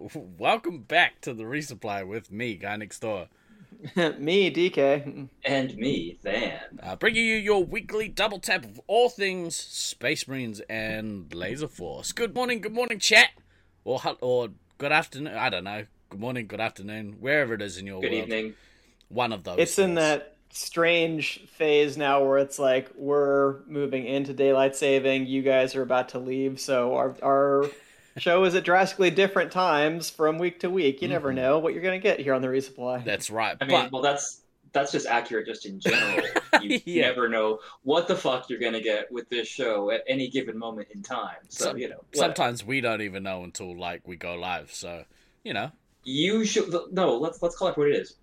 Welcome 0.38 0.82
back 0.82 1.20
to 1.22 1.34
the 1.34 1.44
resupply 1.44 2.06
with 2.06 2.30
me, 2.30 2.54
guy 2.56 2.76
next 2.76 3.00
door. 3.00 3.28
me, 3.96 4.50
DK. 4.52 5.28
And 5.44 5.76
me, 5.76 6.18
Than. 6.22 6.80
Uh, 6.82 6.96
bringing 6.96 7.24
you 7.24 7.36
your 7.36 7.64
weekly 7.64 8.08
double 8.08 8.38
tap 8.38 8.64
of 8.64 8.80
all 8.86 9.08
things 9.08 9.56
Space 9.56 10.26
Marines 10.28 10.60
and 10.68 11.32
Laser 11.34 11.68
Force. 11.68 12.12
Good 12.12 12.34
morning, 12.34 12.60
good 12.60 12.72
morning, 12.72 12.98
chat. 12.98 13.30
Or, 13.84 14.00
or 14.20 14.48
good 14.78 14.92
afternoon. 14.92 15.34
I 15.34 15.50
don't 15.50 15.64
know. 15.64 15.86
Good 16.10 16.20
morning, 16.20 16.46
good 16.46 16.60
afternoon. 16.60 17.16
Wherever 17.20 17.54
it 17.54 17.62
is 17.62 17.78
in 17.78 17.86
your 17.86 18.00
Good 18.00 18.12
world. 18.12 18.24
evening. 18.24 18.54
One 19.08 19.32
of 19.32 19.44
those. 19.44 19.56
It's 19.58 19.78
in 19.78 19.94
that 19.94 20.36
strange 20.50 21.40
phase 21.48 21.96
now 21.96 22.22
where 22.22 22.38
it's 22.38 22.58
like 22.58 22.90
we're 22.94 23.60
moving 23.66 24.06
into 24.06 24.32
daylight 24.32 24.76
saving, 24.76 25.26
you 25.26 25.42
guys 25.42 25.74
are 25.74 25.82
about 25.82 26.10
to 26.10 26.18
leave, 26.18 26.60
so 26.60 26.94
our 26.94 27.16
our 27.22 27.70
show 28.18 28.44
is 28.44 28.54
at 28.54 28.64
drastically 28.64 29.10
different 29.10 29.52
times 29.52 30.10
from 30.10 30.38
week 30.38 30.60
to 30.60 30.70
week. 30.70 31.02
You 31.02 31.08
never 31.08 31.32
Mhm. 31.32 31.36
know 31.36 31.58
what 31.58 31.72
you're 31.74 31.82
gonna 31.82 31.98
get 31.98 32.20
here 32.20 32.34
on 32.34 32.42
the 32.42 32.48
resupply. 32.48 33.04
That's 33.04 33.30
right. 33.30 33.56
I 33.60 33.64
mean, 33.64 33.70
but 33.84 33.92
well, 33.92 34.02
that's 34.02 34.40
that's 34.72 34.90
just 34.92 35.06
accurate 35.06 35.46
just 35.46 35.66
in 35.66 35.78
general. 35.80 36.26
You 36.62 36.80
Yeah. 36.84 37.08
never 37.08 37.28
know 37.28 37.60
what 37.82 38.08
the 38.08 38.14
fuck 38.16 38.48
you're 38.48 38.58
gonna 38.60 38.80
get 38.80 39.10
with 39.12 39.28
this 39.28 39.48
show 39.48 39.90
at 39.90 40.02
any 40.06 40.28
given 40.28 40.56
moment 40.58 40.88
in 40.94 41.02
time. 41.02 41.36
So, 41.48 41.64
Some- 41.66 41.78
you 41.78 41.88
know, 41.88 41.96
what- 41.96 42.16
sometimes 42.16 42.64
we 42.64 42.80
don't 42.80 43.00
even 43.02 43.22
know 43.22 43.42
until 43.44 43.76
like 43.76 44.06
we 44.06 44.16
go 44.16 44.34
live. 44.36 44.72
So, 44.72 45.04
you 45.44 45.52
know. 45.54 45.72
usually 46.04 46.78
no. 46.90 47.16
Let's 47.16 47.42
let's 47.42 47.56
call 47.56 47.68
it 47.68 47.76
what 47.78 47.88
it 47.88 47.96
is. 47.96 48.16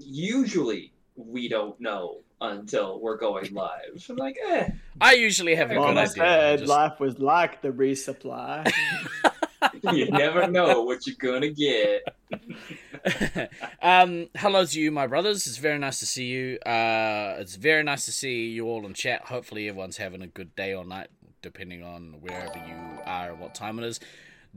Usually, 0.00 0.92
we 1.16 1.48
don't 1.48 1.78
know 1.80 2.18
until 2.40 2.98
we're 3.00 3.16
going 3.16 3.52
live. 3.54 4.04
I'm 4.08 4.16
like, 4.16 4.36
eh. 4.48 4.68
I 5.00 5.12
usually 5.14 5.54
have 5.54 5.70
a 5.70 5.74
good 5.74 5.82
idea. 5.82 6.00
I 6.02 6.06
said 6.06 6.58
just- 6.60 6.68
life 6.70 6.98
was 7.00 7.18
like 7.20 7.62
the 7.62 7.68
resupply. 7.70 8.70
you 9.92 10.10
never 10.10 10.46
know 10.46 10.82
what 10.82 11.06
you're 11.06 11.16
gonna 11.18 11.50
get. 11.50 12.02
um, 13.82 14.28
hello 14.36 14.64
to 14.64 14.80
you, 14.80 14.90
my 14.90 15.06
brothers. 15.06 15.46
It's 15.46 15.56
very 15.56 15.78
nice 15.78 16.00
to 16.00 16.06
see 16.06 16.26
you. 16.26 16.58
Uh, 16.60 17.36
it's 17.38 17.56
very 17.56 17.82
nice 17.82 18.04
to 18.06 18.12
see 18.12 18.48
you 18.48 18.66
all 18.66 18.86
in 18.86 18.94
chat. 18.94 19.22
Hopefully, 19.26 19.68
everyone's 19.68 19.96
having 19.96 20.22
a 20.22 20.26
good 20.26 20.54
day 20.56 20.74
or 20.74 20.84
night, 20.84 21.08
depending 21.42 21.82
on 21.82 22.16
wherever 22.20 22.58
you 22.66 23.00
are 23.04 23.30
and 23.30 23.40
what 23.40 23.54
time 23.54 23.78
it 23.78 23.84
is. 23.84 24.00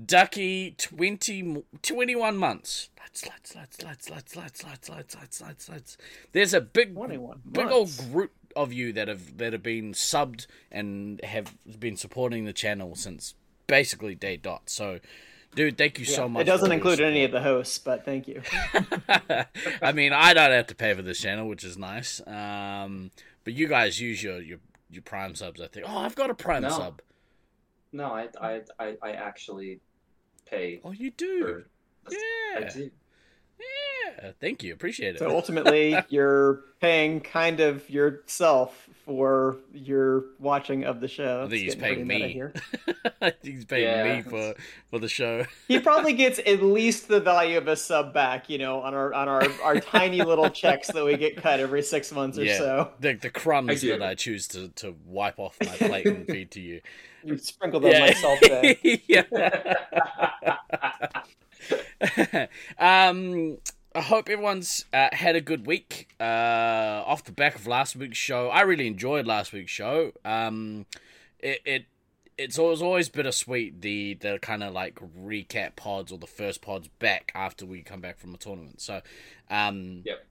Ducky, 0.03 0.75
20, 0.77 1.63
21 1.81 2.35
months. 2.35 2.89
Let's, 2.99 3.25
let's, 3.27 3.55
let's, 3.55 3.81
let's, 3.83 4.09
let's, 4.09 4.35
let's, 4.35 4.63
let's, 4.63 4.89
let's, 4.89 5.15
let's, 5.15 5.41
let's, 5.41 5.69
let's. 5.69 5.97
There's 6.33 6.53
a 6.53 6.59
big, 6.59 6.95
big 7.52 7.67
old 7.67 7.91
group 8.11 8.31
of 8.55 8.73
you 8.73 8.93
that 8.93 9.08
have 9.08 9.37
that 9.37 9.53
have 9.53 9.63
been 9.63 9.93
subbed 9.93 10.47
and 10.71 11.21
have 11.23 11.53
been 11.80 11.97
supporting 11.97 12.45
the 12.45 12.53
channel 12.53 12.95
since 12.95 13.35
basically 13.67 14.16
day 14.16 14.38
dot. 14.38 14.69
So, 14.69 14.99
dude, 15.55 15.77
thank 15.77 15.99
you 15.99 16.05
so 16.05 16.27
much. 16.30 16.41
it 16.41 16.45
doesn't 16.45 16.71
include 16.71 16.99
any 17.02 17.23
of 17.23 17.31
the 17.31 17.41
hosts, 17.41 17.77
but 17.80 18.05
thank 18.05 18.27
you. 18.27 18.41
I 19.81 19.91
mean, 19.94 20.13
I 20.13 20.33
don't 20.33 20.52
have 20.52 20.67
to 20.67 20.75
pay 20.75 20.94
for 20.94 21.02
this 21.02 21.19
channel, 21.19 21.47
which 21.47 21.63
is 21.63 21.77
nice. 21.77 22.21
Um, 22.27 23.11
but 23.43 23.53
you 23.53 23.67
guys 23.67 23.99
use 23.99 24.21
your 24.23 24.41
your, 24.41 24.59
your 24.89 25.02
Prime 25.03 25.36
subs. 25.36 25.61
I 25.61 25.67
think. 25.67 25.86
Oh, 25.89 25.97
I've 25.97 26.16
got 26.16 26.30
a 26.30 26.36
Prime 26.36 26.63
No. 26.63 26.69
sub. 26.69 27.02
No, 27.91 28.05
I 28.05 28.27
I 28.41 28.61
I, 28.80 28.97
I 29.02 29.11
actually 29.11 29.80
pay 30.49 30.81
Oh, 30.83 30.91
you 30.91 31.11
do. 31.11 31.41
for. 31.41 31.66
I 32.08 32.59
Yeah. 32.59 32.69
do. 32.73 32.91
Yeah. 33.59 34.31
Thank 34.39 34.64
you. 34.64 34.73
Appreciate 34.73 35.16
it. 35.16 35.20
So 35.20 35.30
ultimately, 35.30 35.95
you're 36.09 36.61
paying 36.81 37.20
kind 37.22 37.59
of 37.59 37.89
yourself 37.89 38.89
for 39.06 39.58
your 39.72 40.23
watching 40.39 40.84
of 40.84 41.00
the 41.00 41.08
show. 41.08 41.44
I 41.45 41.50
think 41.50 41.61
he's 41.64 41.76
paying 41.76 42.08
me. 42.08 42.30
here. 42.31 42.53
He's 43.44 43.66
paying 43.66 43.83
Yeah. 43.83 44.16
me 44.16 44.22
for 44.23 44.56
for 44.89 45.00
the 45.00 45.08
show. 45.09 45.45
He 45.67 45.80
probably 45.80 46.14
gets 46.14 46.39
at 46.39 46.61
least 46.64 47.08
the 47.08 47.20
value 47.20 47.58
of 47.58 47.67
a 47.67 47.76
sub 47.76 48.14
back, 48.14 48.50
you 48.50 48.58
know, 48.58 48.81
on 48.81 48.94
our 48.94 49.14
on 49.14 49.28
our, 49.28 49.44
our 49.64 49.80
tiny 49.80 50.22
little 50.23 50.50
checks 50.50 50.88
that 50.88 51.03
we 51.06 51.17
get 51.17 51.38
cut 51.38 51.59
every 51.59 51.83
six 51.83 52.11
months 52.11 52.38
or 52.39 52.45
Yeah. 52.45 52.58
so. 52.58 52.92
The 53.00 53.14
the 53.14 53.30
crumbs 53.30 53.83
I 53.83 53.88
that 53.89 54.02
I 54.02 54.15
choose 54.15 54.48
to, 54.49 54.70
to 54.70 54.95
wipe 55.05 55.39
off 55.39 55.58
my 55.61 55.67
plate 55.77 56.05
and 56.08 56.26
feed 56.26 56.52
to 56.52 56.61
you. 56.61 56.82
You 57.23 57.38
sprinkle 57.38 57.80
them 57.80 57.99
myself 57.99 58.39
there. 58.42 58.76
yeah. 59.08 59.23
um, 62.80 63.58
I 63.93 64.02
hope 64.02 64.30
everyone's 64.30 64.86
uh, 64.93 65.09
had 65.14 65.36
a 65.36 65.42
good 65.42 65.65
week. 65.65 66.09
Uh, 66.20 67.03
off 67.05 67.23
the 67.23 67.31
back 67.31 67.55
of 67.55 67.65
last 67.67 67.95
week's 67.95 68.17
show, 68.17 68.49
I 68.49 68.61
really 68.61 68.87
enjoyed 68.87 69.26
last 69.26 69.53
week's 69.53 69.71
show. 69.71 70.11
Um, 70.23 70.86
it, 71.39 71.61
it 71.65 71.86
it's 72.37 72.59
always 72.59 72.81
always 72.81 73.08
bittersweet 73.08 73.81
the 73.81 74.15
the 74.15 74.39
kind 74.42 74.64
of 74.64 74.73
like 74.73 74.95
recap 75.17 75.76
pods 75.77 76.11
or 76.11 76.17
the 76.17 76.27
first 76.27 76.61
pods 76.61 76.89
back 76.99 77.31
after 77.33 77.65
we 77.65 77.82
come 77.82 78.02
back 78.02 78.17
from 78.20 78.33
a 78.33 78.37
tournament. 78.37 78.82
So, 78.82 79.02
um, 79.49 80.02
Yep. 80.05 80.26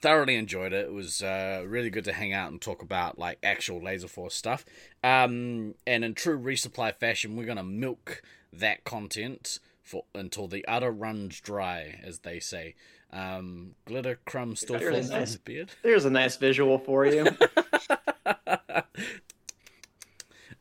thoroughly 0.00 0.36
enjoyed 0.36 0.72
it. 0.72 0.86
It 0.86 0.92
was 0.92 1.22
uh, 1.22 1.64
really 1.66 1.90
good 1.90 2.04
to 2.04 2.14
hang 2.14 2.32
out 2.32 2.50
and 2.50 2.60
talk 2.60 2.80
about 2.82 3.18
like 3.18 3.38
actual 3.42 3.82
Laser 3.82 4.08
Force 4.08 4.34
stuff. 4.34 4.64
Um, 5.04 5.74
and 5.86 6.02
in 6.04 6.14
true 6.14 6.38
resupply 6.38 6.94
fashion, 6.94 7.36
we're 7.36 7.44
gonna 7.46 7.62
milk 7.62 8.22
that 8.54 8.84
content 8.84 9.58
for 9.92 10.04
until 10.14 10.48
the 10.48 10.66
udder 10.66 10.90
runs 10.90 11.38
dry, 11.40 12.00
as 12.02 12.20
they 12.20 12.40
say. 12.40 12.74
Um, 13.12 13.74
glitter 13.84 14.18
crumb 14.24 14.56
still 14.56 14.78
Very 14.78 14.94
falls 14.94 15.10
on 15.10 15.20
nice. 15.20 15.28
his 15.28 15.36
beard. 15.36 15.70
There's 15.82 16.06
a 16.06 16.10
nice 16.10 16.36
visual 16.36 16.78
for 16.78 17.04
you. 17.04 17.26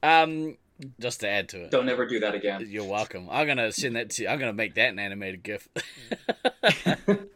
um, 0.03 0.58
just 1.00 1.22
to 1.22 1.30
add 1.30 1.47
to 1.50 1.64
it. 1.64 1.72
Don't 1.72 1.88
ever 1.88 2.06
do 2.06 2.20
that 2.20 2.36
again. 2.36 2.68
You're 2.68 2.84
welcome. 2.84 3.30
I'm 3.31 3.47
gonna 3.47 3.72
send 3.72 3.96
that 3.96 4.09
to. 4.12 4.24
You. 4.24 4.30
I'm 4.30 4.38
gonna 4.38 4.52
make 4.52 4.75
that 4.75 4.90
an 4.90 5.00
animated 5.00 5.44
GIF. 5.44 5.70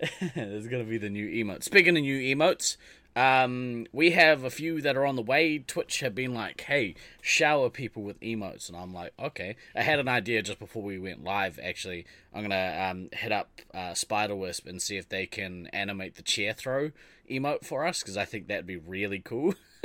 It's 0.34 0.66
gonna 0.68 0.84
be 0.84 0.98
the 0.98 1.10
new 1.10 1.28
emote. 1.28 1.62
Speaking 1.62 1.96
of 1.96 2.02
new 2.02 2.18
emotes, 2.34 2.76
um, 3.16 3.86
we 3.92 4.12
have 4.12 4.44
a 4.44 4.50
few 4.50 4.80
that 4.82 4.96
are 4.96 5.04
on 5.04 5.16
the 5.16 5.22
way. 5.22 5.58
Twitch 5.58 6.00
have 6.00 6.14
been 6.14 6.32
like, 6.32 6.60
"Hey, 6.62 6.94
shower 7.20 7.70
people 7.70 8.02
with 8.02 8.20
emotes," 8.20 8.68
and 8.68 8.76
I'm 8.76 8.94
like, 8.94 9.12
"Okay." 9.18 9.56
I 9.74 9.82
had 9.82 9.98
an 9.98 10.08
idea 10.08 10.42
just 10.42 10.58
before 10.58 10.82
we 10.82 10.98
went 10.98 11.24
live. 11.24 11.58
Actually, 11.62 12.06
I'm 12.32 12.42
gonna 12.42 12.88
um, 12.90 13.08
hit 13.12 13.32
up 13.32 13.50
uh, 13.74 13.94
Spider 13.94 14.36
Wisp 14.36 14.66
and 14.66 14.80
see 14.80 14.96
if 14.96 15.08
they 15.08 15.26
can 15.26 15.66
animate 15.68 16.14
the 16.14 16.22
chair 16.22 16.52
throw 16.52 16.92
emote 17.30 17.64
for 17.64 17.86
us 17.86 18.02
because 18.02 18.16
I 18.16 18.24
think 18.24 18.48
that'd 18.48 18.66
be 18.66 18.76
really 18.76 19.20
cool. 19.20 19.54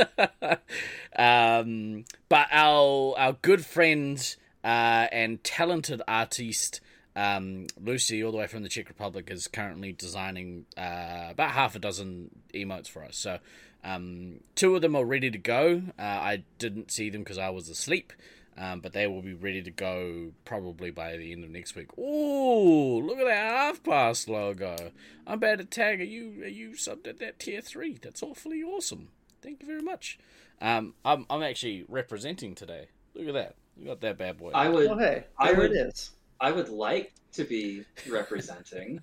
um, 1.16 2.06
but 2.28 2.48
our 2.52 3.16
our 3.18 3.34
good 3.42 3.66
friend 3.66 4.36
uh, 4.64 5.08
and 5.12 5.44
talented 5.44 6.02
artiste 6.08 6.82
um, 7.16 7.68
Lucy, 7.82 8.24
all 8.24 8.32
the 8.32 8.38
way 8.38 8.48
from 8.48 8.64
the 8.64 8.70
Czech 8.70 8.88
Republic, 8.90 9.30
is 9.32 9.48
currently 9.48 9.92
designing 9.94 10.66
uh, 10.78 11.28
about 11.30 11.52
half 11.52 11.76
a 11.76 11.80
dozen 11.80 12.30
emotes 12.54 12.88
for 12.90 13.04
us. 13.04 13.18
So 13.18 13.40
um, 13.84 14.42
two 14.56 14.76
of 14.76 14.82
them 14.82 14.96
are 14.96 15.06
ready 15.06 15.32
to 15.32 15.38
go. 15.38 15.82
Uh, 15.98 16.02
I 16.02 16.44
didn't 16.60 16.92
see 16.92 17.10
them 17.10 17.22
because 17.22 17.38
I 17.38 17.50
was 17.50 17.70
asleep. 17.70 18.14
Um, 18.58 18.80
but 18.80 18.94
they 18.94 19.06
will 19.06 19.22
be 19.22 19.34
ready 19.34 19.62
to 19.64 19.70
go 19.70 20.32
probably 20.46 20.90
by 20.90 21.18
the 21.18 21.34
end 21.34 21.44
of 21.44 21.50
next 21.50 21.76
week. 21.76 21.90
Ooh, 21.98 23.02
look 23.06 23.18
at 23.18 23.26
that 23.26 23.52
half 23.52 23.84
pass 23.84 24.30
logo. 24.30 24.92
I'm 25.28 25.34
about 25.40 25.58
to 25.58 25.66
tag. 25.66 26.00
Are 26.00 26.06
you 26.06 26.42
are 26.42 26.48
you 26.48 26.70
subbed 26.70 27.06
at 27.06 27.20
that 27.20 27.38
tier 27.38 27.60
three? 27.60 28.00
That's 28.02 28.24
awfully 28.24 28.64
awesome. 28.64 29.10
Thank 29.42 29.62
you 29.62 29.68
very 29.68 29.82
much. 29.82 30.18
Um, 30.62 30.94
I'm 31.04 31.26
I'm 31.30 31.44
actually 31.44 31.84
representing 31.90 32.56
today. 32.56 32.88
Look 33.14 33.28
at 33.28 33.34
that. 33.34 33.56
You 33.76 33.88
got 33.88 34.00
that 34.00 34.18
bad 34.18 34.38
boy. 34.38 34.52
I 34.56 34.70
would 34.70 34.90
well, 34.90 35.00
hey, 35.00 35.26
I 35.38 35.52
would- 35.52 35.72
it 35.74 35.88
is. 35.88 36.12
I 36.40 36.52
would 36.52 36.70
like 36.70 37.14
to 37.34 37.44
be 37.44 37.84
representing, 38.10 39.02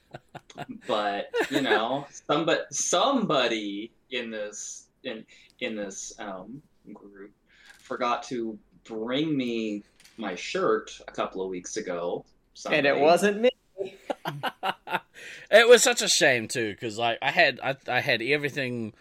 but 0.86 1.26
you 1.50 1.60
know, 1.60 2.06
somebody 2.26 2.60
somebody 2.70 3.92
in 4.10 4.30
this 4.30 4.88
in 5.04 5.24
in 5.60 5.76
this 5.76 6.12
um, 6.18 6.62
group 6.92 7.32
forgot 7.80 8.22
to 8.24 8.58
bring 8.84 9.36
me 9.36 9.82
my 10.16 10.34
shirt 10.34 10.98
a 11.06 11.12
couple 11.12 11.42
of 11.42 11.48
weeks 11.48 11.76
ago. 11.76 12.24
And 12.70 12.86
it 12.86 12.98
wasn't 12.98 13.40
me. 13.40 13.50
it 15.50 15.68
was 15.68 15.82
such 15.82 16.02
a 16.02 16.08
shame 16.08 16.48
too, 16.48 16.72
because 16.72 16.98
like 16.98 17.18
I 17.22 17.30
had 17.30 17.60
I, 17.62 17.76
I 17.88 18.00
had 18.00 18.22
everything 18.22 18.92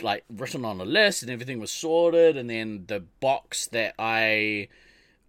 like 0.00 0.24
written 0.30 0.64
on 0.64 0.80
a 0.80 0.84
list 0.84 1.22
and 1.22 1.30
everything 1.30 1.60
was 1.60 1.72
sorted, 1.72 2.36
and 2.36 2.48
then 2.48 2.84
the 2.86 3.00
box 3.20 3.66
that 3.68 3.94
I 3.98 4.68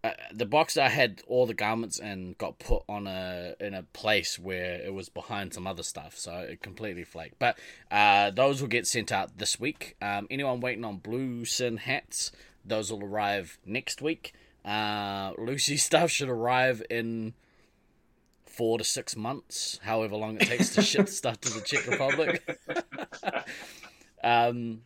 uh, 0.03 0.11
the 0.33 0.45
box 0.45 0.77
I 0.77 0.89
had 0.89 1.21
all 1.27 1.45
the 1.45 1.53
garments 1.53 1.97
and 1.97 2.37
got 2.37 2.59
put 2.59 2.83
on 2.89 3.07
a 3.07 3.55
in 3.59 3.73
a 3.73 3.83
place 3.83 4.37
where 4.37 4.81
it 4.81 4.93
was 4.93 5.07
behind 5.07 5.53
some 5.53 5.65
other 5.65 5.83
stuff, 5.83 6.17
so 6.17 6.33
it 6.39 6.61
completely 6.61 7.05
flaked. 7.05 7.39
But 7.39 7.57
uh, 7.89 8.31
those 8.31 8.59
will 8.59 8.67
get 8.67 8.85
sent 8.85 9.11
out 9.13 9.37
this 9.37 9.59
week. 9.59 9.95
Um, 10.01 10.27
anyone 10.29 10.59
waiting 10.59 10.83
on 10.83 10.97
blue 10.97 11.45
sin 11.45 11.77
hats, 11.77 12.33
those 12.65 12.91
will 12.91 13.03
arrive 13.03 13.57
next 13.65 14.01
week. 14.01 14.33
Uh, 14.65 15.31
Lucy 15.37 15.77
stuff 15.77 16.11
should 16.11 16.29
arrive 16.29 16.83
in 16.89 17.33
four 18.45 18.77
to 18.77 18.83
six 18.83 19.15
months, 19.15 19.79
however 19.83 20.17
long 20.17 20.35
it 20.35 20.47
takes 20.47 20.75
to 20.75 20.81
ship 20.81 21.07
stuff 21.09 21.39
to 21.41 21.49
the 21.49 21.61
Czech 21.61 21.87
Republic. 21.87 22.59
um, 24.23 24.81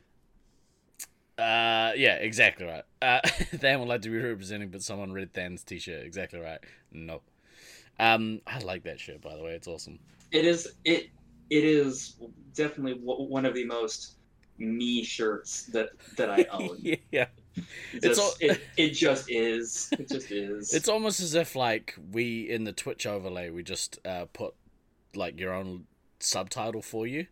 uh, 1.37 1.93
yeah, 1.95 2.15
exactly 2.15 2.65
right. 2.65 2.83
Uh, 3.01 3.19
Than 3.53 3.79
would 3.79 3.87
like 3.89 4.01
to 4.03 4.09
be 4.09 4.17
representing, 4.17 4.69
but 4.69 4.81
someone 4.81 5.11
read 5.11 5.33
Than's 5.33 5.63
t-shirt. 5.63 6.05
Exactly 6.05 6.39
right. 6.39 6.59
No. 6.91 7.21
Um, 7.99 8.41
I 8.45 8.59
like 8.59 8.83
that 8.83 8.99
shirt 8.99 9.21
by 9.21 9.35
the 9.35 9.43
way. 9.43 9.51
It's 9.53 9.67
awesome. 9.67 9.99
It 10.31 10.45
is 10.45 10.73
it 10.85 11.09
it 11.49 11.63
is 11.63 12.15
definitely 12.53 12.93
w- 12.99 13.23
one 13.29 13.45
of 13.45 13.53
the 13.53 13.65
most 13.65 14.17
me 14.57 15.03
shirts 15.03 15.63
that 15.67 15.89
that 16.15 16.29
I 16.29 16.45
own. 16.51 16.77
yeah. 17.11 17.27
Just, 17.55 18.05
It's 18.05 18.19
all- 18.19 18.33
it, 18.39 18.61
it 18.77 18.89
just 18.91 19.31
is. 19.31 19.89
It 19.93 20.09
just 20.09 20.29
is. 20.31 20.73
It's 20.73 20.87
almost 20.89 21.19
as 21.19 21.33
if 21.33 21.55
like 21.55 21.95
we 22.11 22.49
in 22.49 22.63
the 22.65 22.71
Twitch 22.73 23.07
overlay 23.07 23.49
we 23.49 23.63
just 23.63 23.99
uh, 24.05 24.25
put 24.33 24.53
like 25.15 25.39
your 25.39 25.53
own 25.53 25.85
subtitle 26.19 26.81
for 26.83 27.07
you, 27.07 27.25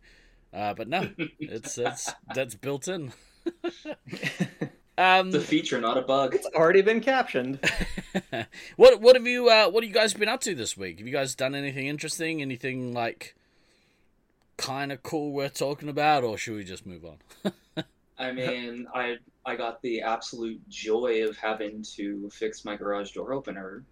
uh, 0.52 0.74
but 0.74 0.88
no, 0.88 1.10
it's 1.38 1.78
it's 1.78 2.12
that's 2.34 2.54
built 2.56 2.88
in. 2.88 3.12
um, 4.98 5.28
It's 5.28 5.36
a 5.36 5.40
feature, 5.40 5.80
not 5.80 5.98
a 5.98 6.02
bug. 6.02 6.34
It's 6.34 6.46
already 6.46 6.82
been 6.82 7.00
captioned. 7.00 7.58
what 8.76 9.00
what 9.00 9.16
have 9.16 9.26
you 9.26 9.48
uh, 9.48 9.68
what 9.68 9.82
have 9.82 9.88
you 9.88 9.94
guys 9.94 10.14
been 10.14 10.28
up 10.28 10.40
to 10.42 10.54
this 10.54 10.76
week? 10.76 10.98
Have 10.98 11.06
you 11.06 11.12
guys 11.12 11.34
done 11.34 11.54
anything 11.54 11.86
interesting? 11.86 12.42
Anything 12.42 12.92
like 12.92 13.34
kind 14.56 14.92
of 14.92 15.02
cool 15.02 15.32
worth 15.32 15.54
talking 15.54 15.88
about, 15.88 16.24
or 16.24 16.38
should 16.38 16.56
we 16.56 16.64
just 16.64 16.86
move 16.86 17.04
on? 17.04 17.54
I 18.18 18.32
mean, 18.32 18.86
I 18.94 19.16
I 19.44 19.56
got 19.56 19.82
the 19.82 20.00
absolute 20.02 20.66
joy 20.68 21.24
of 21.28 21.36
having 21.36 21.82
to 21.96 22.30
fix 22.30 22.64
my 22.64 22.76
garage 22.76 23.12
door 23.12 23.32
opener 23.32 23.84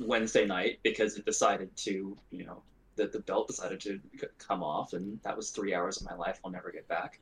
Wednesday 0.00 0.46
night 0.46 0.78
because 0.82 1.16
it 1.16 1.24
decided 1.24 1.76
to, 1.76 2.16
you 2.30 2.44
know, 2.44 2.62
that 2.96 3.12
the 3.12 3.20
belt 3.20 3.46
decided 3.46 3.80
to 3.80 4.00
come 4.38 4.62
off, 4.62 4.92
and 4.92 5.20
that 5.22 5.36
was 5.36 5.50
three 5.50 5.74
hours 5.74 6.00
of 6.00 6.06
my 6.06 6.14
life 6.14 6.40
I'll 6.44 6.50
never 6.50 6.70
get 6.70 6.88
back. 6.88 7.20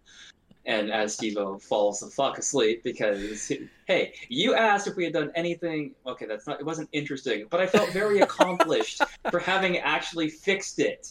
And 0.66 0.90
as 0.92 1.14
Steve-O 1.14 1.58
falls 1.58 2.00
the 2.00 2.08
fuck 2.08 2.38
asleep 2.38 2.82
because, 2.82 3.52
hey, 3.86 4.14
you 4.28 4.54
asked 4.54 4.88
if 4.88 4.96
we 4.96 5.04
had 5.04 5.12
done 5.12 5.30
anything. 5.36 5.94
Okay, 6.04 6.26
that's 6.26 6.46
not. 6.46 6.58
It 6.58 6.66
wasn't 6.66 6.88
interesting, 6.92 7.46
but 7.50 7.60
I 7.60 7.66
felt 7.68 7.90
very 7.92 8.20
accomplished 8.28 9.00
for 9.30 9.38
having 9.38 9.78
actually 9.78 10.28
fixed 10.28 10.80
it. 10.80 11.08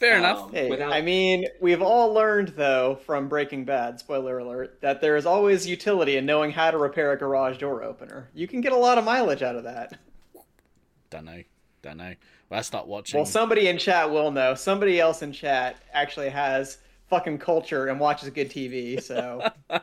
Fair 0.00 0.18
enough. 0.18 0.42
Um, 0.42 0.52
Hey, 0.52 0.68
without- 0.68 0.92
I 0.92 1.00
mean, 1.02 1.46
we've 1.60 1.80
all 1.80 2.12
learned 2.12 2.48
though 2.48 2.98
from 3.06 3.28
Breaking 3.28 3.64
Bad, 3.64 3.98
spoiler 4.00 4.38
alert, 4.40 4.78
that 4.82 5.00
there 5.00 5.16
is 5.16 5.24
always 5.24 5.66
utility 5.66 6.16
in 6.16 6.26
knowing 6.26 6.50
how 6.50 6.70
to 6.72 6.76
repair 6.76 7.12
a 7.12 7.16
garage 7.16 7.58
door 7.58 7.82
opener. 7.84 8.28
You 8.34 8.46
can 8.48 8.60
get 8.60 8.72
a 8.72 8.76
lot 8.76 8.98
of 8.98 9.04
mileage 9.04 9.42
out 9.42 9.54
of 9.56 9.64
that. 9.64 9.96
Don't 11.10 11.24
know, 11.24 11.42
don't 11.82 11.96
know. 11.96 12.12
Well, 12.50 12.58
I 12.58 12.62
start 12.62 12.86
watching. 12.86 13.18
Well, 13.18 13.24
somebody 13.26 13.68
in 13.68 13.78
chat 13.78 14.10
will 14.10 14.30
know. 14.30 14.54
Somebody 14.54 15.00
else 15.00 15.22
in 15.22 15.32
chat 15.32 15.76
actually 15.92 16.28
has 16.28 16.78
fucking 17.08 17.38
culture 17.38 17.86
and 17.86 18.00
watches 18.00 18.30
good 18.30 18.50
TV. 18.50 19.02
So 19.02 19.42
uh, 19.70 19.80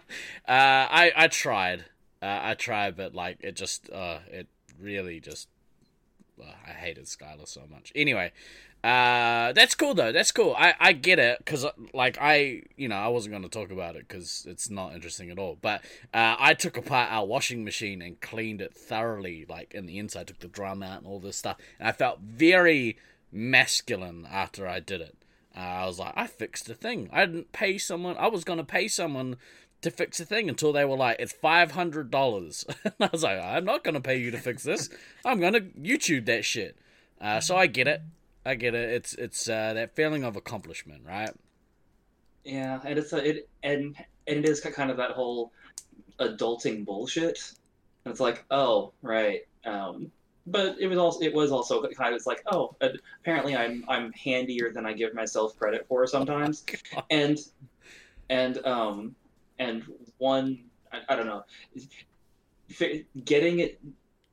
I 0.48 1.12
I 1.16 1.28
tried, 1.28 1.86
uh, 2.22 2.40
I 2.42 2.54
tried, 2.56 2.96
but 2.96 3.14
like 3.14 3.38
it 3.42 3.56
just 3.56 3.90
uh, 3.92 4.20
it 4.28 4.48
really 4.80 5.20
just 5.20 5.48
uh, 6.42 6.46
I 6.68 6.72
hated 6.72 7.06
Skyler 7.06 7.48
so 7.48 7.62
much. 7.72 7.92
Anyway, 7.96 8.32
uh, 8.84 9.54
that's 9.54 9.76
cool 9.76 9.94
though. 9.94 10.12
That's 10.12 10.32
cool. 10.32 10.56
I 10.58 10.74
I 10.80 10.92
get 10.94 11.20
it 11.20 11.38
because 11.38 11.66
like 11.94 12.18
I 12.20 12.64
you 12.76 12.90
know 12.90 12.98
I 12.98 13.08
wasn't 13.08 13.32
going 13.32 13.44
to 13.44 13.50
talk 13.50 13.72
about 13.72 13.96
it 13.96 14.08
because 14.08 14.46
it's 14.48 14.70
not 14.70 14.94
interesting 14.94 15.30
at 15.30 15.40
all. 15.40 15.58
But 15.62 15.82
uh, 16.14 16.36
I 16.38 16.54
took 16.54 16.76
apart 16.78 17.12
our 17.12 17.26
washing 17.26 17.64
machine 17.64 18.02
and 18.02 18.20
cleaned 18.20 18.62
it 18.62 18.74
thoroughly, 18.74 19.46
like 19.48 19.74
in 19.74 19.86
the 19.86 19.98
inside. 19.98 20.28
Took 20.28 20.40
the 20.40 20.48
drum 20.48 20.84
out 20.84 21.00
and 21.00 21.08
all 21.08 21.20
this 21.20 21.38
stuff, 21.38 21.58
and 21.80 21.88
I 21.88 21.94
felt 21.94 22.20
very 22.20 22.98
masculine 23.32 24.28
after 24.30 24.68
I 24.68 24.80
did 24.80 25.02
it. 25.02 25.16
Uh, 25.56 25.60
I 25.60 25.86
was 25.86 26.00
like, 26.00 26.14
I 26.16 26.28
fixed 26.28 26.66
the 26.66 26.74
thing. 26.74 27.10
I 27.14 27.26
didn't 27.26 27.52
pay 27.52 27.78
someone. 27.78 28.16
I 28.18 28.28
was 28.28 28.44
gonna 28.44 28.64
pay 28.64 28.88
someone 28.88 29.38
to 29.82 29.92
fix 29.92 30.18
the 30.18 30.26
thing 30.26 30.50
until 30.50 30.74
they 30.74 30.86
were 30.86 30.98
like, 30.98 31.18
it's 31.20 31.34
five 31.34 31.72
hundred 31.72 32.10
dollars. 32.10 32.66
I 33.00 33.10
was 33.12 33.24
like, 33.24 33.40
I'm 33.40 33.66
not 33.66 33.84
gonna 33.84 34.02
pay 34.02 34.18
you 34.18 34.32
to 34.32 34.38
fix 34.38 34.64
this. 34.64 34.90
I'm 35.24 35.40
gonna 35.40 35.62
YouTube 35.62 36.26
that 36.26 36.46
shit. 36.46 36.78
Uh, 37.22 37.40
so 37.40 37.56
I 37.56 37.68
get 37.68 37.88
it. 37.88 38.02
I 38.46 38.56
get 38.56 38.74
it. 38.74 38.90
It's 38.90 39.14
it's 39.14 39.48
uh, 39.48 39.74
that 39.74 39.96
feeling 39.96 40.24
of 40.24 40.36
accomplishment, 40.36 41.04
right? 41.06 41.32
Yeah, 42.44 42.80
and 42.84 43.00
it's 43.00 43.14
a, 43.14 43.18
it 43.18 43.50
and 43.62 43.96
and 44.28 44.40
it 44.40 44.46
is 44.46 44.60
kind 44.60 44.90
of 44.90 44.98
that 44.98 45.12
whole 45.12 45.52
adulting 46.20 46.86
bullshit. 46.86 47.54
And 48.06 48.12
it's 48.12 48.20
like, 48.20 48.44
oh, 48.52 48.92
right. 49.02 49.42
Um, 49.66 50.12
but 50.46 50.76
it 50.80 50.88
was 50.88 50.98
also 50.98 51.22
it 51.22 51.34
was 51.34 51.52
also 51.52 51.82
kind 51.82 52.14
of 52.14 52.18
it's 52.18 52.28
like, 52.28 52.44
oh, 52.48 52.76
uh, 52.82 52.90
apparently 53.22 53.56
I'm 53.56 53.86
I'm 53.88 54.12
handier 54.14 54.72
than 54.72 54.86
I 54.86 54.94
give 54.94 55.14
myself 55.14 55.58
credit 55.58 55.86
for 55.88 56.06
sometimes. 56.08 56.66
and 57.10 57.40
and 58.30 58.66
um 58.66 59.16
and 59.60 59.84
one 60.18 60.64
I, 60.92 61.02
I 61.10 61.16
don't 61.16 61.28
know, 61.28 61.44
getting 63.24 63.60
it 63.60 63.80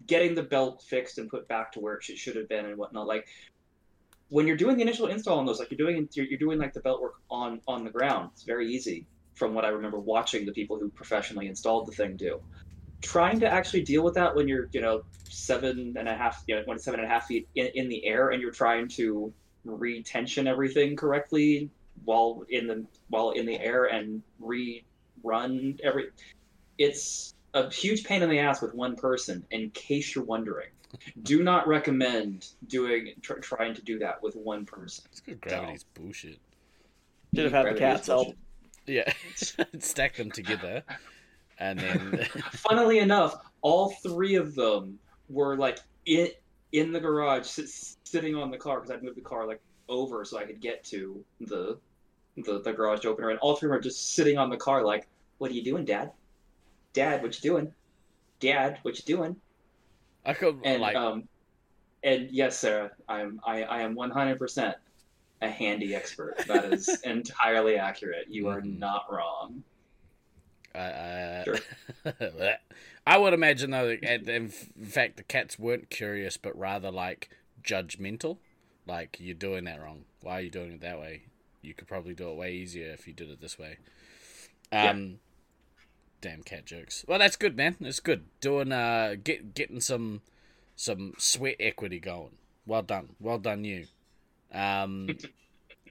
getting 0.07 0.35
the 0.35 0.43
belt 0.43 0.83
fixed 0.83 1.19
and 1.19 1.29
put 1.29 1.47
back 1.47 1.71
to 1.73 1.81
where 1.81 1.95
it 1.95 2.03
should, 2.03 2.19
should 2.19 2.37
have 2.37 2.49
been 2.49 2.65
and 2.67 2.77
whatnot 2.77 3.07
like 3.07 3.29
when 4.31 4.47
you're 4.47 4.57
doing 4.57 4.77
the 4.77 4.83
initial 4.83 5.09
install 5.09 5.39
on 5.39 5.47
those, 5.47 5.59
like 5.59 5.71
you're 5.71 5.79
doing 5.79 6.09
you're, 6.15 6.27
you're 6.27 6.39
doing 6.39 6.59
like 6.59 6.73
the 6.73 6.81
belt 6.81 7.03
work 7.03 7.17
on 7.31 7.61
on 7.69 7.85
the 7.85 7.91
ground. 7.91 8.31
It's 8.33 8.45
very 8.45 8.73
easy 8.73 9.07
from 9.35 9.55
what 9.55 9.65
I 9.65 9.69
remember 9.69 9.99
watching 9.99 10.47
the 10.47 10.53
people 10.53 10.79
who 10.79 10.89
professionally 10.89 11.49
installed 11.49 11.87
the 11.87 11.93
thing 11.93 12.17
do. 12.17 12.41
Trying 13.01 13.41
to 13.41 13.49
actually 13.49 13.83
deal 13.83 14.03
with 14.03 14.15
that 14.15 14.35
when 14.35 14.49
you're 14.49 14.69
you 14.73 14.81
know 14.81 15.03
seven 15.29 15.95
and 15.99 16.09
a 16.09 16.15
half 16.15 16.45
you 16.47 16.57
know 16.57 16.63
when 16.65 16.79
seven 16.79 17.01
and 17.01 17.09
a 17.09 17.13
half 17.13 17.27
feet 17.27 17.49
in, 17.55 17.67
in 17.75 17.89
the 17.89 18.05
air 18.05 18.31
and 18.31 18.43
you're 18.43 18.51
trying 18.51 18.89
to 18.89 19.33
retension 19.65 20.47
everything 20.47 20.97
correctly 20.97 21.71
while 22.05 22.45
in 22.49 22.67
the 22.67 22.85
while 23.09 23.31
in 23.31 23.47
the 23.47 23.59
air 23.61 23.85
and 23.87 24.23
rerun 24.43 25.79
every 25.83 26.11
it's 26.79 27.35
a 27.55 27.71
huge 27.71 28.05
pain 28.05 28.23
in 28.23 28.31
the 28.31 28.39
ass 28.39 28.61
with 28.63 28.75
one 28.75 28.97
person 28.97 29.45
in 29.51 29.71
case 29.71 30.15
you're 30.15 30.25
wondering 30.25 30.69
do 31.23 31.43
not 31.43 31.69
recommend 31.69 32.49
doing 32.67 33.15
tr- 33.23 33.35
trying 33.35 33.75
to 33.75 33.83
do 33.83 33.99
that 34.01 34.23
with 34.23 34.37
one 34.37 34.65
person. 34.65 35.05
It's 35.11 35.21
good 35.21 35.41
gravity's 35.41 35.85
bullshit. 35.85 36.39
should 37.35 37.45
have 37.45 37.67
had 37.67 37.75
the 37.75 37.79
cats 37.79 38.09
help. 38.09 38.35
Yeah, 38.87 39.13
stack 39.79 40.17
them 40.17 40.31
together, 40.31 40.83
and 41.61 41.79
then 41.79 42.27
Funnily 42.53 42.99
enough, 42.99 43.37
all 43.63 43.91
three 44.03 44.35
of 44.35 44.55
them 44.55 44.99
were 45.29 45.57
like 45.57 45.79
in 46.07 46.29
in 46.73 46.93
the 46.93 47.01
garage, 47.01 47.47
sit, 47.47 47.69
sitting 48.05 48.35
on 48.35 48.51
the 48.51 48.59
car 48.59 48.81
because 48.81 48.91
I'd 48.91 49.03
moved 49.03 49.17
the 49.17 49.23
car 49.23 49.47
like 49.47 49.61
over 49.89 50.25
so 50.25 50.39
I 50.39 50.45
could 50.45 50.61
get 50.61 50.85
to 50.87 51.25
the 51.41 51.79
the, 52.37 52.61
the 52.63 52.73
garage 52.73 53.05
opener, 53.05 53.31
and 53.31 53.39
all 53.41 53.57
three 53.57 53.69
were 53.69 53.81
just 53.81 54.15
sitting 54.15 54.39
on 54.39 54.51
the 54.51 54.57
car 54.57 54.85
like, 54.85 55.07
"What 55.39 55.51
are 55.51 55.55
you 55.55 55.65
doing, 55.65 55.85
Dad? 55.85 56.13
Dad, 56.95 57.23
what 57.23 57.35
you 57.35 57.51
doing? 57.51 57.73
Dad, 58.41 58.79
what 58.83 58.99
you 58.99 59.05
doing?" 59.05 59.37
I 60.25 60.35
could 60.35 60.57
And 60.65 60.81
like 60.81 60.97
um, 60.97 61.25
and 62.03 62.29
yes, 62.31 62.59
Sarah, 62.59 62.91
I'm 63.09 63.41
I, 63.47 63.63
I 63.65 63.81
am 63.83 63.95
100 63.95 64.39
percent 64.39 64.77
a 65.43 65.49
handy 65.49 65.95
expert. 65.95 66.37
That 66.47 66.73
is 66.73 67.01
entirely 67.05 67.77
accurate. 67.77 68.27
You 68.29 68.49
are 68.49 68.61
Mhm. 68.61 68.79
not 68.79 69.05
wrong. 69.11 69.65
I, 70.75 70.79
I, 70.79 71.45
Sure. 71.45 71.59
I 73.07 73.19
would 73.19 73.33
imagine 73.33 73.71
though, 73.71 73.97
that, 73.97 74.29
in 74.29 74.49
fact, 74.49 75.17
the 75.17 75.23
cats 75.23 75.59
weren't 75.59 75.91
curious, 75.91 76.37
but 76.37 76.57
rather 76.59 76.91
like 76.91 77.31
judgmental. 77.63 78.39
Like 78.87 79.17
you're 79.21 79.35
doing 79.35 79.65
that 79.65 79.81
wrong. 79.81 80.05
Why 80.23 80.39
are 80.39 80.41
you 80.43 80.51
doing 80.51 80.73
it 80.73 80.81
that 80.81 80.99
way? 80.99 81.25
You 81.63 81.75
could 81.75 81.89
probably 81.89 82.15
do 82.15 82.31
it 82.31 82.37
way 82.37 82.55
easier 82.55 82.91
if 82.93 83.07
you 83.07 83.13
did 83.13 83.31
it 83.31 83.41
this 83.41 83.59
way. 83.59 83.79
Um, 84.73 85.19
damn 86.21 86.43
cat 86.43 86.67
jokes. 86.67 87.05
Well, 87.07 87.19
that's 87.19 87.37
good, 87.37 87.57
man. 87.57 87.77
It's 87.81 88.01
good 88.01 88.25
doing 88.41 88.73
uh 88.73 89.17
get 89.23 89.55
getting 89.55 89.81
some 89.81 90.23
some 90.77 91.15
sweat 91.19 91.57
equity 91.61 92.01
going. 92.01 92.37
Well 92.67 92.83
done, 92.83 93.11
well 93.21 93.39
done, 93.39 93.65
you. 93.65 93.87
Um, 94.53 95.09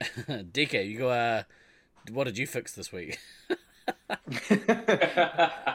DK, 0.00 0.88
you 0.88 0.98
go. 0.98 1.10
Uh, 1.10 1.42
what 2.10 2.24
did 2.24 2.38
you 2.38 2.46
fix 2.46 2.72
this 2.72 2.92
week? 2.92 3.18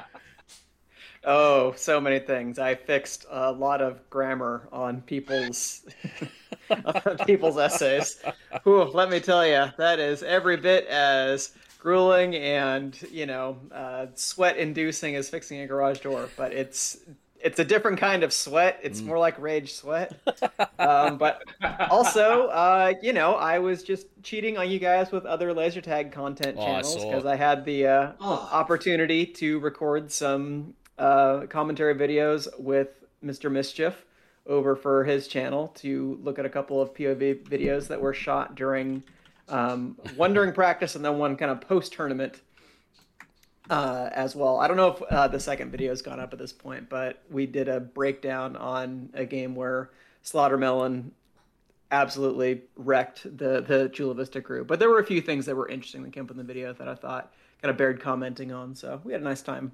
oh, 1.23 1.73
so 1.75 1.99
many 1.99 2.19
things. 2.19 2.59
I 2.59 2.75
fixed 2.75 3.25
a 3.29 3.51
lot 3.51 3.81
of 3.81 4.09
grammar 4.09 4.67
on 4.71 5.01
people's 5.01 5.85
people's 7.25 7.57
essays. 7.57 8.21
Whew, 8.63 8.83
let 8.85 9.09
me 9.09 9.19
tell 9.19 9.45
you, 9.45 9.65
that 9.77 9.99
is 9.99 10.23
every 10.23 10.57
bit 10.57 10.87
as 10.87 11.51
grueling 11.79 12.35
and 12.35 12.99
you 13.11 13.27
know 13.27 13.57
uh, 13.71 14.07
sweat-inducing 14.15 15.15
as 15.15 15.29
fixing 15.29 15.59
a 15.59 15.67
garage 15.67 15.99
door. 15.99 16.29
But 16.35 16.53
it's 16.53 16.97
it's 17.45 17.59
a 17.59 17.63
different 17.63 17.99
kind 17.99 18.23
of 18.23 18.33
sweat. 18.33 18.79
It's 18.83 18.99
Mm. 19.01 19.05
more 19.05 19.19
like 19.19 19.39
rage 19.39 19.73
sweat. 19.73 20.13
Um, 20.77 21.17
but 21.17 21.41
also, 21.89 22.47
uh, 22.63 22.93
you 23.01 23.13
know, 23.13 23.35
I 23.35 23.59
was 23.59 23.81
just 23.81 24.07
cheating 24.23 24.57
on 24.57 24.69
you 24.69 24.77
guys 24.77 25.11
with 25.11 25.25
other 25.25 25.53
laser 25.53 25.79
tag 25.81 26.11
content 26.11 26.57
Oh, 26.59 26.65
channels 26.65 26.93
saw. 27.01 27.07
because 27.09 27.25
I 27.25 27.35
had 27.35 27.63
the 27.65 27.87
uh, 27.87 28.11
oh, 28.19 28.49
opportunity 28.51 29.25
to 29.25 29.59
record 29.59 30.11
some 30.11 30.73
uh, 30.99 31.45
commentary 31.49 31.95
videos 31.95 32.47
with 32.59 32.89
Mr. 33.23 33.49
Mischief 33.51 34.05
over 34.47 34.75
for 34.75 35.05
his 35.05 35.27
channel 35.27 35.69
to 35.75 36.19
look 36.21 36.37
at 36.39 36.45
a 36.45 36.49
couple 36.49 36.81
of 36.81 36.93
POV 36.93 37.43
videos 37.47 37.87
that 37.87 37.99
were 38.01 38.13
shot 38.13 38.55
during 38.55 39.01
um, 39.49 39.95
one 40.17 40.33
during 40.33 40.51
practice 40.53 40.95
and 40.95 41.03
then 41.05 41.17
one 41.17 41.35
kind 41.37 41.51
of 41.51 41.61
post 41.61 41.93
tournament 41.93 42.41
uh, 43.69 44.09
as 44.13 44.35
well. 44.35 44.59
I 44.59 44.67
don't 44.67 44.77
know 44.77 44.89
if 44.89 45.01
uh, 45.03 45.27
the 45.27 45.39
second 45.39 45.71
video's 45.71 46.01
gone 46.01 46.19
up 46.19 46.33
at 46.33 46.39
this 46.39 46.53
point, 46.53 46.89
but 46.89 47.21
we 47.29 47.45
did 47.45 47.67
a 47.67 47.79
breakdown 47.79 48.55
on 48.55 49.09
a 49.13 49.25
game 49.25 49.55
where 49.55 49.89
Slaughtermelon 50.23 51.11
absolutely 51.91 52.63
wrecked 52.75 53.23
the 53.37 53.61
the 53.61 53.89
Chula 53.93 54.13
Vista 54.15 54.41
crew. 54.41 54.65
But 54.65 54.79
there 54.79 54.89
were 54.89 54.99
a 54.99 55.05
few 55.05 55.21
things 55.21 55.45
that 55.45 55.55
were 55.55 55.69
interesting 55.69 56.03
that 56.03 56.13
came 56.13 56.25
up 56.25 56.31
in 56.31 56.37
the 56.37 56.43
video 56.43 56.73
that 56.73 56.87
I 56.87 56.95
thought 56.95 57.33
kind 57.61 57.69
of 57.69 57.77
bared 57.77 58.01
commenting 58.01 58.51
on. 58.51 58.75
So 58.75 59.01
we 59.03 59.13
had 59.13 59.21
a 59.21 59.23
nice 59.23 59.41
time 59.41 59.71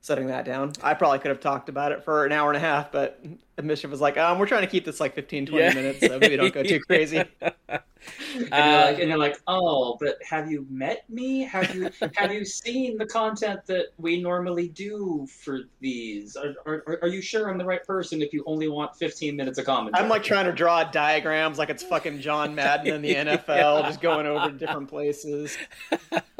setting 0.00 0.26
that 0.28 0.44
down. 0.46 0.72
I 0.82 0.94
probably 0.94 1.18
could 1.18 1.28
have 1.28 1.40
talked 1.40 1.68
about 1.68 1.92
it 1.92 2.02
for 2.02 2.24
an 2.24 2.32
hour 2.32 2.48
and 2.50 2.56
a 2.56 2.60
half, 2.60 2.90
but 2.90 3.22
Mischief 3.62 3.90
was 3.90 4.00
like, 4.00 4.16
um, 4.16 4.38
we're 4.38 4.46
trying 4.46 4.62
to 4.62 4.66
keep 4.66 4.84
this 4.86 4.98
like 5.00 5.14
15, 5.14 5.46
20 5.46 5.66
Yeah. 5.66 5.74
minutes, 5.74 6.06
so 6.06 6.18
maybe 6.18 6.36
don't 6.36 6.52
go 6.54 6.64
too 6.64 6.80
crazy. 6.88 7.24
And 8.52 8.52
Uh, 8.52 8.56
you're 8.56 8.84
like, 8.84 8.98
and 9.00 9.08
you're 9.08 9.18
like, 9.18 9.40
oh, 9.46 9.96
but 10.00 10.18
have 10.28 10.50
you 10.50 10.66
met 10.70 11.08
me? 11.10 11.40
Have 11.42 11.74
you 11.74 11.90
have 12.16 12.32
you 12.32 12.44
seen 12.44 12.96
the 12.96 13.06
content 13.06 13.66
that 13.66 13.86
we 13.98 14.20
normally 14.20 14.68
do 14.68 15.26
for 15.42 15.60
these? 15.80 16.36
Are, 16.36 16.54
are, 16.66 16.98
are 17.02 17.08
you 17.08 17.20
sure 17.22 17.50
I'm 17.50 17.58
the 17.58 17.64
right 17.64 17.84
person 17.84 18.22
if 18.22 18.32
you 18.32 18.42
only 18.46 18.68
want 18.68 18.96
15 18.96 19.36
minutes 19.36 19.58
of 19.58 19.66
commentary? 19.66 20.02
I'm 20.02 20.08
like 20.08 20.22
trying 20.22 20.46
to 20.46 20.52
draw 20.52 20.84
diagrams 20.84 21.58
like 21.58 21.70
it's 21.70 21.82
fucking 21.82 22.20
John 22.20 22.54
Madden 22.54 22.88
in 22.94 23.02
the 23.02 23.14
NFL, 23.38 23.84
just 23.84 24.00
going 24.00 24.26
over 24.26 24.50
different 24.50 24.88
places. 24.88 25.56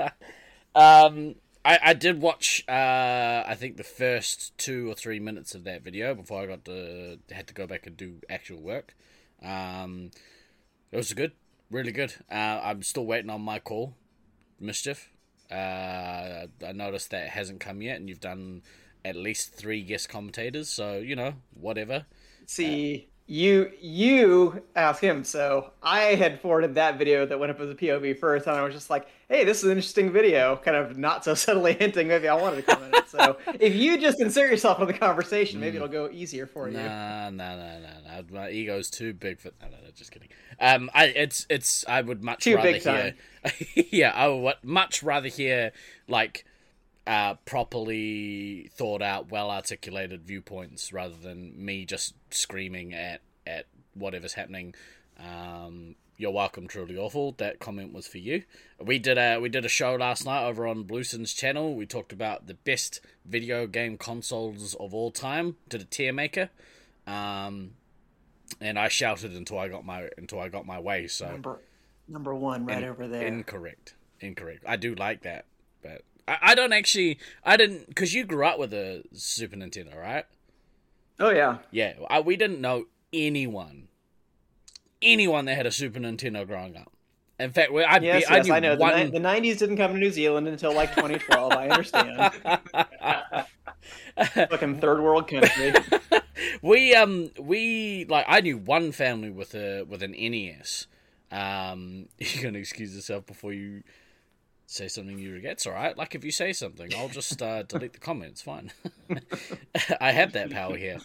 Um, 0.74 1.34
I, 1.64 1.78
I 1.82 1.94
did 1.94 2.20
watch. 2.22 2.64
Uh, 2.68 3.42
I 3.46 3.54
think 3.56 3.76
the 3.76 3.84
first 3.84 4.56
two 4.56 4.90
or 4.90 4.94
three 4.94 5.20
minutes 5.20 5.54
of 5.54 5.64
that 5.64 5.82
video 5.82 6.14
before 6.14 6.42
I 6.42 6.46
got 6.46 6.64
to 6.66 7.18
had 7.30 7.48
to 7.48 7.54
go 7.54 7.66
back 7.66 7.86
and 7.86 7.96
do 7.96 8.20
actual 8.30 8.60
work. 8.60 8.94
Um, 9.42 10.10
it 10.92 10.96
was 10.96 11.12
good, 11.12 11.32
really 11.70 11.92
good. 11.92 12.14
Uh, 12.30 12.60
I'm 12.62 12.82
still 12.82 13.06
waiting 13.06 13.30
on 13.30 13.42
my 13.42 13.58
call, 13.58 13.94
mischief. 14.58 15.10
Uh, 15.50 16.46
I 16.66 16.72
noticed 16.72 17.10
that 17.10 17.24
it 17.24 17.30
hasn't 17.30 17.60
come 17.60 17.82
yet, 17.82 17.96
and 17.96 18.08
you've 18.08 18.20
done 18.20 18.62
at 19.04 19.16
least 19.16 19.54
three 19.54 19.82
guest 19.82 20.08
commentators. 20.08 20.68
So 20.68 20.98
you 20.98 21.16
know, 21.16 21.34
whatever. 21.54 22.06
See, 22.46 23.08
you 23.26 23.70
you 23.80 24.62
ask 24.76 25.02
him. 25.02 25.24
So 25.24 25.72
I 25.82 26.14
had 26.16 26.40
forwarded 26.40 26.74
that 26.74 26.98
video 26.98 27.26
that 27.26 27.38
went 27.38 27.50
up 27.50 27.60
as 27.60 27.70
a 27.70 27.74
POV 27.74 28.18
first, 28.18 28.46
and 28.46 28.56
I 28.56 28.62
was 28.62 28.74
just 28.74 28.90
like, 28.90 29.06
"Hey, 29.28 29.44
this 29.44 29.58
is 29.58 29.64
an 29.64 29.70
interesting 29.70 30.12
video." 30.12 30.56
Kind 30.56 30.76
of 30.76 30.98
not 30.98 31.24
so 31.24 31.34
subtly 31.46 31.74
hinting 31.74 32.08
maybe 32.08 32.28
I 32.28 32.34
wanted 32.34 32.66
to 32.66 32.74
comment. 32.74 32.94
So 33.10 33.36
if 33.58 33.74
you 33.74 33.98
just 33.98 34.20
insert 34.20 34.50
yourself 34.50 34.80
into 34.80 34.92
the 34.92 34.98
conversation, 34.98 35.58
maybe 35.58 35.76
it'll 35.76 35.88
go 35.88 36.08
easier 36.10 36.46
for 36.46 36.68
you. 36.68 36.76
Nah, 36.76 37.30
nah, 37.30 37.56
nah, 37.56 37.78
nah, 37.78 38.22
nah. 38.22 38.22
My 38.30 38.50
ego's 38.50 38.88
too 38.88 39.12
big 39.12 39.40
for. 39.40 39.48
No, 39.60 39.68
no, 39.68 39.76
no. 39.82 39.90
Just 39.94 40.12
kidding. 40.12 40.28
Um, 40.60 40.90
I 40.94 41.06
it's 41.06 41.46
it's. 41.50 41.84
I 41.88 42.02
would 42.02 42.22
much 42.22 42.44
Too 42.44 42.56
rather 42.56 42.72
big 42.72 42.82
hear. 42.82 43.14
yeah, 43.90 44.12
I 44.14 44.28
would 44.28 44.54
much 44.62 45.02
rather 45.02 45.28
hear 45.28 45.72
like 46.06 46.44
uh 47.06 47.34
properly 47.46 48.70
thought 48.74 49.02
out, 49.02 49.30
well 49.30 49.50
articulated 49.50 50.22
viewpoints 50.22 50.92
rather 50.92 51.16
than 51.16 51.52
me 51.56 51.84
just 51.84 52.14
screaming 52.30 52.94
at 52.94 53.22
at 53.46 53.66
whatever's 53.94 54.34
happening. 54.34 54.74
Um, 55.18 55.96
you're 56.20 56.30
welcome, 56.30 56.68
truly 56.68 56.96
awful. 56.98 57.32
That 57.38 57.60
comment 57.60 57.94
was 57.94 58.06
for 58.06 58.18
you. 58.18 58.42
We 58.78 58.98
did 58.98 59.16
a 59.16 59.38
we 59.38 59.48
did 59.48 59.64
a 59.64 59.68
show 59.68 59.94
last 59.94 60.26
night 60.26 60.46
over 60.46 60.66
on 60.66 60.84
Blueson's 60.84 61.32
channel. 61.32 61.74
We 61.74 61.86
talked 61.86 62.12
about 62.12 62.46
the 62.46 62.54
best 62.54 63.00
video 63.24 63.66
game 63.66 63.96
consoles 63.96 64.74
of 64.74 64.92
all 64.92 65.10
time. 65.10 65.56
Did 65.68 65.80
a 65.80 65.84
tier 65.84 66.12
maker, 66.12 66.50
um, 67.06 67.70
and 68.60 68.78
I 68.78 68.88
shouted 68.88 69.32
until 69.32 69.58
I 69.58 69.68
got 69.68 69.84
my 69.86 70.10
until 70.18 70.40
I 70.40 70.48
got 70.48 70.66
my 70.66 70.78
way. 70.78 71.06
So 71.06 71.26
Number 71.30 71.58
number 72.06 72.34
one, 72.34 72.66
right 72.66 72.82
in- 72.82 72.88
over 72.88 73.08
there. 73.08 73.26
Incorrect. 73.26 73.94
Incorrect. 74.20 74.62
I 74.68 74.76
do 74.76 74.94
like 74.94 75.22
that, 75.22 75.46
but 75.82 76.02
I, 76.28 76.38
I 76.42 76.54
don't 76.54 76.74
actually. 76.74 77.18
I 77.44 77.56
didn't 77.56 77.88
because 77.88 78.12
you 78.12 78.24
grew 78.24 78.44
up 78.44 78.58
with 78.58 78.74
a 78.74 79.04
Super 79.14 79.56
Nintendo, 79.56 79.96
right? 79.98 80.26
oh 81.18 81.30
yeah, 81.30 81.58
Yeah, 81.70 81.94
I, 82.08 82.20
we 82.20 82.36
didn't 82.36 82.60
know 82.62 82.86
anyone, 83.12 83.88
anyone 85.02 85.44
that 85.46 85.54
had 85.56 85.66
a 85.66 85.70
Super 85.72 85.98
Nintendo 85.98 86.46
growing 86.46 86.76
up. 86.76 86.92
In 87.38 87.52
fact, 87.52 87.70
I, 87.72 87.98
yes, 88.00 88.24
I 88.28 88.36
yes, 88.36 88.46
knew 88.46 88.52
I, 88.52 88.60
know. 88.60 88.76
one. 88.76 89.06
The, 89.06 89.12
the 89.12 89.26
'90s 89.26 89.58
didn't 89.58 89.78
come 89.78 89.94
to 89.94 89.98
New 89.98 90.10
Zealand 90.10 90.46
until 90.46 90.74
like 90.74 90.94
2012. 90.94 91.52
I 91.52 91.68
understand. 91.68 92.34
Fucking 94.50 94.80
third 94.80 95.00
world 95.00 95.26
country. 95.26 95.72
we 96.62 96.94
um 96.94 97.30
we 97.38 98.04
like 98.10 98.26
I 98.28 98.40
knew 98.40 98.58
one 98.58 98.92
family 98.92 99.30
with 99.30 99.54
a 99.54 99.84
with 99.84 100.02
an 100.02 100.12
NES. 100.12 100.86
Um, 101.32 102.08
you're 102.18 102.42
gonna 102.42 102.58
excuse 102.58 102.94
yourself 102.94 103.24
before 103.24 103.54
you 103.54 103.84
say 104.70 104.88
something 104.88 105.18
you 105.18 105.32
regret. 105.32 105.54
It's 105.54 105.66
all 105.66 105.72
right. 105.72 105.96
Like 105.96 106.14
if 106.14 106.24
you 106.24 106.30
say 106.30 106.52
something, 106.52 106.92
I'll 106.96 107.08
just 107.08 107.40
uh, 107.42 107.62
delete 107.68 107.92
the 107.92 107.98
comments. 107.98 108.42
Fine. 108.42 108.72
I 110.00 110.12
have 110.12 110.32
that 110.32 110.50
power 110.50 110.76
here. 110.76 110.98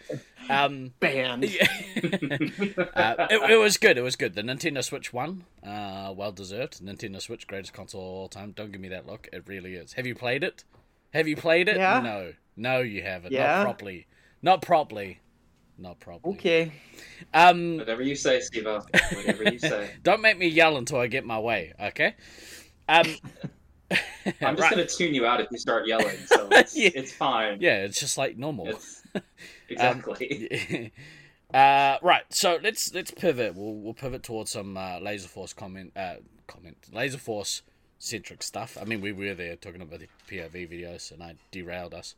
Um, 0.50 0.94
Banned. 1.00 1.44
yeah. 1.50 1.68
uh, 1.98 3.28
it, 3.30 3.52
it 3.52 3.60
was 3.60 3.78
good. 3.78 3.98
It 3.98 4.04
was 4.04 4.16
good. 4.16 4.36
The 4.36 4.44
Nintendo 4.44 4.84
Switch 4.84 5.12
won. 5.12 5.46
Uh, 5.66 6.14
well 6.16 6.32
deserved. 6.32 6.84
Nintendo 6.84 7.22
Switch, 7.22 7.48
greatest 7.48 7.74
console 7.74 8.02
of 8.02 8.08
all 8.08 8.30
time. 8.30 8.52
Don't 8.52 8.72
give 8.72 8.82
me 8.82 8.90
that 8.90 9.08
look. 9.08 9.28
It 9.34 9.44
really 9.48 9.74
is. 9.76 9.94
Have 9.94 10.06
you 10.06 10.16
played 10.16 10.44
it? 10.44 10.64
Have 11.14 11.28
you 11.28 11.36
played 11.36 11.68
it? 11.68 11.78
Yeah. 11.78 12.00
No. 12.02 12.34
No, 12.56 12.80
you 12.82 13.02
haven't. 13.02 13.32
Yeah. 13.32 13.58
Not 13.58 13.64
properly. 13.64 14.08
Not 14.42 14.62
properly. 14.62 15.20
Not 15.78 16.00
properly. 16.00 16.36
Okay. 16.36 16.72
Um, 17.34 17.78
Whatever 17.78 18.04
you 18.04 18.16
say, 18.16 18.40
Steve. 18.40 18.66
Whatever 18.66 19.44
you 19.44 19.60
say. 19.60 19.92
don't 20.04 20.22
make 20.22 20.38
me 20.38 20.48
yell 20.48 20.78
until 20.78 21.00
I 21.00 21.08
get 21.08 21.26
my 21.26 21.40
way. 21.40 21.74
Okay. 21.82 22.16
Um, 22.88 23.06
I'm 23.92 24.56
just 24.56 24.60
right. 24.60 24.70
gonna 24.72 24.88
tune 24.88 25.14
you 25.14 25.26
out 25.26 25.42
if 25.42 25.48
you 25.52 25.58
start 25.58 25.88
yelling. 25.88 26.18
So 26.26 26.48
it's, 26.52 26.76
Yeah. 26.76 26.90
it's 26.96 27.12
fine. 27.12 27.60
Yeah, 27.62 27.84
it's 27.84 28.00
just 28.00 28.18
like 28.18 28.38
normal. 28.38 28.68
It's, 28.70 29.04
exactly. 29.70 30.92
uh, 31.54 31.98
right, 32.02 32.24
so 32.30 32.60
let's 32.64 32.94
let's 32.94 33.12
pivot. 33.12 33.56
We'll 33.56 33.76
we'll 33.76 33.94
pivot 33.94 34.24
towards 34.24 34.52
some 34.52 34.78
uh, 34.78 35.00
Laser 35.00 35.28
Force 35.28 35.54
comment 35.54 35.92
uh, 35.96 36.16
comment 36.48 36.78
Laser 36.92 37.18
Force 37.18 37.62
centric 38.00 38.44
stuff. 38.44 38.78
I 38.80 38.86
mean, 38.86 39.02
we 39.02 39.12
were 39.12 39.34
there 39.36 39.56
talking 39.56 39.82
about 39.82 40.00
the 40.00 40.08
POV 40.30 40.70
videos, 40.72 41.12
and 41.12 41.24
I 41.24 41.36
derailed 41.52 41.94
us. 41.94 42.16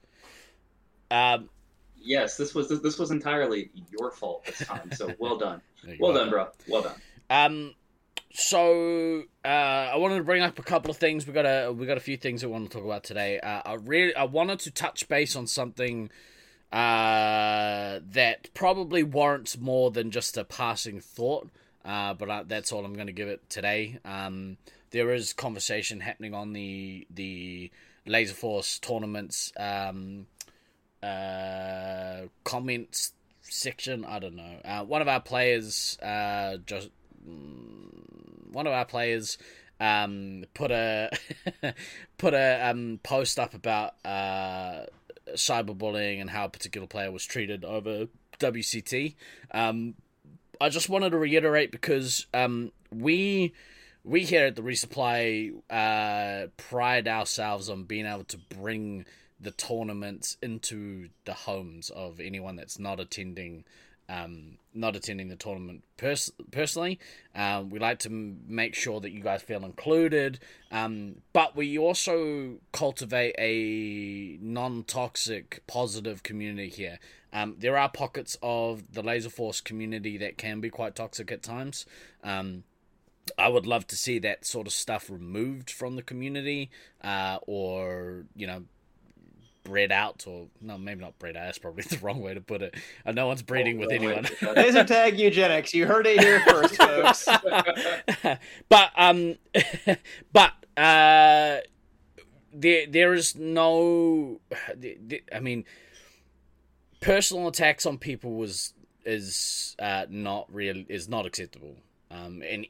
Um, 1.11 1.49
yes, 1.97 2.37
this 2.37 2.55
was 2.55 2.69
this 2.81 2.97
was 2.97 3.11
entirely 3.11 3.69
your 3.91 4.11
fault 4.11 4.45
this 4.45 4.59
time. 4.65 4.91
So 4.93 5.13
well 5.19 5.37
done. 5.37 5.61
Well 5.99 6.13
go. 6.13 6.19
done, 6.19 6.29
bro. 6.29 6.47
Well 6.67 6.81
done. 6.83 6.95
Um, 7.29 7.75
so 8.33 9.23
uh, 9.43 9.47
I 9.47 9.95
wanted 9.97 10.17
to 10.17 10.23
bring 10.23 10.43
up 10.43 10.59
a 10.59 10.63
couple 10.63 10.91
of 10.91 10.97
things. 10.97 11.25
We 11.25 11.33
got 11.33 11.45
a 11.45 11.71
we 11.71 11.85
got 11.85 11.97
a 11.97 12.01
few 12.01 12.17
things 12.17 12.45
we 12.45 12.51
want 12.51 12.69
to 12.69 12.77
talk 12.77 12.85
about 12.85 13.03
today. 13.03 13.39
Uh, 13.39 13.61
I 13.65 13.73
really 13.75 14.15
I 14.15 14.25
wanted 14.25 14.59
to 14.59 14.71
touch 14.71 15.07
base 15.07 15.35
on 15.35 15.47
something 15.47 16.09
uh, 16.71 17.99
that 18.11 18.49
probably 18.53 19.03
warrants 19.03 19.57
more 19.57 19.91
than 19.91 20.11
just 20.11 20.37
a 20.37 20.43
passing 20.43 20.99
thought. 20.99 21.49
Uh, 21.85 22.13
but 22.13 22.29
I, 22.29 22.43
that's 22.43 22.71
all 22.71 22.83
I'm 22.83 22.93
going 22.93 23.07
to 23.07 23.13
give 23.13 23.29
it 23.29 23.49
today. 23.49 23.99
Um, 24.03 24.57
there 24.91 25.13
is 25.13 25.31
conversation 25.31 26.01
happening 26.01 26.33
on 26.33 26.53
the 26.53 27.07
the 27.09 27.71
Laser 28.05 28.33
Force 28.33 28.77
tournaments 28.79 29.53
um, 29.57 30.27
uh, 31.01 32.23
comments 32.43 33.13
section. 33.41 34.03
I 34.03 34.19
don't 34.19 34.35
know. 34.35 34.59
Uh, 34.65 34.83
one 34.83 35.01
of 35.01 35.07
our 35.07 35.21
players 35.21 35.97
just 36.65 36.89
one 38.51 38.67
of 38.67 38.73
our 38.73 38.85
players 38.85 39.37
um, 39.79 40.45
put 40.53 40.71
a 40.71 41.11
put 42.17 42.33
a 42.33 42.69
um, 42.69 42.99
post 43.03 43.39
up 43.39 43.53
about 43.53 43.93
uh, 44.05 44.85
cyberbullying 45.33 46.21
and 46.21 46.29
how 46.29 46.45
a 46.45 46.49
particular 46.49 46.87
player 46.87 47.11
was 47.11 47.25
treated 47.25 47.63
over 47.63 48.07
WCT. 48.39 49.15
Um, 49.51 49.95
I 50.59 50.69
just 50.69 50.89
wanted 50.89 51.11
to 51.11 51.17
reiterate 51.17 51.71
because 51.71 52.25
um, 52.33 52.71
we 52.91 53.53
we 54.03 54.23
here 54.23 54.45
at 54.45 54.55
the 54.55 54.61
resupply 54.61 55.53
uh, 55.69 56.47
pride 56.57 57.07
ourselves 57.07 57.69
on 57.69 57.83
being 57.83 58.05
able 58.05 58.23
to 58.25 58.37
bring 58.37 59.05
the 59.39 59.51
tournaments 59.51 60.37
into 60.41 61.09
the 61.25 61.33
homes 61.33 61.89
of 61.91 62.19
anyone 62.19 62.55
that's 62.55 62.79
not 62.79 62.99
attending 62.99 63.65
um, 64.09 64.57
not 64.73 64.95
attending 64.95 65.27
the 65.27 65.35
tournament 65.35 65.83
pers- 65.97 66.31
personally. 66.51 66.99
Um, 67.35 67.69
we 67.69 67.79
like 67.79 67.99
to 67.99 68.09
m- 68.09 68.41
make 68.47 68.75
sure 68.75 68.99
that 69.01 69.11
you 69.11 69.21
guys 69.21 69.41
feel 69.41 69.65
included, 69.65 70.39
um, 70.71 71.15
but 71.33 71.55
we 71.55 71.77
also 71.77 72.57
cultivate 72.71 73.35
a 73.37 74.37
non 74.41 74.83
toxic, 74.83 75.63
positive 75.67 76.23
community 76.23 76.69
here. 76.69 76.99
Um, 77.33 77.55
there 77.59 77.77
are 77.77 77.89
pockets 77.89 78.37
of 78.41 78.93
the 78.93 79.03
Laser 79.03 79.29
Force 79.29 79.61
community 79.61 80.17
that 80.17 80.37
can 80.37 80.61
be 80.61 80.69
quite 80.69 80.95
toxic 80.95 81.31
at 81.31 81.43
times. 81.43 81.85
Um, 82.23 82.63
I 83.37 83.49
would 83.49 83.67
love 83.67 83.85
to 83.87 83.95
see 83.95 84.19
that 84.19 84.45
sort 84.45 84.67
of 84.67 84.73
stuff 84.73 85.09
removed 85.09 85.69
from 85.69 85.95
the 85.97 86.01
community, 86.01 86.69
uh, 87.03 87.39
or 87.45 88.25
you 88.35 88.47
know, 88.47 88.63
bred 89.67 89.91
out, 89.91 90.23
or 90.27 90.47
no, 90.61 90.77
maybe 90.77 91.01
not 91.01 91.19
bred 91.19 91.35
out. 91.35 91.45
That's 91.45 91.57
probably 91.57 91.83
the 91.89 91.97
wrong 91.97 92.21
way 92.21 92.33
to 92.33 92.41
put 92.41 92.61
it. 92.61 92.75
Uh, 93.05 93.11
no 93.11 93.27
one's 93.27 93.41
breeding 93.41 93.77
with 93.79 93.89
Oh, 93.91 93.95
anyone. 93.95 94.25
wait, 94.41 94.55
Laser 94.55 94.83
tag 94.85 95.19
eugenics. 95.19 95.73
You 95.73 95.85
heard 95.85 96.07
it 96.07 96.21
here 96.21 96.39
first, 96.47 96.75
folks. 96.81 97.27
but 98.69 98.91
um, 98.95 99.35
but 100.31 100.51
uh, 100.77 101.57
there 102.53 102.87
there 102.87 103.13
is 103.13 103.35
no. 103.35 104.39
the- 104.75 104.97
the- 105.05 105.23
I 105.33 105.39
mean, 105.41 105.65
personal 107.01 107.47
attacks 107.47 107.85
on 107.85 107.97
people 107.97 108.35
was 108.35 108.73
is 109.05 109.75
uh, 109.79 110.05
not 110.09 110.47
real 110.53 110.83
is 110.89 111.07
not 111.09 111.25
acceptable 111.25 111.75
um, 112.11 112.41
in 112.41 112.65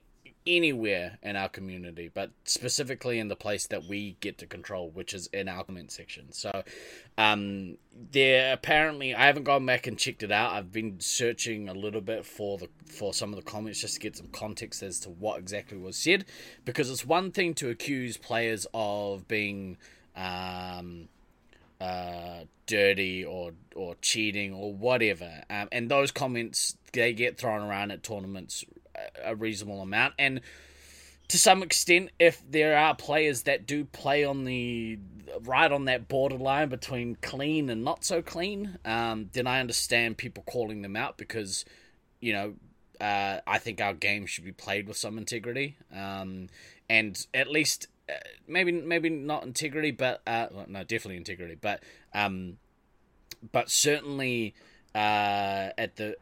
anywhere 0.48 1.20
in 1.22 1.36
our 1.36 1.50
community, 1.50 2.10
but 2.12 2.32
specifically 2.46 3.20
in 3.20 3.28
the 3.28 3.36
place 3.36 3.68
that 3.68 3.86
we 3.86 4.18
get 4.22 4.38
to 4.40 4.48
control, 4.48 4.90
which 4.90 5.14
is 5.14 5.28
in 5.28 5.48
our 5.48 5.64
comment 5.64 5.92
section. 5.92 6.32
So, 6.32 6.64
um, 7.18 7.78
there 8.12 8.54
apparently 8.54 9.14
I 9.14 9.26
haven't 9.26 9.44
gone 9.44 9.66
back 9.66 9.86
and 9.88 9.98
checked 9.98 10.24
it 10.24 10.32
out. 10.32 10.54
I've 10.54 10.72
been 10.72 11.00
searching 11.00 11.68
a 11.68 11.74
little 11.74 12.02
bit 12.02 12.26
for 12.26 12.58
the 12.58 12.70
for 12.86 13.14
some 13.14 13.34
of 13.34 13.36
the 13.36 13.50
comments 13.50 13.82
just 13.82 13.96
to 13.96 14.00
get 14.00 14.16
some 14.16 14.28
context 14.28 14.82
as 14.82 15.00
to 15.02 15.10
what 15.10 15.40
exactly 15.40 15.78
was 15.78 15.98
said, 15.98 16.26
because 16.66 16.90
it's 16.90 17.06
one 17.06 17.32
thing 17.32 17.54
to 17.56 17.70
accuse 17.70 18.18
players 18.18 18.66
of 18.74 19.28
being 19.28 19.78
um, 20.16 21.10
uh, 21.82 22.42
dirty 22.66 23.24
or 23.26 23.52
or 23.76 23.96
cheating 24.02 24.54
or 24.54 24.74
whatever. 24.74 25.44
Um, 25.50 25.68
and 25.72 25.90
those 25.90 26.12
comments 26.12 26.78
they 26.94 27.14
get 27.14 27.38
thrown 27.38 27.62
around 27.62 27.92
at 27.92 28.04
tournaments 28.04 28.64
a 29.24 29.36
reasonable 29.36 29.82
amount. 29.82 30.14
And 30.18 30.42
to 31.28 31.38
some 31.38 31.62
extent, 31.62 32.12
if 32.20 32.42
there 32.50 32.78
are 32.78 32.96
players 32.96 33.44
that 33.44 33.66
do 33.66 33.86
play 33.86 34.24
on 34.24 34.46
the 34.46 35.00
right 35.42 35.72
on 35.72 35.86
that 35.86 36.08
borderline 36.08 36.70
between 36.70 37.16
clean 37.22 37.70
and 37.70 37.84
not 37.84 38.06
so 38.06 38.22
clean, 38.22 38.78
um, 38.86 39.30
then 39.34 39.46
I 39.46 39.60
understand 39.60 40.18
people 40.18 40.44
calling 40.44 40.82
them 40.82 40.96
out 40.96 41.18
because 41.18 41.66
you 42.22 42.34
know 42.34 42.54
uh, 43.02 43.40
I 43.46 43.58
think 43.58 43.82
our 43.82 43.94
game 43.94 44.26
should 44.26 44.46
be 44.46 44.52
played 44.52 44.88
with 44.88 44.98
some 44.98 45.18
integrity. 45.18 45.78
Um, 45.94 46.48
and 46.90 47.26
at 47.34 47.50
least 47.50 47.88
uh, 48.10 48.14
maybe 48.48 48.72
maybe 48.72 49.10
not 49.10 49.44
integrity, 49.44 49.92
but 49.92 50.22
uh, 50.26 50.48
well, 50.52 50.66
no, 50.68 50.84
definitely 50.84 51.18
integrity, 51.18 51.58
but 51.60 51.84
um, 52.14 52.58
but 53.52 53.70
certainly 53.70 54.56
uh, 54.96 55.70
at 55.78 55.98
the 55.98 56.16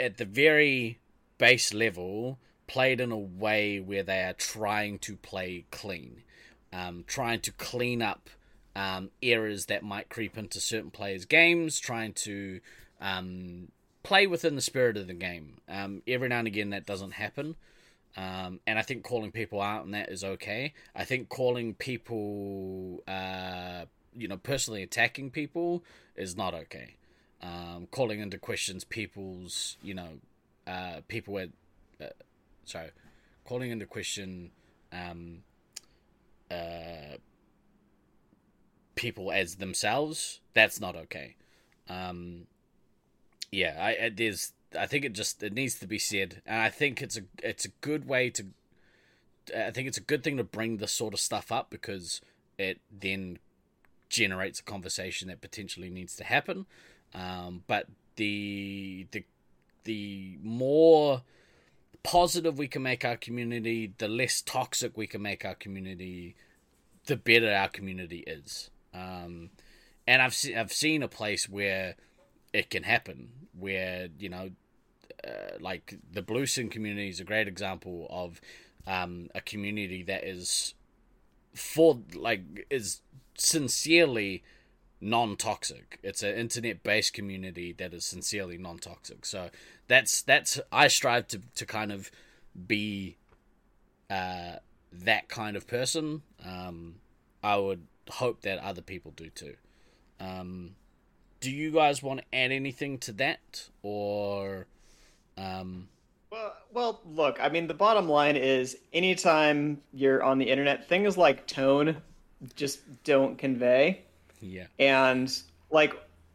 at 0.00 0.16
the 0.16 0.24
very 0.24 0.98
base 1.42 1.74
level 1.74 2.38
played 2.68 3.00
in 3.00 3.10
a 3.10 3.18
way 3.18 3.80
where 3.80 4.04
they 4.04 4.22
are 4.22 4.32
trying 4.32 4.96
to 4.96 5.16
play 5.16 5.64
clean, 5.72 6.22
um, 6.72 7.02
trying 7.08 7.40
to 7.40 7.50
clean 7.50 8.00
up 8.00 8.30
um, 8.76 9.10
errors 9.20 9.66
that 9.66 9.82
might 9.82 10.08
creep 10.08 10.38
into 10.38 10.60
certain 10.60 10.92
players' 10.92 11.24
games, 11.24 11.80
trying 11.80 12.12
to 12.12 12.60
um, 13.00 13.72
play 14.04 14.28
within 14.28 14.54
the 14.54 14.60
spirit 14.60 14.96
of 14.96 15.08
the 15.08 15.14
game. 15.14 15.54
Um, 15.68 16.02
every 16.06 16.28
now 16.28 16.38
and 16.38 16.46
again, 16.46 16.70
that 16.70 16.86
doesn't 16.86 17.14
happen. 17.14 17.56
Um, 18.16 18.60
and 18.64 18.78
I 18.78 18.82
think 18.82 19.02
calling 19.02 19.32
people 19.32 19.60
out 19.60 19.82
on 19.82 19.90
that 19.90 20.10
is 20.10 20.22
okay. 20.22 20.74
I 20.94 21.04
think 21.04 21.28
calling 21.28 21.74
people, 21.74 23.02
uh, 23.08 23.86
you 24.16 24.28
know, 24.28 24.36
personally 24.36 24.84
attacking 24.84 25.32
people 25.32 25.82
is 26.14 26.36
not 26.36 26.54
okay. 26.54 26.94
Um, 27.42 27.88
calling 27.90 28.20
into 28.20 28.38
questions 28.38 28.84
people's, 28.84 29.76
you 29.82 29.94
know, 29.94 30.20
uh, 30.66 31.00
people 31.08 31.34
were, 31.34 31.48
uh, 32.00 32.06
sorry, 32.64 32.90
calling 33.44 33.70
into 33.70 33.86
question, 33.86 34.50
um, 34.92 35.38
uh, 36.50 37.16
people 38.94 39.32
as 39.32 39.56
themselves. 39.56 40.40
That's 40.54 40.80
not 40.80 40.96
okay. 40.96 41.36
Um, 41.88 42.46
yeah, 43.50 43.76
I, 43.78 44.06
I 44.06 44.10
there's 44.14 44.52
I 44.78 44.86
think 44.86 45.04
it 45.04 45.12
just 45.12 45.42
it 45.42 45.52
needs 45.52 45.78
to 45.80 45.86
be 45.86 45.98
said, 45.98 46.42
and 46.46 46.60
I 46.60 46.70
think 46.70 47.02
it's 47.02 47.16
a 47.16 47.22
it's 47.42 47.64
a 47.64 47.70
good 47.80 48.06
way 48.06 48.30
to. 48.30 48.46
I 49.56 49.72
think 49.72 49.88
it's 49.88 49.98
a 49.98 50.02
good 50.02 50.22
thing 50.22 50.36
to 50.36 50.44
bring 50.44 50.76
this 50.76 50.92
sort 50.92 51.14
of 51.14 51.20
stuff 51.20 51.50
up 51.50 51.68
because 51.68 52.20
it 52.58 52.80
then 52.90 53.38
generates 54.08 54.60
a 54.60 54.62
conversation 54.62 55.28
that 55.28 55.40
potentially 55.40 55.90
needs 55.90 56.14
to 56.16 56.24
happen. 56.24 56.66
Um, 57.14 57.64
but 57.66 57.86
the 58.16 59.06
the 59.10 59.24
the 59.84 60.38
more 60.42 61.22
positive 62.02 62.58
we 62.58 62.68
can 62.68 62.82
make 62.82 63.04
our 63.04 63.16
community, 63.16 63.92
the 63.98 64.08
less 64.08 64.42
toxic 64.42 64.96
we 64.96 65.06
can 65.06 65.22
make 65.22 65.44
our 65.44 65.54
community, 65.54 66.34
the 67.06 67.16
better 67.16 67.52
our 67.52 67.68
community 67.68 68.24
is. 68.26 68.70
Um, 68.94 69.50
and 70.06 70.20
I've 70.20 70.34
se- 70.34 70.54
I've 70.54 70.72
seen 70.72 71.02
a 71.02 71.08
place 71.08 71.48
where 71.48 71.94
it 72.52 72.70
can 72.70 72.82
happen, 72.82 73.28
where 73.58 74.08
you 74.18 74.28
know 74.28 74.50
uh, 75.26 75.58
like 75.60 75.98
the 76.10 76.22
Bluesin 76.22 76.70
community 76.70 77.08
is 77.08 77.20
a 77.20 77.24
great 77.24 77.48
example 77.48 78.06
of 78.10 78.40
um, 78.86 79.30
a 79.34 79.40
community 79.40 80.02
that 80.02 80.24
is 80.24 80.74
for 81.54 81.98
like 82.14 82.66
is 82.70 83.00
sincerely 83.36 84.42
non-toxic. 85.02 85.98
It's 86.02 86.22
an 86.22 86.34
internet-based 86.34 87.12
community 87.12 87.72
that 87.72 87.92
is 87.92 88.04
sincerely 88.04 88.56
non-toxic. 88.56 89.26
So 89.26 89.50
that's 89.88 90.22
that's 90.22 90.60
I 90.70 90.88
strive 90.88 91.28
to 91.28 91.40
to 91.56 91.66
kind 91.66 91.92
of 91.92 92.10
be 92.66 93.16
uh, 94.08 94.56
that 94.92 95.28
kind 95.28 95.56
of 95.56 95.66
person. 95.66 96.22
Um, 96.44 96.96
I 97.42 97.56
would 97.56 97.86
hope 98.08 98.42
that 98.42 98.58
other 98.58 98.82
people 98.82 99.12
do 99.16 99.28
too. 99.30 99.54
Um, 100.20 100.76
do 101.40 101.50
you 101.50 101.72
guys 101.72 102.02
want 102.02 102.20
to 102.20 102.38
add 102.38 102.52
anything 102.52 102.98
to 102.98 103.12
that 103.12 103.68
or 103.82 104.66
um, 105.36 105.88
well, 106.30 106.54
well, 106.72 107.00
look. 107.04 107.38
I 107.40 107.48
mean, 107.48 107.66
the 107.66 107.74
bottom 107.74 108.08
line 108.08 108.36
is, 108.36 108.78
anytime 108.92 109.82
you're 109.92 110.22
on 110.22 110.38
the 110.38 110.48
internet, 110.48 110.88
things 110.88 111.18
like 111.18 111.46
tone 111.46 111.98
just 112.56 112.80
don't 113.04 113.36
convey. 113.36 114.02
Yeah. 114.42 114.66
And 114.78 115.32
like, 115.70 115.94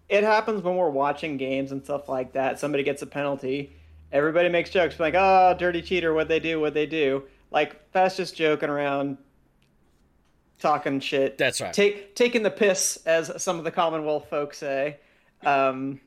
it 0.10 0.24
happens 0.24 0.64
when 0.64 0.76
we're 0.76 0.90
watching 0.90 1.38
games 1.38 1.72
and 1.72 1.84
stuff 1.84 2.10
like 2.10 2.34
that. 2.34 2.60
Somebody 2.60 2.84
gets 2.84 3.02
a 3.02 3.06
penalty, 3.06 3.74
everybody 4.12 4.50
makes 4.50 4.70
jokes 4.70 5.00
like, 5.00 5.16
"Oh, 5.18 5.56
dirty 5.58 5.82
cheater! 5.82 6.14
What 6.14 6.28
they 6.28 6.40
do? 6.40 6.60
What 6.60 6.74
they 6.74 6.86
do?" 6.86 7.24
Like 7.52 7.92
that's 7.92 8.18
just 8.18 8.36
joking 8.36 8.70
around, 8.70 9.18
talking 10.60 11.00
shit. 11.00 11.38
That's 11.38 11.62
right. 11.62 11.74
Take 11.74 12.16
taking 12.16 12.44
the 12.44 12.52
piss, 12.52 12.98
as 13.06 13.32
some 13.42 13.58
of 13.58 13.64
the 13.64 13.72
Commonwealth 13.72 14.30
folks 14.30 14.58
say. 14.58 14.98
Um, 15.46 16.02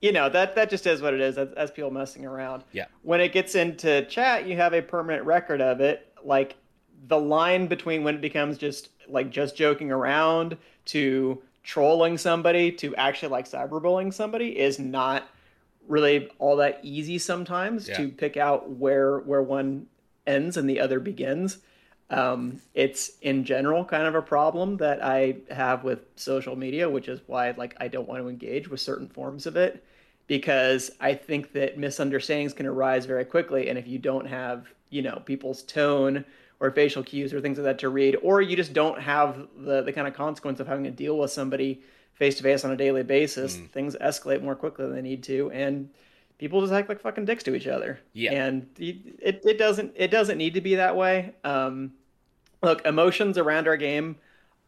you 0.00 0.12
know 0.12 0.28
that 0.28 0.54
that 0.54 0.70
just 0.70 0.86
is 0.86 1.02
what 1.02 1.14
it 1.14 1.20
is 1.20 1.36
as 1.36 1.70
people 1.70 1.90
messing 1.90 2.24
around. 2.24 2.64
Yeah. 2.72 2.86
When 3.02 3.20
it 3.20 3.32
gets 3.32 3.54
into 3.54 4.04
chat, 4.06 4.46
you 4.46 4.56
have 4.56 4.72
a 4.72 4.82
permanent 4.82 5.24
record 5.24 5.60
of 5.60 5.80
it. 5.80 6.06
Like 6.24 6.56
the 7.06 7.18
line 7.18 7.66
between 7.66 8.04
when 8.04 8.14
it 8.14 8.20
becomes 8.20 8.58
just 8.58 8.90
like 9.08 9.30
just 9.30 9.56
joking 9.56 9.90
around 9.90 10.56
to 10.86 11.42
trolling 11.62 12.16
somebody 12.18 12.70
to 12.72 12.94
actually 12.96 13.28
like 13.28 13.48
cyberbullying 13.48 14.12
somebody 14.12 14.58
is 14.58 14.78
not 14.78 15.28
really 15.88 16.28
all 16.38 16.56
that 16.56 16.78
easy 16.82 17.18
sometimes 17.18 17.88
Yeah. 17.88 17.96
to 17.96 18.08
pick 18.08 18.36
out 18.36 18.70
where 18.70 19.18
where 19.20 19.42
one 19.42 19.86
ends 20.26 20.56
and 20.56 20.68
the 20.68 20.80
other 20.80 21.00
begins. 21.00 21.58
Um, 22.10 22.60
it's 22.74 23.12
in 23.22 23.44
general 23.44 23.84
kind 23.84 24.06
of 24.06 24.14
a 24.16 24.22
problem 24.22 24.76
that 24.78 25.02
I 25.02 25.36
have 25.50 25.84
with 25.84 26.00
social 26.16 26.56
media, 26.56 26.88
which 26.90 27.08
is 27.08 27.20
why 27.26 27.52
like 27.56 27.74
I 27.80 27.88
don't 27.88 28.08
want 28.08 28.22
to 28.22 28.28
engage 28.28 28.68
with 28.68 28.80
certain 28.80 29.08
forms 29.08 29.46
of 29.46 29.56
it 29.56 29.84
because 30.26 30.90
I 31.00 31.14
think 31.14 31.52
that 31.52 31.78
misunderstandings 31.78 32.52
can 32.52 32.66
arise 32.66 33.06
very 33.06 33.24
quickly, 33.24 33.68
and 33.68 33.78
if 33.78 33.86
you 33.88 33.98
don't 33.98 34.26
have 34.26 34.66
you 34.90 35.02
know 35.02 35.22
people's 35.24 35.62
tone 35.62 36.24
or 36.60 36.70
facial 36.70 37.02
cues 37.02 37.32
or 37.32 37.40
things 37.40 37.58
like 37.58 37.64
that 37.64 37.78
to 37.78 37.88
read, 37.88 38.16
or 38.22 38.40
you 38.42 38.54
just 38.56 38.72
don't 38.72 39.00
have 39.00 39.48
the 39.56 39.82
the 39.82 39.92
kind 39.92 40.06
of 40.06 40.14
consequence 40.14 40.60
of 40.60 40.66
having 40.66 40.84
to 40.84 40.90
deal 40.90 41.18
with 41.18 41.30
somebody 41.30 41.80
face 42.14 42.36
to 42.36 42.42
face 42.42 42.64
on 42.64 42.70
a 42.70 42.76
daily 42.76 43.02
basis, 43.02 43.56
Mm. 43.56 43.70
things 43.70 43.96
escalate 43.96 44.42
more 44.42 44.54
quickly 44.54 44.84
than 44.84 44.94
they 44.94 45.00
need 45.02 45.22
to, 45.24 45.50
and 45.52 45.88
people 46.36 46.60
just 46.60 46.72
act 46.72 46.88
like 46.88 47.00
fucking 47.00 47.24
dicks 47.24 47.42
to 47.44 47.54
each 47.54 47.66
other. 47.66 47.98
Yeah. 48.12 48.32
and 48.32 48.66
it, 48.78 49.40
it 49.44 49.58
doesn't 49.58 49.92
it 49.96 50.10
doesn't 50.10 50.36
need 50.38 50.54
to 50.54 50.60
be 50.60 50.74
that 50.76 50.96
way. 50.96 51.34
Um, 51.44 51.92
look, 52.62 52.84
emotions 52.84 53.38
around 53.38 53.66
our 53.68 53.76
game 53.78 54.16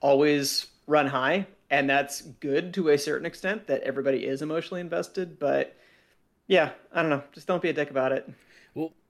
always 0.01 0.67
run 0.87 1.07
high, 1.07 1.47
and 1.71 1.89
that's 1.91 2.23
good 2.23 2.73
to 2.75 2.89
a 2.89 2.97
certain 2.99 3.27
extent 3.27 3.67
that 3.67 3.83
everybody 3.83 4.25
is 4.25 4.41
emotionally 4.43 4.81
invested. 4.81 5.39
But 5.39 5.77
yeah, 6.49 6.71
I 6.93 7.03
don't 7.03 7.11
know, 7.11 7.23
just 7.33 7.47
don't 7.47 7.63
be 7.63 7.69
a 7.69 7.73
dick 7.75 7.91
about 7.91 8.13
it. 8.13 8.29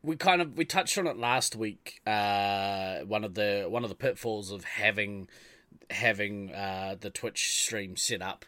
Well, 0.03 0.11
we 0.11 0.17
kind 0.17 0.43
of 0.43 0.57
we 0.57 0.65
touched 0.65 0.99
on 0.99 1.07
it 1.07 1.17
last 1.17 1.57
week. 1.57 2.01
Uh, 2.07 3.01
one 3.01 3.25
of 3.25 3.35
the 3.35 3.67
one 3.69 3.85
of 3.85 3.89
the 3.89 3.97
pitfalls 3.97 4.51
of 4.51 4.65
having 4.65 5.29
having 5.91 6.53
uh, 6.53 6.97
the 7.01 7.11
Twitch 7.11 7.63
stream 7.63 7.97
set 7.97 8.23
up 8.23 8.45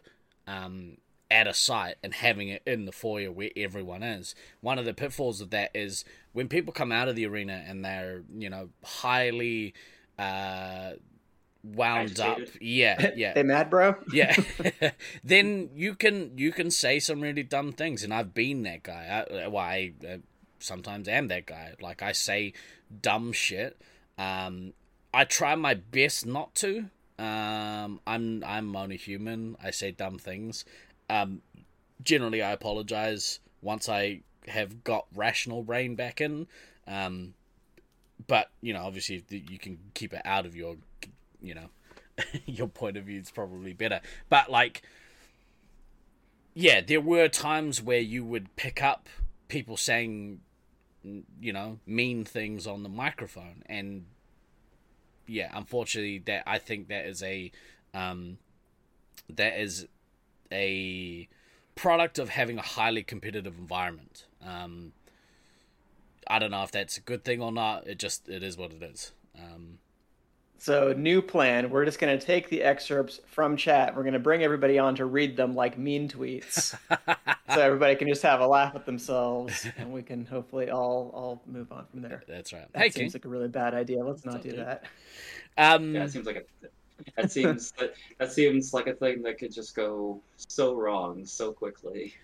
um, 0.47 0.99
at 1.31 1.47
a 1.47 1.55
site 1.55 1.97
and 2.03 2.15
having 2.15 2.49
it 2.49 2.63
in 2.67 2.85
the 2.87 2.93
foyer 2.93 3.31
where 3.31 3.51
everyone 3.57 4.03
is. 4.03 4.35
One 4.61 4.79
of 4.79 4.85
the 4.85 4.95
pitfalls 4.95 5.41
of 5.41 5.51
that 5.51 5.71
is 5.75 6.05
when 6.33 6.49
people 6.49 6.73
come 6.73 6.93
out 6.93 7.09
of 7.09 7.17
the 7.17 7.27
arena 7.27 7.65
and 7.67 7.85
they're 7.85 8.23
you 8.37 8.51
know 8.51 8.71
highly 8.83 9.75
uh, 10.19 10.93
wound 11.63 12.21
up. 12.21 12.39
Agitated. 12.39 12.63
Yeah, 12.63 13.11
yeah. 13.17 13.35
Hey, 13.35 13.43
mad 13.43 13.71
bro. 13.71 13.97
yeah 14.13 14.37
then 15.25 15.71
you 15.75 15.95
can 15.95 16.37
you 16.37 16.53
can 16.53 16.71
say 16.71 16.99
some 16.99 17.21
really 17.21 17.43
dumb 17.43 17.73
things 17.73 18.05
and 18.05 18.13
i've 18.13 18.35
been 18.35 18.63
that 18.65 18.83
guy 18.83 19.25
i, 19.31 19.49
well, 19.49 19.63
I 19.63 19.93
uh, 20.07 20.17
sometimes 20.65 21.09
am 21.09 21.29
that 21.29 21.47
guy. 21.47 21.75
Like 21.81 22.03
i 22.03 22.13
say 22.13 22.53
dumb 23.03 23.33
shit. 23.33 23.81
Um 24.19 24.73
i 25.13 25.25
try 25.25 25.55
my 25.55 25.75
best 25.75 26.27
not 26.27 26.55
to. 26.57 26.91
Um 27.19 28.01
i'm 28.07 28.43
i'm 28.45 28.75
only 28.77 28.97
human. 28.97 29.57
I 29.63 29.71
say 29.71 29.91
dumb 29.91 30.19
things. 30.19 30.65
Um 31.09 31.43
generally 32.03 32.43
i 32.43 32.51
apologize 32.53 33.41
once 33.65 33.89
I 33.89 34.21
have 34.47 34.85
got 34.85 35.07
rational 35.15 35.63
brain 35.63 35.97
back 35.97 36.21
in. 36.21 36.47
Um, 36.87 37.35
but 38.27 38.51
you 38.61 38.73
know, 38.73 38.83
obviously, 38.85 39.25
you 39.29 39.59
can 39.59 39.79
keep 39.95 40.13
it 40.13 40.23
out 40.25 40.47
of 40.47 40.55
your, 40.55 40.77
you 41.41 41.55
know, 41.55 41.69
your 42.47 42.69
point 42.69 42.97
of 42.97 43.05
view. 43.05 43.19
Is 43.21 43.31
probably 43.31 43.73
better. 43.73 44.01
But 44.29 44.51
like, 44.51 44.83
yeah, 46.53 46.81
there 46.81 47.01
were 47.01 47.29
times 47.29 47.83
where 47.83 47.99
you 47.99 48.25
would 48.25 48.55
pick 48.55 48.83
up 48.83 49.09
people 49.49 49.77
saying, 49.77 50.41
you 51.41 51.53
know, 51.53 51.79
mean 51.87 52.25
things 52.25 52.67
on 52.67 52.83
the 52.83 52.89
microphone, 52.89 53.63
and 53.67 54.07
yeah, 55.27 55.51
unfortunately, 55.55 56.19
that 56.27 56.43
I 56.47 56.59
think 56.59 56.89
that 56.89 57.07
is 57.07 57.23
a, 57.23 57.51
um, 57.93 58.39
that 59.29 59.59
is 59.61 59.87
a 60.53 61.29
product 61.75 62.19
of 62.19 62.31
having 62.31 62.59
a 62.59 62.63
highly 62.63 63.03
competitive 63.03 63.59
environment. 63.59 64.27
Um, 64.45 64.93
I 66.27 66.39
don't 66.39 66.51
know 66.51 66.63
if 66.63 66.71
that's 66.71 66.97
a 66.97 67.01
good 67.01 67.25
thing 67.25 67.43
or 67.43 67.53
not. 67.53 67.87
It 67.87 67.99
just 67.99 68.29
it 68.29 68.43
is 68.43 68.57
what 68.57 68.73
it 68.73 68.83
is. 68.83 69.13
Um, 69.39 69.79
so 70.59 70.95
new 70.97 71.21
plan. 71.21 71.71
We're 71.71 71.85
just 71.85 71.99
going 71.99 72.19
to 72.19 72.25
take 72.25 72.49
the 72.49 72.63
excerpts 72.63 73.21
from 73.27 73.57
chat. 73.57 73.95
We're 73.95 74.03
going 74.03 74.15
to 74.15 74.19
bring 74.19 74.43
everybody 74.43 74.79
on 74.79 74.95
to 74.97 75.05
read 75.05 75.37
them 75.37 75.55
like 75.55 75.79
mean 75.79 76.09
tweets, 76.09 76.77
so 77.55 77.61
everybody 77.61 77.97
can 77.97 78.09
just 78.09 78.23
have 78.23 78.41
a 78.41 78.47
laugh 78.47 78.75
at 78.75 78.87
themselves, 78.87 79.67
and 79.77 79.93
we 79.93 80.03
can 80.03 80.25
hopefully 80.27 80.71
all 80.71 81.11
all 81.15 81.43
move 81.47 81.71
on 81.73 81.87
from 81.91 82.03
there. 82.03 82.23
That's 82.27 82.53
right. 82.53 82.71
That 82.73 82.83
hey, 82.83 82.91
seems 82.91 83.13
King. 83.13 83.21
like 83.21 83.25
a 83.25 83.29
really 83.29 83.49
bad 83.49 83.75
idea. 83.75 84.05
Let's 84.05 84.25
not 84.25 84.43
do 84.43 84.51
okay. 84.51 84.59
that. 84.59 84.85
Um, 85.57 85.95
Yeah, 85.95 86.05
it 86.05 86.11
seems 86.11 86.27
like 86.27 86.37
a, 86.37 86.69
that 87.17 87.31
seems 87.31 87.73
that, 87.73 87.95
that 88.19 88.33
seems 88.33 88.73
like 88.75 88.87
a 88.87 88.95
thing 88.95 89.23
that 89.23 89.39
could 89.39 89.53
just 89.53 89.75
go 89.75 90.21
so 90.37 90.75
wrong 90.75 91.25
so 91.27 91.53
quickly. 91.53 92.15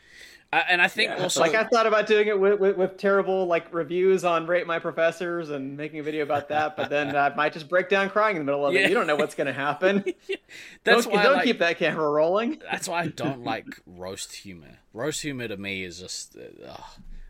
uh, 0.52 0.62
and 0.68 0.80
I 0.82 0.88
think 0.88 1.10
Yeah. 1.10 1.22
also 1.22 1.40
like 1.40 1.54
I 1.54 1.64
thought 1.64 1.86
about 1.86 2.06
doing 2.06 2.28
it 2.28 2.38
with, 2.38 2.58
with, 2.60 2.76
with 2.76 2.96
terrible 2.96 3.46
like 3.46 3.72
reviews 3.72 4.24
on 4.24 4.46
Rate 4.46 4.66
My 4.66 4.78
Professors 4.78 5.50
and 5.50 5.76
making 5.76 6.00
a 6.00 6.02
video 6.02 6.22
about 6.24 6.48
that, 6.48 6.76
but 6.76 6.90
then 6.90 7.14
I 7.16 7.34
might 7.34 7.52
just 7.52 7.68
break 7.68 7.88
down 7.88 8.10
crying 8.10 8.36
in 8.36 8.42
the 8.42 8.46
middle 8.46 8.66
of 8.66 8.74
Yeah. 8.74 8.80
it. 8.80 8.88
You 8.88 8.94
don't 8.94 9.06
know 9.06 9.16
what's 9.16 9.34
going 9.34 9.46
to 9.48 9.52
happen. 9.52 10.04
that's 10.84 11.04
don't 11.04 11.14
why 11.14 11.20
I 11.20 11.22
don't 11.24 11.34
like- 11.34 11.44
keep 11.44 11.58
that 11.60 11.78
camera 11.78 12.08
rolling. 12.10 12.60
That's 12.70 12.88
why 12.88 13.02
I 13.02 13.06
don't 13.08 13.44
like 13.44 13.66
roast 13.86 14.34
humor. 14.36 14.78
Roast 14.92 15.22
humor 15.22 15.46
to 15.48 15.56
me 15.56 15.84
is 15.84 16.00
just, 16.00 16.36
uh, 16.36 16.68
ugh, 16.68 16.84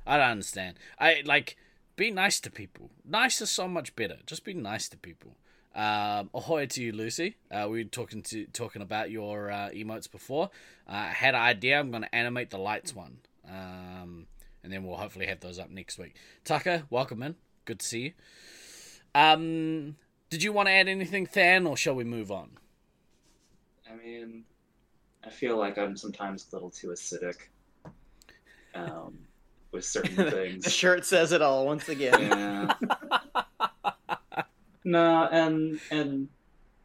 I 0.06 0.16
don't 0.16 0.30
understand. 0.30 0.78
I 0.98 1.22
like 1.24 1.56
be 1.96 2.10
nice 2.10 2.40
to 2.40 2.50
people. 2.50 2.90
Nice 3.04 3.42
is 3.42 3.50
so 3.50 3.68
much 3.68 3.94
better. 3.94 4.16
Just 4.26 4.44
be 4.44 4.54
nice 4.54 4.88
to 4.88 4.96
people. 4.96 5.36
Um, 5.74 6.30
ahoy 6.34 6.66
to 6.66 6.82
you, 6.82 6.92
Lucy. 6.92 7.36
Uh, 7.50 7.66
we 7.70 7.82
were 7.84 7.88
talking 7.88 8.22
to 8.24 8.46
talking 8.46 8.82
about 8.82 9.10
your 9.10 9.50
uh, 9.50 9.70
emotes 9.70 10.10
before. 10.10 10.50
Uh, 10.88 10.92
I 10.92 11.06
had 11.08 11.34
an 11.34 11.40
idea. 11.42 11.78
I'm 11.78 11.90
going 11.90 12.02
to 12.02 12.14
animate 12.14 12.50
the 12.50 12.58
lights 12.58 12.94
one, 12.94 13.18
um, 13.48 14.26
and 14.62 14.72
then 14.72 14.84
we'll 14.84 14.96
hopefully 14.96 15.26
have 15.26 15.40
those 15.40 15.58
up 15.58 15.70
next 15.70 15.98
week. 15.98 16.16
Tucker, 16.44 16.84
welcome 16.90 17.22
in. 17.22 17.36
Good 17.64 17.80
to 17.80 17.86
see 17.86 18.00
you. 18.00 18.12
Um, 19.14 19.96
did 20.28 20.42
you 20.42 20.52
want 20.52 20.68
to 20.68 20.72
add 20.72 20.88
anything, 20.88 21.28
Than, 21.32 21.66
or 21.66 21.76
shall 21.76 21.94
we 21.94 22.04
move 22.04 22.30
on? 22.30 22.50
I 23.90 23.96
mean, 23.96 24.44
I 25.24 25.30
feel 25.30 25.56
like 25.56 25.78
I'm 25.78 25.96
sometimes 25.96 26.46
a 26.50 26.56
little 26.56 26.70
too 26.70 26.88
acidic 26.88 27.36
um, 28.74 29.18
with 29.72 29.84
certain 29.84 30.14
the 30.24 30.30
things. 30.30 30.72
shirt 30.72 31.04
says 31.04 31.32
it 31.32 31.42
all 31.42 31.66
once 31.66 31.88
again. 31.88 32.20
Yeah. 32.20 32.74
no, 34.84 35.28
and 35.30 35.80
and 35.90 36.28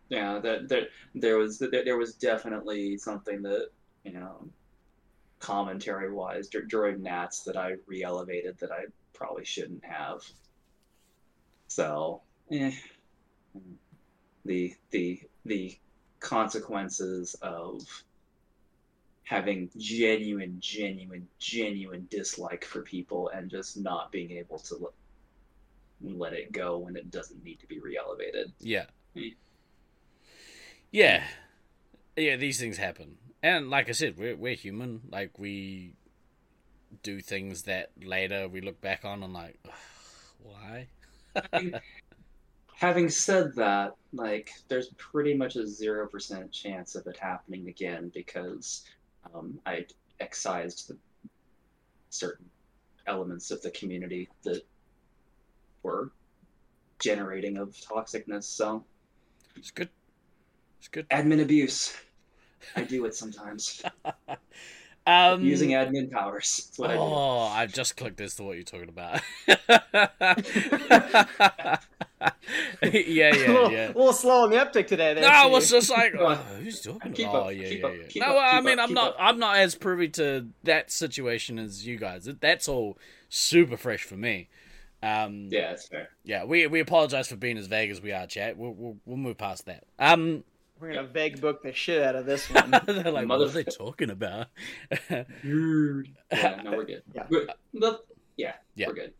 yeah, 0.09 0.39
that 0.39 0.69
there 0.69 0.87
there 1.13 1.37
was 1.37 1.59
there, 1.59 1.97
was 1.97 2.15
definitely 2.15 2.97
something 2.97 3.41
that 3.43 3.69
you 4.03 4.13
know, 4.13 4.47
commentary 5.39 6.11
wise 6.11 6.47
during 6.47 7.01
Nats 7.01 7.43
that 7.43 7.57
I 7.57 7.75
re-elevated 7.87 8.57
that 8.59 8.71
I 8.71 8.85
probably 9.13 9.45
shouldn't 9.45 9.83
have. 9.83 10.21
So, 11.67 12.21
eh, 12.51 12.71
the 14.45 14.75
the 14.91 15.21
the 15.45 15.77
consequences 16.19 17.35
of 17.41 17.81
having 19.23 19.69
genuine, 19.77 20.57
genuine, 20.59 21.27
genuine 21.39 22.07
dislike 22.11 22.63
for 22.63 22.81
people 22.81 23.29
and 23.29 23.49
just 23.49 23.75
not 23.75 24.11
being 24.11 24.31
able 24.31 24.59
to 24.59 24.75
let, 26.01 26.33
it 26.33 26.51
go 26.51 26.77
when 26.77 26.95
it 26.95 27.11
doesn't 27.11 27.43
need 27.43 27.59
to 27.59 27.67
be 27.67 27.79
re-elevated. 27.79 28.51
Yeah. 28.59 28.85
Hmm. 29.15 29.27
Yeah. 30.91 31.23
Yeah, 32.15 32.35
these 32.37 32.59
things 32.59 32.77
happen. 32.77 33.17
And 33.43 33.69
like 33.69 33.89
I 33.89 33.91
said, 33.91 34.17
we're 34.17 34.35
we're 34.35 34.55
human. 34.55 35.01
Like 35.11 35.37
we 35.37 35.93
do 37.03 37.19
things 37.19 37.63
that 37.63 37.91
later 38.01 38.47
we 38.47 38.61
look 38.61 38.81
back 38.81 39.03
on 39.03 39.21
and 39.21 39.33
like 39.33 39.59
"Ugh, 39.65 39.73
why? 40.41 40.87
Having 42.75 43.09
said 43.27 43.53
that, 43.55 43.95
like, 44.13 44.51
there's 44.67 44.89
pretty 44.97 45.35
much 45.35 45.55
a 45.55 45.67
zero 45.67 46.07
percent 46.07 46.51
chance 46.51 46.95
of 46.95 47.05
it 47.07 47.17
happening 47.17 47.67
again 47.67 48.11
because 48.13 48.85
um, 49.33 49.59
I 49.65 49.85
excised 50.19 50.89
the 50.89 50.97
certain 52.09 52.45
elements 53.07 53.51
of 53.51 53.61
the 53.61 53.71
community 53.71 54.29
that 54.43 54.61
were 55.85 56.11
generating 56.99 57.57
of 57.57 57.69
toxicness. 57.75 58.43
So, 58.43 58.83
It's 59.55 59.71
good. 59.71 59.89
It's 60.79 60.89
good. 60.89 61.07
admin 61.09 61.41
abuse. 61.41 61.95
I 62.75 62.83
do 62.83 63.05
it 63.05 63.15
sometimes. 63.15 63.81
Um 65.07 65.43
Using 65.43 65.69
admin 65.69 66.09
powers. 66.09 66.63
That's 66.65 66.79
what 66.79 66.89
I 66.89 66.93
do. 66.95 66.99
Oh, 66.99 67.37
I've 67.41 67.71
just 67.71 67.95
clicked 67.95 68.19
as 68.21 68.33
to 68.37 68.43
what 68.43 68.55
you're 68.55 68.63
talking 68.63 68.89
about. 68.89 69.21
yeah, 69.47 69.57
a, 72.81 72.89
yeah, 72.91 73.29
little, 73.31 73.71
yeah. 73.71 73.85
a 73.85 73.87
little 73.89 74.13
slow 74.13 74.45
on 74.45 74.49
the 74.49 74.55
uptick 74.55 74.87
today. 74.87 75.13
There, 75.13 75.21
No, 75.21 75.29
I 75.29 75.45
was 75.45 75.69
just 75.69 75.91
like, 75.91 76.15
oh, 76.17 76.33
who's 76.59 76.81
talking 76.81 77.13
Keep 77.13 77.27
about? 77.27 77.35
up, 77.39 77.45
oh, 77.45 77.49
yeah, 77.49 77.69
keep 77.69 77.81
yeah, 77.81 77.87
up, 77.87 77.93
yeah. 78.01 78.07
keep 78.07 78.23
no, 78.23 78.35
up, 78.35 78.53
I 78.55 78.61
mean, 78.61 78.79
up, 78.79 78.87
I'm 78.89 78.95
not, 78.95 79.07
up. 79.09 79.15
I'm 79.19 79.37
not 79.37 79.57
as 79.57 79.75
privy 79.75 80.07
to 80.09 80.47
that 80.63 80.89
situation 80.91 81.59
as 81.59 81.85
you 81.85 81.97
guys. 81.97 82.27
That's 82.41 82.67
all 82.67 82.97
super 83.29 83.77
fresh 83.77 84.01
for 84.03 84.17
me. 84.17 84.49
Um, 85.03 85.49
Yeah, 85.51 85.69
that's 85.69 85.87
fair. 85.87 86.09
yeah, 86.23 86.43
we 86.45 86.67
we 86.67 86.79
apologize 86.79 87.27
for 87.27 87.35
being 87.35 87.57
as 87.57 87.67
vague 87.67 87.91
as 87.91 88.01
we 88.01 88.11
are, 88.11 88.25
chat. 88.27 88.57
We'll 88.57 88.73
we'll, 88.73 88.97
we'll 89.05 89.17
move 89.17 89.37
past 89.37 89.65
that. 89.67 89.83
Um, 89.99 90.43
We're 90.79 90.93
gonna 90.93 91.07
vague 91.07 91.39
book 91.41 91.61
the 91.63 91.73
shit 91.73 92.01
out 92.01 92.15
of 92.15 92.25
this 92.25 92.49
one. 92.49 92.71
they're 92.85 93.11
like, 93.11 93.27
what 93.29 93.41
are 93.41 93.47
they 93.49 93.63
talking 93.63 94.09
about? 94.09 94.47
Yeah, 95.43 96.61
no, 96.63 96.71
we're 96.71 96.85
good. 96.85 97.03
Yeah. 97.13 97.23
We're, 97.29 97.47
but, 97.73 98.05
yeah, 98.37 98.53
Yeah. 98.75 98.87
we're 98.87 98.93
good. 98.93 99.13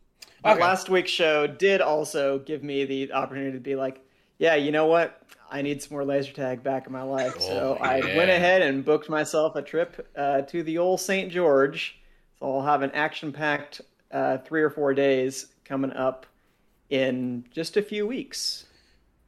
Okay. 0.44 0.60
last 0.60 0.88
week's 0.88 1.10
show 1.10 1.46
did 1.46 1.80
also 1.80 2.38
give 2.38 2.62
me 2.62 2.84
the 2.84 3.12
opportunity 3.12 3.52
to 3.52 3.60
be 3.60 3.74
like, 3.74 4.00
yeah, 4.38 4.54
you 4.54 4.70
know 4.70 4.86
what? 4.86 5.20
I 5.50 5.62
need 5.62 5.82
some 5.82 5.94
more 5.94 6.04
laser 6.04 6.32
tag 6.32 6.62
back 6.62 6.86
in 6.86 6.92
my 6.92 7.02
life. 7.02 7.40
so 7.40 7.78
Oh, 7.80 7.82
I 7.82 7.98
yeah. 7.98 8.16
went 8.16 8.30
ahead 8.30 8.62
and 8.62 8.84
booked 8.84 9.08
myself 9.08 9.56
a 9.56 9.62
trip 9.62 10.08
uh, 10.16 10.42
to 10.42 10.62
the 10.62 10.78
old 10.78 11.00
St. 11.00 11.32
George. 11.32 11.98
So 12.38 12.56
I'll 12.56 12.62
have 12.62 12.82
an 12.82 12.90
action 12.92 13.32
packed 13.32 13.80
uh, 14.12 14.38
three 14.38 14.62
or 14.62 14.70
four 14.70 14.92
days 14.94 15.46
coming 15.66 15.92
up 15.92 16.26
in 16.90 17.44
just 17.50 17.76
a 17.76 17.82
few 17.82 18.06
weeks. 18.06 18.66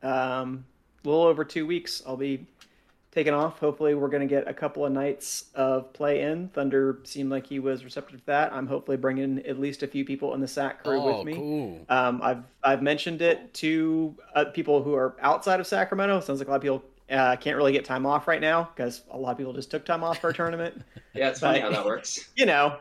Um, 0.03 0.64
a 1.05 1.09
little 1.09 1.24
over 1.24 1.44
two 1.44 1.66
weeks. 1.66 2.03
I'll 2.07 2.16
be 2.16 2.46
taking 3.11 3.35
off. 3.35 3.59
Hopefully, 3.59 3.94
we're 3.94 4.09
going 4.09 4.27
to 4.27 4.33
get 4.33 4.46
a 4.48 4.55
couple 4.55 4.85
of 4.87 4.92
nights 4.92 5.46
of 5.55 5.92
play 5.92 6.22
in. 6.22 6.48
Thunder 6.48 7.01
seemed 7.05 7.31
like 7.31 7.46
he 7.46 7.59
was 7.59 7.85
receptive 7.85 8.20
to 8.20 8.27
that. 8.27 8.53
I'm 8.53 8.66
hopefully 8.66 8.96
bringing 8.96 9.38
at 9.46 9.59
least 9.59 9.83
a 9.83 9.87
few 9.87 10.05
people 10.05 10.35
in 10.35 10.40
the 10.40 10.48
SAC 10.48 10.85
crew 10.85 11.01
oh, 11.01 11.18
with 11.18 11.27
me. 11.27 11.35
cool. 11.35 11.85
Um, 11.88 12.20
I've 12.22 12.42
I've 12.62 12.83
mentioned 12.83 13.22
it 13.22 13.53
to 13.55 14.14
uh, 14.35 14.44
people 14.46 14.83
who 14.83 14.94
are 14.94 15.16
outside 15.20 15.61
of 15.61 15.66
Sacramento. 15.66 16.20
Sounds 16.20 16.38
like 16.38 16.48
a 16.48 16.51
lot 16.51 16.57
of 16.57 16.62
people 16.62 16.85
uh, 17.11 17.37
can't 17.37 17.57
really 17.57 17.72
get 17.72 17.85
time 17.85 18.07
off 18.07 18.29
right 18.29 18.40
now 18.40 18.68
because 18.74 19.03
a 19.11 19.16
lot 19.16 19.33
of 19.33 19.38
people 19.38 19.53
just 19.53 19.70
took 19.70 19.85
time 19.85 20.05
off 20.05 20.20
for 20.20 20.31
a 20.31 20.35
tournament. 20.35 20.81
Yeah, 21.14 21.31
it's 21.31 21.40
funny 21.40 21.59
But- 21.61 21.72
how 21.72 21.83
that 21.83 21.87
works. 21.87 22.29
you 22.37 22.46
know, 22.46 22.77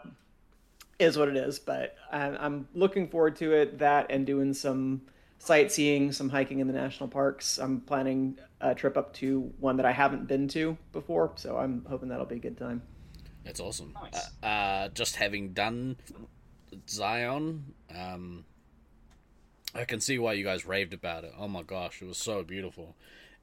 is 1.00 1.18
what 1.18 1.30
it 1.30 1.38
is. 1.38 1.60
But 1.60 1.96
I'm, 2.12 2.38
I'm 2.40 2.68
looking 2.74 3.08
forward 3.08 3.36
to 3.38 3.54
it. 3.54 3.80
That 3.80 4.08
and 4.10 4.26
doing 4.26 4.54
some 4.54 5.02
sightseeing, 5.40 6.12
some 6.12 6.30
hiking 6.30 6.60
in 6.60 6.68
the 6.68 6.74
national 6.74 7.10
parks. 7.10 7.58
I'm 7.58 7.82
planning 7.82 8.38
a 8.62 8.74
trip 8.74 8.98
up 8.98 9.14
to 9.16 9.52
one 9.60 9.78
that 9.78 9.86
I 9.86 9.92
haven't 9.92 10.28
been 10.28 10.48
to 10.50 10.78
before, 10.92 11.32
so 11.36 11.58
I'm 11.58 11.86
hoping 11.88 12.10
that'll 12.10 12.26
be 12.26 12.36
a 12.36 12.40
good 12.40 12.58
time. 12.58 12.82
That's 13.44 13.60
awesome. 13.60 13.94
Nice. 14.02 14.30
Uh, 14.44 14.46
uh, 14.46 14.90
just 14.90 15.16
having 15.16 15.54
done 15.54 15.98
Zion, 16.90 17.74
um, 17.96 18.46
I 19.74 19.86
can 19.86 20.02
see 20.02 20.20
why 20.20 20.34
you 20.34 20.44
guys 20.44 20.66
raved 20.66 20.94
about 20.94 21.24
it. 21.24 21.34
Oh 21.38 21.48
my 21.48 21.64
gosh, 21.64 22.02
it 22.02 22.06
was 22.06 22.18
so 22.18 22.44
beautiful. 22.44 22.96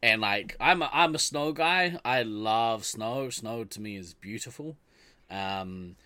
And 0.03 0.21
like, 0.21 0.57
I'm 0.61 0.83
a, 0.83 0.91
I'm 0.93 1.15
a 1.15 1.19
snow 1.19 1.53
guy. 1.53 1.99
I 2.05 2.23
love 2.23 2.85
snow. 2.85 3.31
Snow 3.31 3.65
to 3.65 3.81
me 3.81 3.97
is 3.97 4.13
beautiful. 4.13 4.77
Um, 5.31 5.97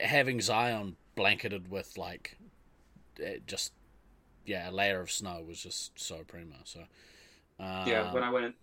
having 0.00 0.40
Zion 0.40 0.96
blanketed 1.14 1.70
with 1.70 1.96
like, 1.96 2.36
just 3.46 3.72
yeah, 4.44 4.68
a 4.68 4.72
layer 4.72 5.00
of 5.00 5.10
snow 5.10 5.42
was 5.46 5.62
just 5.62 5.98
so 5.98 6.22
prima. 6.26 6.56
So 6.64 6.80
uh, 7.60 7.84
yeah, 7.86 8.12
when 8.12 8.22
I 8.22 8.30
went 8.30 8.54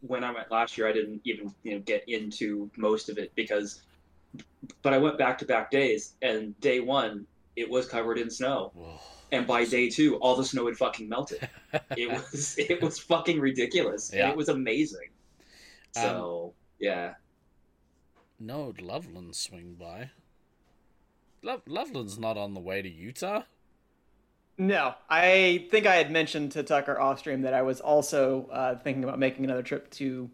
when 0.00 0.24
I 0.24 0.30
went 0.32 0.50
last 0.50 0.78
year, 0.78 0.88
I 0.88 0.92
didn't 0.92 1.20
even 1.24 1.54
you 1.62 1.72
know 1.74 1.80
get 1.80 2.08
into 2.08 2.70
most 2.76 3.08
of 3.08 3.18
it 3.18 3.32
because 3.34 3.82
but 4.82 4.92
I 4.92 4.98
went 4.98 5.18
back 5.18 5.38
to 5.38 5.44
back 5.44 5.70
days, 5.70 6.14
and 6.22 6.58
day 6.60 6.80
one 6.80 7.26
it 7.56 7.68
was 7.68 7.86
covered 7.86 8.18
in 8.18 8.30
snow, 8.30 8.70
Whoa. 8.74 9.00
and 9.32 9.46
by 9.46 9.64
day 9.64 9.88
two 9.90 10.16
all 10.16 10.36
the 10.36 10.44
snow 10.44 10.66
had 10.66 10.76
fucking 10.76 11.08
melted. 11.08 11.48
It 11.96 12.08
was 12.10 12.54
it 12.58 12.80
was 12.82 12.98
fucking 12.98 13.40
ridiculous, 13.40 14.10
Yeah. 14.14 14.30
it 14.30 14.36
was 14.36 14.48
amazing. 14.48 15.10
So 15.92 16.54
yeah, 16.78 17.14
No, 18.38 18.72
Loveland 18.80 19.34
swing 19.34 19.74
by. 19.74 20.10
Lo- 21.42 21.62
Loveland's 21.66 22.18
not 22.18 22.36
on 22.36 22.54
the 22.54 22.60
way 22.60 22.82
to 22.82 22.88
Utah. 22.88 23.42
No, 24.56 24.94
I 25.08 25.68
think 25.70 25.86
I 25.86 25.94
had 25.94 26.10
mentioned 26.10 26.52
to 26.52 26.64
Tucker 26.64 26.98
off 26.98 27.20
stream 27.20 27.42
that 27.42 27.54
I 27.54 27.62
was 27.62 27.80
also 27.80 28.48
uh, 28.50 28.76
thinking 28.76 29.04
about 29.04 29.18
making 29.18 29.44
another 29.44 29.62
trip 29.62 29.88
to 29.92 30.30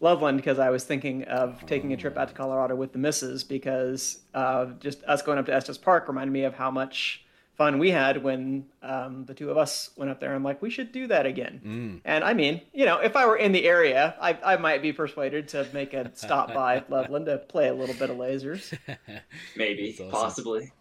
Loveland 0.00 0.38
because 0.38 0.58
I 0.58 0.70
was 0.70 0.84
thinking 0.84 1.24
of 1.24 1.64
taking 1.66 1.92
a 1.92 1.96
trip 1.96 2.16
out 2.16 2.28
to 2.28 2.34
Colorado 2.34 2.74
with 2.74 2.92
the 2.92 2.98
missus 2.98 3.44
because 3.44 4.20
uh, 4.34 4.66
just 4.80 5.02
us 5.04 5.22
going 5.22 5.38
up 5.38 5.46
to 5.46 5.54
Estes 5.54 5.78
Park 5.78 6.08
reminded 6.08 6.32
me 6.32 6.42
of 6.42 6.54
how 6.54 6.72
much 6.72 7.24
fun 7.58 7.80
we 7.80 7.90
had 7.90 8.22
when 8.22 8.64
um, 8.82 9.24
the 9.26 9.34
two 9.34 9.50
of 9.50 9.58
us 9.58 9.90
went 9.96 10.10
up 10.12 10.20
there. 10.20 10.32
I'm 10.32 10.44
like, 10.44 10.62
we 10.62 10.70
should 10.70 10.92
do 10.92 11.08
that 11.08 11.26
again. 11.26 11.60
Mm. 11.66 12.00
And 12.04 12.22
I 12.22 12.32
mean, 12.32 12.62
you 12.72 12.86
know, 12.86 12.98
if 12.98 13.16
I 13.16 13.26
were 13.26 13.36
in 13.36 13.50
the 13.50 13.64
area, 13.64 14.14
I, 14.20 14.38
I 14.44 14.56
might 14.56 14.80
be 14.80 14.92
persuaded 14.92 15.48
to 15.48 15.66
make 15.74 15.92
a 15.92 16.10
stop 16.16 16.54
by 16.54 16.84
Loveland 16.88 17.26
to 17.26 17.38
play 17.38 17.66
a 17.66 17.74
little 17.74 17.96
bit 17.96 18.10
of 18.10 18.16
lasers. 18.16 18.78
maybe 19.56 19.92
awesome. 19.94 20.10
possibly. 20.10 20.72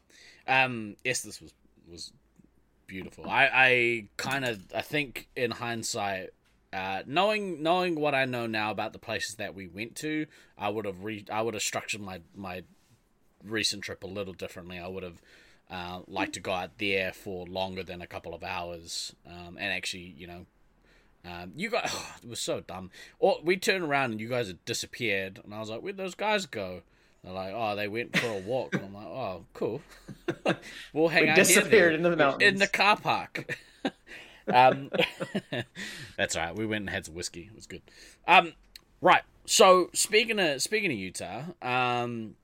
Um, 0.47 0.95
yes, 1.03 1.23
this 1.23 1.41
was 1.41 1.51
was 1.89 2.13
beautiful. 2.85 3.25
I 3.27 3.49
I 3.51 4.07
kind 4.17 4.45
of 4.45 4.61
I 4.73 4.81
think 4.81 5.29
in 5.35 5.51
hindsight, 5.51 6.29
uh, 6.71 7.01
knowing 7.07 7.63
knowing 7.63 7.99
what 7.99 8.13
I 8.13 8.25
know 8.25 8.45
now 8.45 8.69
about 8.69 8.93
the 8.93 8.99
places 8.99 9.35
that 9.35 9.55
we 9.55 9.67
went 9.67 9.95
to, 9.97 10.27
I 10.57 10.69
would 10.69 10.85
have 10.85 11.03
re 11.03 11.25
I 11.31 11.41
would 11.41 11.55
have 11.55 11.63
structured 11.63 12.01
my 12.01 12.21
my 12.35 12.63
recent 13.43 13.83
trip 13.83 14.03
a 14.03 14.07
little 14.07 14.33
differently. 14.33 14.77
I 14.77 14.87
would 14.87 15.03
have. 15.03 15.19
Uh, 15.69 15.99
liked 16.07 16.33
to 16.33 16.39
go 16.39 16.53
out 16.53 16.77
there 16.77 17.11
for 17.11 17.45
longer 17.45 17.83
than 17.83 18.01
a 18.01 18.07
couple 18.07 18.33
of 18.33 18.41
hours, 18.41 19.13
um, 19.29 19.57
and 19.59 19.73
actually, 19.73 20.15
you 20.17 20.25
know, 20.25 20.45
um, 21.25 21.51
you 21.57 21.69
guys, 21.69 21.93
it 22.23 22.29
was 22.29 22.39
so 22.39 22.61
dumb. 22.61 22.89
Or 23.19 23.39
we 23.43 23.57
turned 23.57 23.83
around 23.83 24.11
and 24.11 24.21
you 24.21 24.29
guys 24.29 24.47
had 24.47 24.63
disappeared, 24.63 25.41
and 25.43 25.53
I 25.53 25.59
was 25.59 25.69
like, 25.69 25.81
"Where'd 25.81 25.97
those 25.97 26.15
guys 26.15 26.45
go?" 26.45 26.83
They're 27.23 27.33
like, 27.33 27.53
"Oh, 27.53 27.75
they 27.75 27.87
went 27.89 28.17
for 28.17 28.27
a 28.27 28.39
walk." 28.39 28.75
And 28.75 28.85
I'm 28.85 28.93
like, 28.93 29.07
"Oh, 29.07 29.45
cool. 29.53 29.81
we'll 30.93 31.09
hang 31.09 31.23
We 31.23 31.29
out 31.29 31.35
disappeared 31.35 31.95
into 31.95 32.09
the 32.11 32.15
mountains. 32.15 32.43
in 32.43 32.59
the 32.59 32.67
car 32.67 32.95
park." 32.95 33.57
um, 34.47 34.89
that's 36.17 36.35
all 36.37 36.43
right. 36.45 36.55
We 36.55 36.65
went 36.65 36.83
and 36.83 36.89
had 36.89 37.05
some 37.05 37.15
whiskey. 37.15 37.49
It 37.51 37.55
was 37.55 37.65
good. 37.67 37.81
Um, 38.27 38.53
right. 39.01 39.23
So 39.45 39.89
speaking 39.93 40.39
of 40.39 40.61
speaking 40.61 40.91
of 40.91 40.97
Utah, 40.97 41.43
um, 41.61 42.35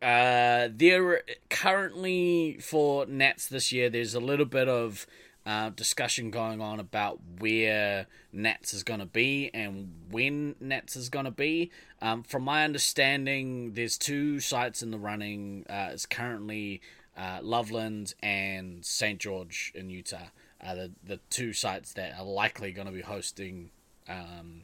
uh, 0.00 0.68
there 0.70 1.22
currently 1.50 2.58
for 2.60 3.06
Nats 3.06 3.48
this 3.48 3.72
year, 3.72 3.90
there's 3.90 4.14
a 4.14 4.20
little 4.20 4.46
bit 4.46 4.68
of 4.68 5.06
uh, 5.44 5.70
discussion 5.70 6.30
going 6.30 6.60
on 6.60 6.78
about 6.78 7.18
where 7.38 8.06
Nats 8.32 8.74
is 8.74 8.82
going 8.82 9.00
to 9.00 9.06
be 9.06 9.50
and 9.54 9.92
when 10.10 10.54
Nats 10.60 10.94
is 10.94 11.08
going 11.08 11.24
to 11.24 11.30
be. 11.30 11.70
Um, 12.02 12.22
from 12.22 12.42
my 12.42 12.64
understanding, 12.64 13.72
there's 13.72 13.96
two 13.96 14.40
sites 14.40 14.82
in 14.82 14.90
the 14.90 14.98
running. 14.98 15.64
Uh, 15.68 15.88
it's 15.92 16.06
currently 16.06 16.80
uh, 17.16 17.40
Loveland 17.42 18.14
and 18.22 18.84
St. 18.84 19.18
George 19.18 19.72
in 19.74 19.90
Utah. 19.90 20.28
Uh, 20.60 20.74
the 20.74 20.92
the 21.04 21.20
two 21.30 21.52
sites 21.52 21.92
that 21.94 22.18
are 22.18 22.24
likely 22.24 22.72
going 22.72 22.86
to 22.86 22.92
be 22.92 23.00
hosting 23.00 23.70
um, 24.08 24.62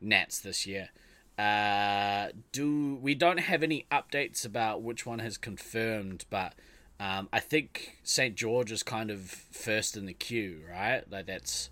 Nats 0.00 0.40
this 0.40 0.66
year. 0.66 0.90
Uh, 1.38 2.28
do 2.52 2.96
we 3.02 3.14
don't 3.14 3.38
have 3.38 3.62
any 3.62 3.86
updates 3.92 4.46
about 4.46 4.82
which 4.82 5.04
one 5.04 5.18
has 5.18 5.36
confirmed, 5.36 6.24
but 6.30 6.54
um, 6.98 7.28
I 7.32 7.40
think 7.40 7.98
St 8.02 8.34
George 8.34 8.72
is 8.72 8.82
kind 8.82 9.10
of 9.10 9.20
first 9.20 9.96
in 9.96 10.06
the 10.06 10.14
queue, 10.14 10.62
right? 10.70 11.02
Like 11.10 11.26
that's 11.26 11.68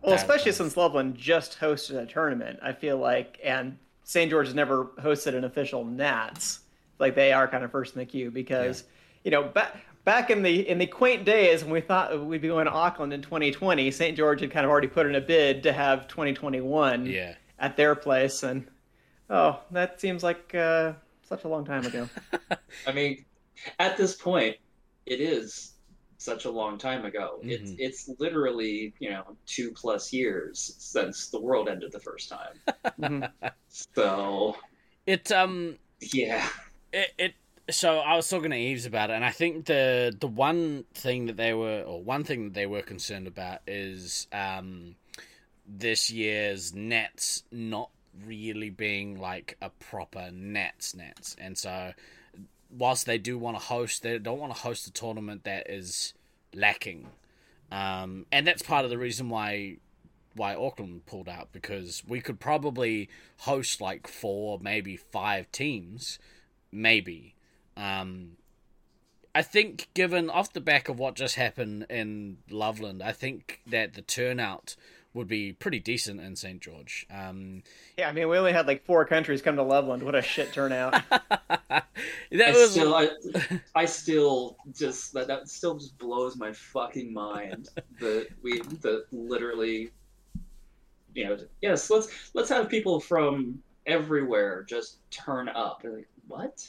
Well, 0.00 0.12
that- 0.12 0.20
especially 0.20 0.52
since 0.52 0.76
Loveland 0.76 1.16
just 1.16 1.58
hosted 1.58 2.00
a 2.00 2.06
tournament, 2.06 2.60
I 2.62 2.72
feel 2.72 2.98
like, 2.98 3.40
and 3.42 3.78
St. 4.04 4.30
George 4.30 4.46
has 4.46 4.54
never 4.54 4.86
hosted 5.00 5.34
an 5.34 5.44
official 5.44 5.84
Nats. 5.84 6.60
Like 6.98 7.14
they 7.14 7.32
are 7.32 7.48
kind 7.48 7.64
of 7.64 7.70
first 7.72 7.94
in 7.94 7.98
the 7.98 8.06
queue 8.06 8.30
because, 8.30 8.84
you 9.24 9.30
know, 9.32 9.42
back 9.42 9.76
back 10.04 10.30
in 10.30 10.42
the 10.42 10.68
in 10.68 10.78
the 10.78 10.86
quaint 10.86 11.24
days 11.24 11.64
when 11.64 11.72
we 11.72 11.80
thought 11.80 12.24
we'd 12.26 12.42
be 12.42 12.48
going 12.48 12.66
to 12.66 12.72
Auckland 12.72 13.12
in 13.12 13.22
2020, 13.22 13.90
St. 13.90 14.16
George 14.16 14.40
had 14.40 14.50
kind 14.52 14.64
of 14.64 14.70
already 14.70 14.86
put 14.88 15.06
in 15.06 15.16
a 15.16 15.20
bid 15.20 15.62
to 15.64 15.72
have 15.72 16.06
2021 16.08 17.06
yeah. 17.06 17.34
At 17.62 17.76
their 17.76 17.94
place, 17.94 18.42
and 18.42 18.66
oh, 19.30 19.60
that 19.70 20.00
seems 20.00 20.22
like 20.22 20.54
uh, 20.54 20.92
such 21.22 21.44
a 21.44 21.48
long 21.48 21.64
time 21.64 21.86
ago. 21.86 22.08
I 22.86 22.92
mean, 22.92 23.24
at 23.78 23.96
this 23.96 24.14
point, 24.14 24.56
it 25.06 25.20
is 25.20 25.72
such 26.18 26.44
a 26.44 26.50
long 26.50 26.76
time 26.76 27.04
ago. 27.04 27.38
Mm-hmm. 27.38 27.50
It's 27.50 27.72
it's 27.78 28.10
literally 28.20 28.92
you 28.98 29.10
know 29.10 29.36
two 29.46 29.72
plus 29.72 30.12
years 30.12 30.74
since 30.78 31.28
the 31.28 31.40
world 31.40 31.68
ended 31.68 31.92
the 31.92 32.00
first 32.00 32.28
time. 32.28 32.54
Mhm. 33.00 33.30
So 33.68 34.56
It 35.06 35.32
um 35.32 35.78
yeah, 36.00 36.46
it, 36.92 37.10
it 37.18 37.34
so 37.70 37.98
I 37.98 38.16
was 38.16 38.28
talking 38.28 38.50
to 38.50 38.56
Eves 38.56 38.86
about 38.86 39.10
it, 39.10 39.14
and 39.14 39.24
I 39.24 39.30
think 39.30 39.66
the 39.66 40.14
the 40.18 40.26
one 40.26 40.84
thing 40.94 41.26
that 41.26 41.36
they 41.36 41.54
were, 41.54 41.82
or 41.82 42.02
one 42.02 42.24
thing 42.24 42.44
that 42.44 42.54
they 42.54 42.66
were 42.66 42.82
concerned 42.82 43.26
about 43.26 43.60
is 43.66 44.26
um, 44.32 44.96
this 45.66 46.10
year's 46.10 46.74
Nats 46.74 47.44
not 47.50 47.90
really 48.26 48.70
being 48.70 49.18
like 49.18 49.56
a 49.60 49.70
proper 49.70 50.30
Nats 50.32 50.94
Nats, 50.94 51.36
and 51.38 51.56
so 51.56 51.92
whilst 52.70 53.06
they 53.06 53.18
do 53.18 53.38
want 53.38 53.56
to 53.56 53.62
host, 53.62 54.02
they 54.02 54.18
don't 54.18 54.38
want 54.38 54.54
to 54.54 54.60
host 54.60 54.86
a 54.86 54.92
tournament 54.92 55.44
that 55.44 55.68
is 55.70 56.14
lacking, 56.54 57.08
um, 57.70 58.26
and 58.32 58.46
that's 58.46 58.62
part 58.62 58.84
of 58.84 58.90
the 58.90 58.98
reason 58.98 59.28
why 59.28 59.76
why 60.34 60.54
Auckland 60.54 61.06
pulled 61.06 61.28
out 61.28 61.48
because 61.52 62.02
we 62.06 62.20
could 62.20 62.40
probably 62.40 63.08
host 63.40 63.80
like 63.80 64.06
four, 64.06 64.58
maybe 64.60 64.96
five 64.96 65.50
teams, 65.52 66.18
maybe. 66.70 67.34
Um, 67.76 68.32
I 69.34 69.42
think, 69.42 69.88
given 69.94 70.28
off 70.28 70.52
the 70.52 70.60
back 70.60 70.88
of 70.88 70.98
what 70.98 71.14
just 71.14 71.36
happened 71.36 71.86
in 71.88 72.38
Loveland, 72.50 73.02
I 73.02 73.12
think 73.12 73.60
that 73.66 73.94
the 73.94 74.02
turnout 74.02 74.76
would 75.14 75.28
be 75.28 75.52
pretty 75.52 75.78
decent 75.78 76.20
in 76.20 76.36
St. 76.36 76.60
George. 76.60 77.06
Um, 77.10 77.62
yeah, 77.98 78.08
I 78.08 78.12
mean, 78.12 78.28
we 78.28 78.38
only 78.38 78.52
had 78.52 78.66
like 78.66 78.84
four 78.84 79.04
countries 79.04 79.42
come 79.42 79.56
to 79.56 79.62
Loveland. 79.62 80.02
What 80.02 80.14
a 80.14 80.22
shit 80.22 80.52
turnout! 80.52 80.92
that 81.10 81.84
I 82.32 82.50
was 82.52 82.70
still 82.70 82.94
I, 82.94 83.10
I 83.74 83.84
still 83.84 84.56
just 84.74 85.12
that 85.14 85.26
that 85.28 85.48
still 85.48 85.76
just 85.76 85.98
blows 85.98 86.36
my 86.36 86.52
fucking 86.52 87.12
mind 87.12 87.68
that 88.00 88.28
we 88.42 88.60
that 88.80 89.04
literally 89.12 89.90
you 91.14 91.26
know 91.26 91.36
yes 91.60 91.90
let's 91.90 92.30
let's 92.32 92.48
have 92.48 92.70
people 92.70 92.98
from 92.98 93.62
everywhere 93.86 94.62
just 94.62 94.96
turn 95.10 95.48
up 95.50 95.82
They're 95.82 95.96
like 95.96 96.08
what 96.26 96.66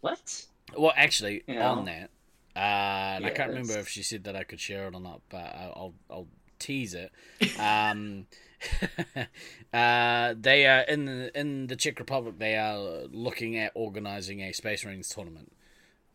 what 0.00 0.46
well, 0.76 0.92
actually, 0.96 1.44
You 1.46 1.54
know? 1.54 1.62
on 1.62 1.84
that, 1.86 2.10
uh, 2.54 3.16
and 3.16 3.26
I 3.26 3.30
can't 3.30 3.50
remember 3.50 3.78
if 3.78 3.88
she 3.88 4.02
said 4.02 4.24
that 4.24 4.36
I 4.36 4.44
could 4.44 4.60
share 4.60 4.88
it 4.88 4.94
or 4.94 5.00
not, 5.00 5.20
but 5.28 5.54
I'll 5.54 5.94
I'll 6.10 6.26
tease 6.58 6.94
it. 6.94 7.12
Um, 7.58 8.26
uh, 9.72 10.34
they 10.38 10.66
are 10.66 10.80
in 10.82 11.04
the 11.04 11.38
in 11.38 11.66
the 11.68 11.76
Czech 11.76 11.98
Republic. 11.98 12.38
They 12.38 12.56
are 12.56 13.06
looking 13.10 13.56
at 13.56 13.72
organizing 13.74 14.40
a 14.40 14.52
Space 14.52 14.84
Marines 14.84 15.08
tournament, 15.08 15.52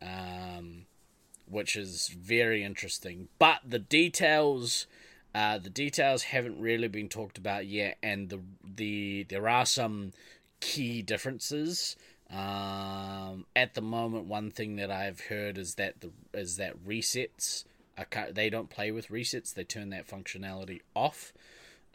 um, 0.02 0.86
which 1.48 1.76
is 1.76 2.08
very 2.08 2.62
interesting. 2.62 3.28
But 3.38 3.60
the 3.66 3.78
details, 3.78 4.86
uh, 5.34 5.58
the 5.58 5.70
details 5.70 6.24
haven't 6.24 6.60
really 6.60 6.88
been 6.88 7.08
talked 7.08 7.38
about 7.38 7.66
yet, 7.66 7.98
and 8.02 8.28
the 8.28 8.40
the 8.62 9.24
there 9.28 9.48
are 9.48 9.66
some 9.66 10.12
key 10.60 11.02
differences. 11.02 11.96
Um, 12.30 13.46
at 13.54 13.74
the 13.74 13.82
moment, 13.82 14.26
one 14.26 14.50
thing 14.50 14.76
that 14.76 14.90
I've 14.90 15.20
heard 15.20 15.58
is 15.58 15.74
that 15.74 16.00
the 16.00 16.10
is 16.32 16.56
that 16.56 16.84
resets. 16.84 17.64
They 18.32 18.50
don't 18.50 18.70
play 18.70 18.90
with 18.90 19.08
resets. 19.08 19.54
They 19.54 19.64
turn 19.64 19.90
that 19.90 20.08
functionality 20.08 20.80
off 20.94 21.32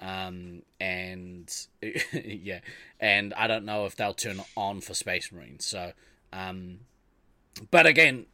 um, 0.01 0.61
and 0.79 1.53
yeah, 2.13 2.59
and 2.99 3.33
I 3.33 3.47
don't 3.47 3.65
know 3.65 3.85
if 3.85 3.95
they'll 3.95 4.13
turn 4.13 4.41
on 4.55 4.81
for 4.81 4.93
Space 4.93 5.31
Marines. 5.31 5.65
So, 5.65 5.91
um, 6.31 6.79
but 7.69 7.85
again, 7.85 8.25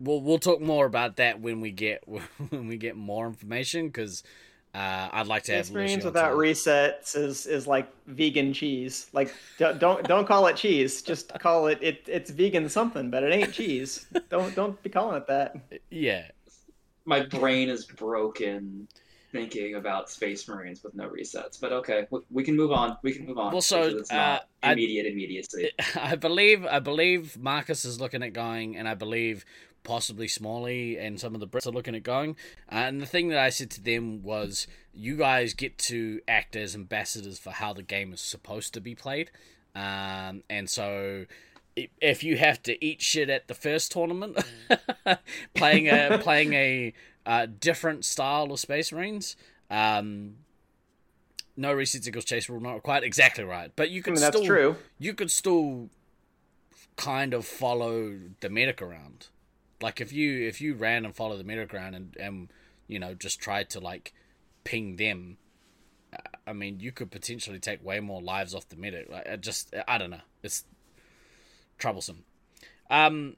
we'll 0.00 0.20
we'll 0.20 0.38
talk 0.38 0.60
more 0.60 0.86
about 0.86 1.16
that 1.16 1.40
when 1.40 1.60
we 1.60 1.70
get 1.70 2.02
when 2.48 2.68
we 2.68 2.76
get 2.78 2.96
more 2.96 3.26
information 3.26 3.88
because 3.88 4.22
uh, 4.74 5.08
I'd 5.12 5.26
like 5.26 5.44
to 5.44 5.52
have 5.52 5.66
Space 5.66 5.74
Marines 5.74 6.04
without 6.04 6.30
too. 6.30 6.38
resets 6.38 7.14
is 7.14 7.44
is 7.44 7.66
like 7.66 7.88
vegan 8.06 8.54
cheese. 8.54 9.08
Like 9.12 9.34
don't 9.58 9.78
don't, 9.78 10.02
don't 10.08 10.26
call 10.26 10.46
it 10.46 10.56
cheese. 10.56 11.02
Just 11.02 11.38
call 11.38 11.66
it 11.66 11.78
it 11.82 12.04
it's 12.06 12.30
vegan 12.30 12.70
something, 12.70 13.10
but 13.10 13.22
it 13.22 13.34
ain't 13.34 13.52
cheese. 13.52 14.06
Don't 14.30 14.54
don't 14.54 14.82
be 14.82 14.90
calling 14.90 15.18
it 15.18 15.26
that. 15.28 15.56
yeah, 15.90 16.28
my 17.06 17.20
brain 17.24 17.68
is 17.70 17.86
broken 17.86 18.88
thinking 19.32 19.74
about 19.74 20.08
Space 20.10 20.46
Marines 20.48 20.82
with 20.84 20.94
no 20.94 21.08
resets. 21.08 21.60
But 21.60 21.72
okay, 21.72 22.06
we, 22.10 22.20
we 22.30 22.44
can 22.44 22.56
move 22.56 22.72
on. 22.72 22.96
We 23.02 23.12
can 23.12 23.26
move 23.26 23.38
on. 23.38 23.52
Well, 23.52 23.62
so, 23.62 23.82
it's 23.82 24.10
not 24.12 24.42
uh, 24.42 24.44
I- 24.62 24.72
immediate 24.72 25.06
immediacy. 25.06 25.70
I 26.00 26.16
believe 26.16 26.64
I 26.66 26.78
believe 26.80 27.38
Marcus 27.38 27.84
is 27.84 28.00
looking 28.00 28.22
at 28.22 28.32
going, 28.32 28.76
and 28.76 28.88
I 28.88 28.94
believe 28.94 29.44
possibly 29.84 30.26
Smalley 30.26 30.98
and 30.98 31.20
some 31.20 31.32
of 31.34 31.40
the 31.40 31.46
Brits 31.46 31.66
are 31.66 31.70
looking 31.70 31.94
at 31.94 32.02
going. 32.02 32.32
Uh, 32.70 32.74
and 32.76 33.00
the 33.00 33.06
thing 33.06 33.28
that 33.28 33.38
I 33.38 33.50
said 33.50 33.70
to 33.72 33.80
them 33.80 34.22
was, 34.24 34.66
you 34.92 35.16
guys 35.16 35.54
get 35.54 35.78
to 35.78 36.20
act 36.26 36.56
as 36.56 36.74
ambassadors 36.74 37.38
for 37.38 37.50
how 37.50 37.72
the 37.72 37.84
game 37.84 38.12
is 38.12 38.20
supposed 38.20 38.74
to 38.74 38.80
be 38.80 38.96
played. 38.96 39.30
Um, 39.76 40.42
and 40.50 40.68
so, 40.68 41.26
i- 41.28 41.28
if 42.00 42.24
you 42.24 42.36
have 42.36 42.62
to 42.64 42.84
eat 42.84 43.02
shit 43.02 43.28
at 43.28 43.48
the 43.48 43.54
first 43.54 43.92
tournament, 43.92 44.38
playing 45.54 45.88
a 45.88 46.18
playing 46.22 46.52
a 46.54 46.92
uh, 47.24 47.46
different 47.60 48.04
style 48.04 48.52
of 48.52 48.60
Space 48.60 48.92
Marines. 48.92 49.36
Um, 49.70 50.36
no 51.56 51.74
resets 51.74 52.06
equals 52.06 52.24
chase 52.24 52.48
rule 52.48 52.60
not 52.60 52.74
required. 52.74 53.04
Exactly 53.04 53.44
right, 53.44 53.72
but 53.76 53.90
you 53.90 54.00
I 54.00 54.04
can 54.04 54.14
mean, 54.14 54.20
that's 54.20 54.36
still 54.36 54.46
true. 54.46 54.76
you 54.98 55.14
could 55.14 55.30
still 55.30 55.88
kind 56.96 57.34
of 57.34 57.46
follow 57.46 58.18
the 58.40 58.48
medic 58.48 58.80
around. 58.80 59.28
Like 59.82 60.00
if 60.00 60.12
you 60.12 60.46
if 60.46 60.60
you 60.60 60.74
ran 60.74 61.04
and 61.04 61.14
followed 61.14 61.38
the 61.38 61.44
medic 61.44 61.74
around 61.74 61.94
and 61.94 62.16
and 62.18 62.48
you 62.88 62.98
know 62.98 63.14
just 63.14 63.40
tried 63.40 63.70
to 63.70 63.80
like 63.80 64.14
ping 64.64 64.96
them, 64.96 65.36
uh, 66.12 66.18
I 66.46 66.52
mean 66.52 66.80
you 66.80 66.92
could 66.92 67.10
potentially 67.10 67.58
take 67.58 67.84
way 67.84 68.00
more 68.00 68.22
lives 68.22 68.54
off 68.54 68.68
the 68.68 68.76
medic. 68.76 69.08
Like 69.10 69.28
I 69.28 69.36
just 69.36 69.74
I 69.86 69.98
don't 69.98 70.10
know. 70.10 70.22
It's 70.42 70.64
troublesome. 71.78 72.24
Um, 72.90 73.36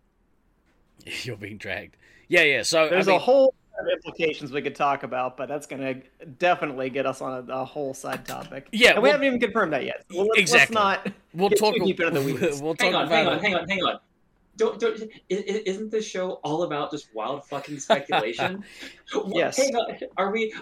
you're 1.23 1.37
being 1.37 1.59
dragged. 1.59 1.97
Yeah, 2.29 2.43
yeah. 2.43 2.63
So 2.63 2.89
There's 2.89 3.09
I 3.09 3.13
mean, 3.13 3.17
a 3.21 3.23
whole 3.23 3.55
lot 3.77 3.87
of 3.87 3.87
implications 3.93 4.53
we 4.53 4.61
could 4.61 4.75
talk 4.75 5.03
about, 5.03 5.37
but 5.37 5.49
that's 5.49 5.67
going 5.67 5.81
to 5.83 6.27
definitely 6.27 6.91
get 6.91 7.07
us 7.07 7.21
on 7.23 7.49
a, 7.49 7.53
a 7.61 7.65
whole 7.65 7.95
side 7.95 8.27
topic. 8.27 8.69
Yeah, 8.73 8.91
and 8.91 8.99
we 8.99 9.03
well- 9.05 9.13
haven't 9.13 9.27
even 9.27 9.41
confirmed 9.41 9.73
that 9.73 9.85
yet. 9.85 10.05
Well, 10.11 10.27
let's, 10.27 10.39
Exactly. 10.41 10.77
let's 10.77 11.05
not. 11.07 11.15
we'll 11.35 11.49
get 11.49 11.59
talk. 11.59 11.75
too 11.77 11.85
deep 11.85 12.01
into 12.01 12.21
the 12.21 12.27
weeds. 12.27 12.61
We'll 12.63 12.75
talk 12.75 12.85
hang 12.85 12.95
on, 12.95 13.07
about 13.07 13.13
hang 13.15 13.27
on, 13.29 13.35
it. 13.35 13.43
hang 13.43 13.55
on, 13.55 13.69
hang 13.69 13.83
on. 13.85 13.99
Don't, 14.57 14.81
don't, 14.81 15.01
i- 15.03 15.07
i- 15.31 15.63
isn't 15.67 15.91
this 15.91 16.05
show 16.05 16.33
all 16.43 16.65
about 16.65 16.91
just 16.91 17.15
wild 17.15 17.47
fucking 17.47 17.79
speculation? 17.79 18.65
Yes. 19.29 19.57
Hang 19.57 19.75
on, 19.77 19.97
are 20.19 20.31
we, 20.33 20.53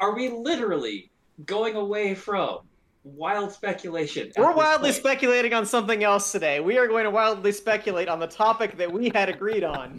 are 0.00 0.14
we 0.14 0.28
literally 0.28 1.10
going 1.46 1.76
away 1.76 2.14
from 2.14 2.58
wild 3.04 3.52
speculation? 3.52 4.32
We're 4.36 4.54
wildly 4.54 4.90
point? 4.90 4.96
speculating 4.96 5.52
on 5.52 5.66
something 5.66 6.04
else 6.04 6.32
today. 6.32 6.60
We 6.60 6.78
are 6.78 6.86
going 6.86 7.04
to 7.04 7.10
wildly 7.10 7.52
speculate 7.52 8.08
on 8.08 8.20
the 8.20 8.26
topic 8.26 8.76
that 8.76 8.92
we 8.92 9.10
had 9.14 9.28
agreed 9.28 9.64
on. 9.64 9.98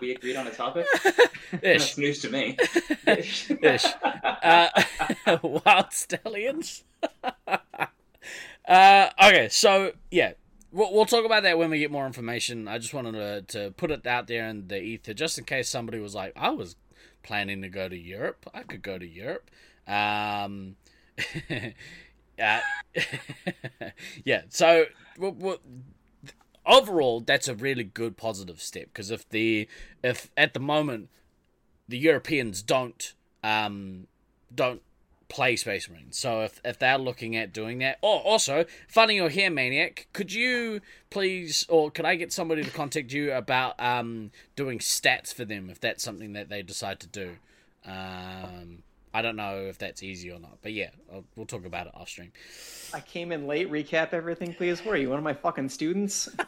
We 0.00 0.12
agreed 0.12 0.36
on 0.36 0.46
a 0.46 0.50
topic. 0.50 0.86
Ish. 1.04 1.60
That's 1.62 1.98
news 1.98 2.20
to 2.22 2.30
me. 2.30 2.56
Ish. 3.06 3.50
uh, 4.42 4.68
wild 5.42 5.92
stallions. 5.92 6.84
uh, 8.66 9.10
okay, 9.22 9.48
so 9.50 9.92
yeah, 10.10 10.32
we'll, 10.72 10.92
we'll 10.92 11.06
talk 11.06 11.24
about 11.24 11.42
that 11.42 11.58
when 11.58 11.70
we 11.70 11.78
get 11.78 11.90
more 11.90 12.06
information. 12.06 12.66
I 12.66 12.78
just 12.78 12.94
wanted 12.94 13.12
to, 13.12 13.42
to 13.58 13.70
put 13.72 13.90
it 13.90 14.06
out 14.06 14.26
there 14.26 14.46
in 14.48 14.68
the 14.68 14.80
ether, 14.80 15.12
just 15.12 15.38
in 15.38 15.44
case 15.44 15.68
somebody 15.68 15.98
was 16.00 16.14
like, 16.14 16.32
"I 16.34 16.50
was 16.50 16.76
planning 17.22 17.60
to 17.62 17.68
go 17.68 17.88
to 17.88 17.96
Europe. 17.96 18.46
I 18.54 18.62
could 18.62 18.82
go 18.82 18.98
to 18.98 19.06
Europe." 19.06 19.50
Um, 19.86 20.76
uh, 22.40 22.60
yeah. 24.24 24.42
So, 24.48 24.86
overall, 26.66 27.20
that's 27.20 27.48
a 27.48 27.54
really 27.54 27.84
good 27.84 28.16
positive 28.16 28.60
step 28.60 28.86
because 28.86 29.10
if 29.10 29.28
the 29.28 29.68
if 30.02 30.30
at 30.36 30.54
the 30.54 30.60
moment 30.60 31.08
the 31.88 31.98
Europeans 31.98 32.62
don't 32.62 33.14
um 33.42 34.06
don't 34.54 34.82
play 35.28 35.56
Space 35.56 35.88
Marines. 35.88 36.18
So 36.18 36.42
if 36.42 36.60
if 36.64 36.78
they're 36.78 36.98
looking 36.98 37.36
at 37.36 37.52
doing 37.52 37.78
that, 37.78 37.98
oh, 38.02 38.18
also 38.18 38.66
funny 38.88 39.16
you're 39.16 39.28
here, 39.30 39.50
Maniac. 39.50 40.08
Could 40.12 40.32
you 40.32 40.80
please, 41.08 41.64
or 41.68 41.90
could 41.90 42.04
I 42.04 42.16
get 42.16 42.32
somebody 42.32 42.62
to 42.62 42.70
contact 42.70 43.12
you 43.12 43.32
about 43.32 43.80
um 43.80 44.30
doing 44.56 44.78
stats 44.78 45.32
for 45.32 45.44
them 45.44 45.70
if 45.70 45.80
that's 45.80 46.02
something 46.02 46.34
that 46.34 46.48
they 46.48 46.62
decide 46.62 47.00
to 47.00 47.06
do? 47.06 47.36
Um, 47.86 48.82
I 49.12 49.22
don't 49.22 49.36
know 49.36 49.66
if 49.68 49.78
that's 49.78 50.02
easy 50.02 50.30
or 50.30 50.38
not, 50.38 50.58
but 50.62 50.72
yeah, 50.72 50.90
I'll, 51.12 51.24
we'll 51.36 51.46
talk 51.46 51.64
about 51.64 51.86
it 51.88 51.94
off 51.94 52.08
stream. 52.08 52.32
I 52.94 53.00
came 53.00 53.32
in 53.32 53.46
late. 53.46 53.70
Recap 53.70 54.12
everything, 54.12 54.54
please. 54.54 54.84
Where 54.84 54.94
are 54.94 54.98
you? 54.98 55.10
One 55.10 55.18
of 55.18 55.24
my 55.24 55.34
fucking 55.34 55.68
students? 55.68 56.28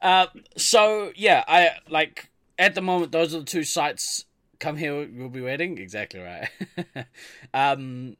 Uh, 0.00 0.26
so 0.56 1.12
yeah, 1.16 1.44
I 1.46 1.70
like 1.88 2.30
at 2.58 2.74
the 2.74 2.80
moment 2.80 3.12
those 3.12 3.34
are 3.34 3.40
the 3.40 3.44
two 3.44 3.64
sites. 3.64 4.24
Come 4.58 4.76
here, 4.76 5.08
we'll 5.12 5.28
be 5.28 5.40
waiting. 5.40 5.78
Exactly 5.78 6.20
right. 6.20 6.48
um, 7.54 8.16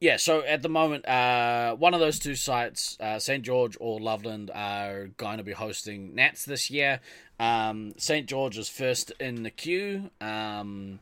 yeah. 0.00 0.16
So 0.16 0.40
at 0.40 0.62
the 0.62 0.68
moment, 0.68 1.06
uh, 1.06 1.76
one 1.76 1.92
of 1.92 2.00
those 2.00 2.18
two 2.18 2.34
sites, 2.34 2.96
uh, 3.00 3.18
St 3.18 3.44
George 3.44 3.76
or 3.80 4.00
Loveland, 4.00 4.50
are 4.54 5.08
going 5.16 5.38
to 5.38 5.44
be 5.44 5.52
hosting 5.52 6.14
Nats 6.14 6.44
this 6.44 6.70
year. 6.70 7.00
Um, 7.40 7.94
St 7.96 8.26
George 8.26 8.58
is 8.58 8.68
first 8.68 9.12
in 9.20 9.42
the 9.42 9.50
queue. 9.50 10.10
Um, 10.20 10.98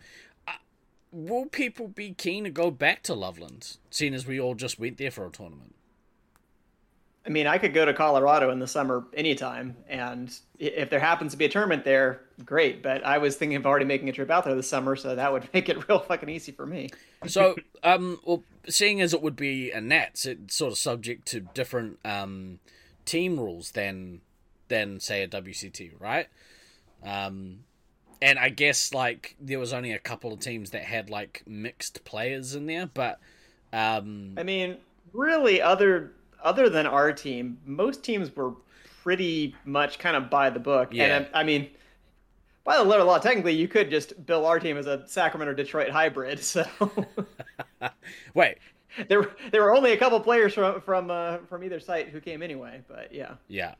will 1.17 1.47
people 1.47 1.89
be 1.89 2.13
keen 2.13 2.45
to 2.45 2.51
go 2.51 2.71
back 2.71 3.03
to 3.05 3.15
Loveland, 3.15 3.77
seeing 3.91 4.15
as 4.15 4.27
we 4.27 4.39
all 4.39 4.55
just 4.55 4.79
went 4.79 4.99
there 4.99 5.11
for 5.11 5.27
a 5.27 5.31
tournament? 5.31 5.75
I 7.25 7.29
mean, 7.29 7.49
I 7.49 7.59
could 7.59 7.75
go 7.75 7.85
to 7.85 7.93
Colorado 7.93 8.51
in 8.51 8.61
the 8.61 8.69
summer 8.69 9.05
anytime, 9.13 9.77
and 9.89 10.33
if 10.61 10.91
there 10.91 11.01
happens 11.01 11.33
to 11.33 11.39
be 11.39 11.47
a 11.47 11.49
tournament 11.49 11.85
there, 11.85 12.21
great. 12.45 12.85
But 12.85 13.05
I 13.05 13.19
was 13.19 13.35
thinking 13.35 13.57
of 13.57 13.67
already 13.67 13.85
making 13.85 14.09
a 14.09 14.13
trip 14.13 14.31
out 14.31 14.45
there 14.45 14.55
this 14.55 14.69
summer, 14.69 14.95
so 14.95 15.17
that 15.17 15.33
would 15.33 15.49
make 15.55 15.69
it 15.69 15.89
real 15.89 15.99
fucking 15.99 16.29
easy 16.29 16.53
for 16.53 16.67
me. 16.67 16.91
So, 17.27 17.57
um, 17.83 18.21
well, 18.25 18.45
seeing 18.69 19.01
as 19.01 19.13
it 19.13 19.23
would 19.23 19.35
be 19.35 19.73
a 19.73 19.81
Nats, 19.81 20.25
it's 20.25 20.57
sort 20.57 20.71
of 20.71 20.79
subject 20.79 21.27
to 21.29 21.41
different 21.41 21.99
um, 22.05 22.61
team 23.07 23.41
rules 23.41 23.73
than 23.73 24.21
than 24.69 25.01
say 25.01 25.23
a 25.23 25.29
WCT, 25.29 25.93
right? 25.99 26.27
Um, 27.05 27.61
and 28.23 28.39
I 28.39 28.49
guess 28.49 28.95
like 28.95 29.37
there 29.41 29.59
was 29.59 29.73
only 29.73 29.93
a 29.93 29.99
couple 29.99 30.33
of 30.33 30.41
teams 30.41 30.71
that 30.71 30.83
had 30.83 31.11
like 31.11 31.43
mixed 31.47 32.05
players 32.05 32.55
in 32.55 32.67
there, 32.67 32.87
but 32.87 33.21
um, 33.73 34.35
I 34.37 34.43
mean, 34.43 34.79
really, 35.13 35.61
other 35.61 36.13
other 36.43 36.69
than 36.69 36.87
our 36.87 37.13
team, 37.13 37.59
most 37.65 38.03
teams 38.03 38.35
were 38.35 38.53
pretty 39.03 39.55
much 39.65 39.99
kind 39.99 40.17
of 40.17 40.31
by 40.31 40.51
the 40.51 40.61
book. 40.61 40.89
Yeah. 40.93 41.17
And 41.17 41.29
I, 41.35 41.41
I 41.41 41.45
mean, 41.45 41.69
by 42.65 42.77
the 42.77 42.85
letter 42.85 43.03
of 43.03 43.07
law, 43.07 43.19
technically, 43.19 43.55
you 43.55 43.69
could 43.69 43.91
just 43.91 44.27
bill 44.27 44.47
our 44.47 44.59
team 44.59 44.77
as 44.77 44.87
a 44.87 45.07
Sacramento 45.07 45.55
Detroit 45.55 45.91
hybrid. 45.91 46.41
So 46.41 46.65
wait, 48.35 48.59
there 49.09 49.21
were- 49.21 49.37
there 49.53 49.63
were 49.63 49.75
only 49.75 49.93
a 49.93 49.97
couple 49.97 50.19
players 50.21 50.55
from 50.55 50.81
from 50.81 51.11
uh, 51.11 51.39
from 51.49 51.63
either 51.65 51.81
site 51.81 52.09
who 52.09 52.21
came 52.21 52.43
anyway. 52.43 52.83
But 52.89 53.13
yeah. 53.13 53.35
yeah, 53.49 53.75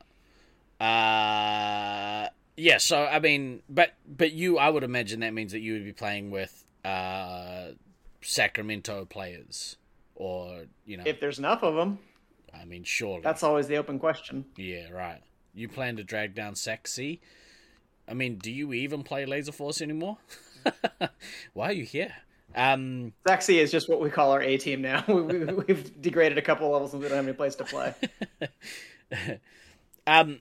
uh, 0.79 2.27
yeah. 2.55 2.77
So 2.77 3.05
I 3.05 3.19
mean, 3.19 3.61
but 3.69 3.93
but 4.07 4.31
you, 4.31 4.57
I 4.57 4.69
would 4.69 4.83
imagine 4.83 5.21
that 5.21 5.33
means 5.33 5.51
that 5.51 5.59
you 5.59 5.73
would 5.73 5.85
be 5.85 5.93
playing 5.93 6.31
with 6.31 6.65
uh, 6.85 7.69
Sacramento 8.21 9.05
players, 9.05 9.77
or 10.15 10.65
you 10.85 10.97
know, 10.97 11.03
If 11.05 11.19
there's 11.19 11.39
enough 11.39 11.63
of 11.63 11.75
them, 11.75 11.99
I 12.53 12.65
mean, 12.65 12.83
surely 12.83 13.21
that's 13.21 13.43
always 13.43 13.67
the 13.67 13.77
open 13.77 13.99
question. 13.99 14.45
Yeah, 14.55 14.89
right. 14.91 15.21
You 15.53 15.67
plan 15.67 15.95
to 15.97 16.03
drag 16.03 16.35
down 16.35 16.55
Sexy. 16.55 17.19
I 18.07 18.13
mean, 18.13 18.37
do 18.37 18.51
you 18.51 18.71
even 18.73 19.03
play 19.03 19.25
Laser 19.25 19.51
Force 19.51 19.81
anymore? 19.81 20.17
Why 21.53 21.69
are 21.69 21.73
you 21.73 21.83
here? 21.83 22.13
Um, 22.55 23.13
Zaxi 23.27 23.57
is 23.61 23.71
just 23.71 23.89
what 23.89 23.99
we 23.99 24.09
call 24.09 24.31
our 24.31 24.41
A 24.41 24.57
team 24.57 24.81
now. 24.81 25.03
we, 25.07 25.21
we, 25.21 25.53
we've 25.53 26.01
degraded 26.01 26.37
a 26.37 26.41
couple 26.41 26.69
levels 26.69 26.93
and 26.93 27.01
we 27.01 27.07
don't 27.07 27.17
have 27.17 27.25
any 27.25 27.35
place 27.35 27.55
to 27.55 27.65
play. 27.65 27.93
um, 30.07 30.39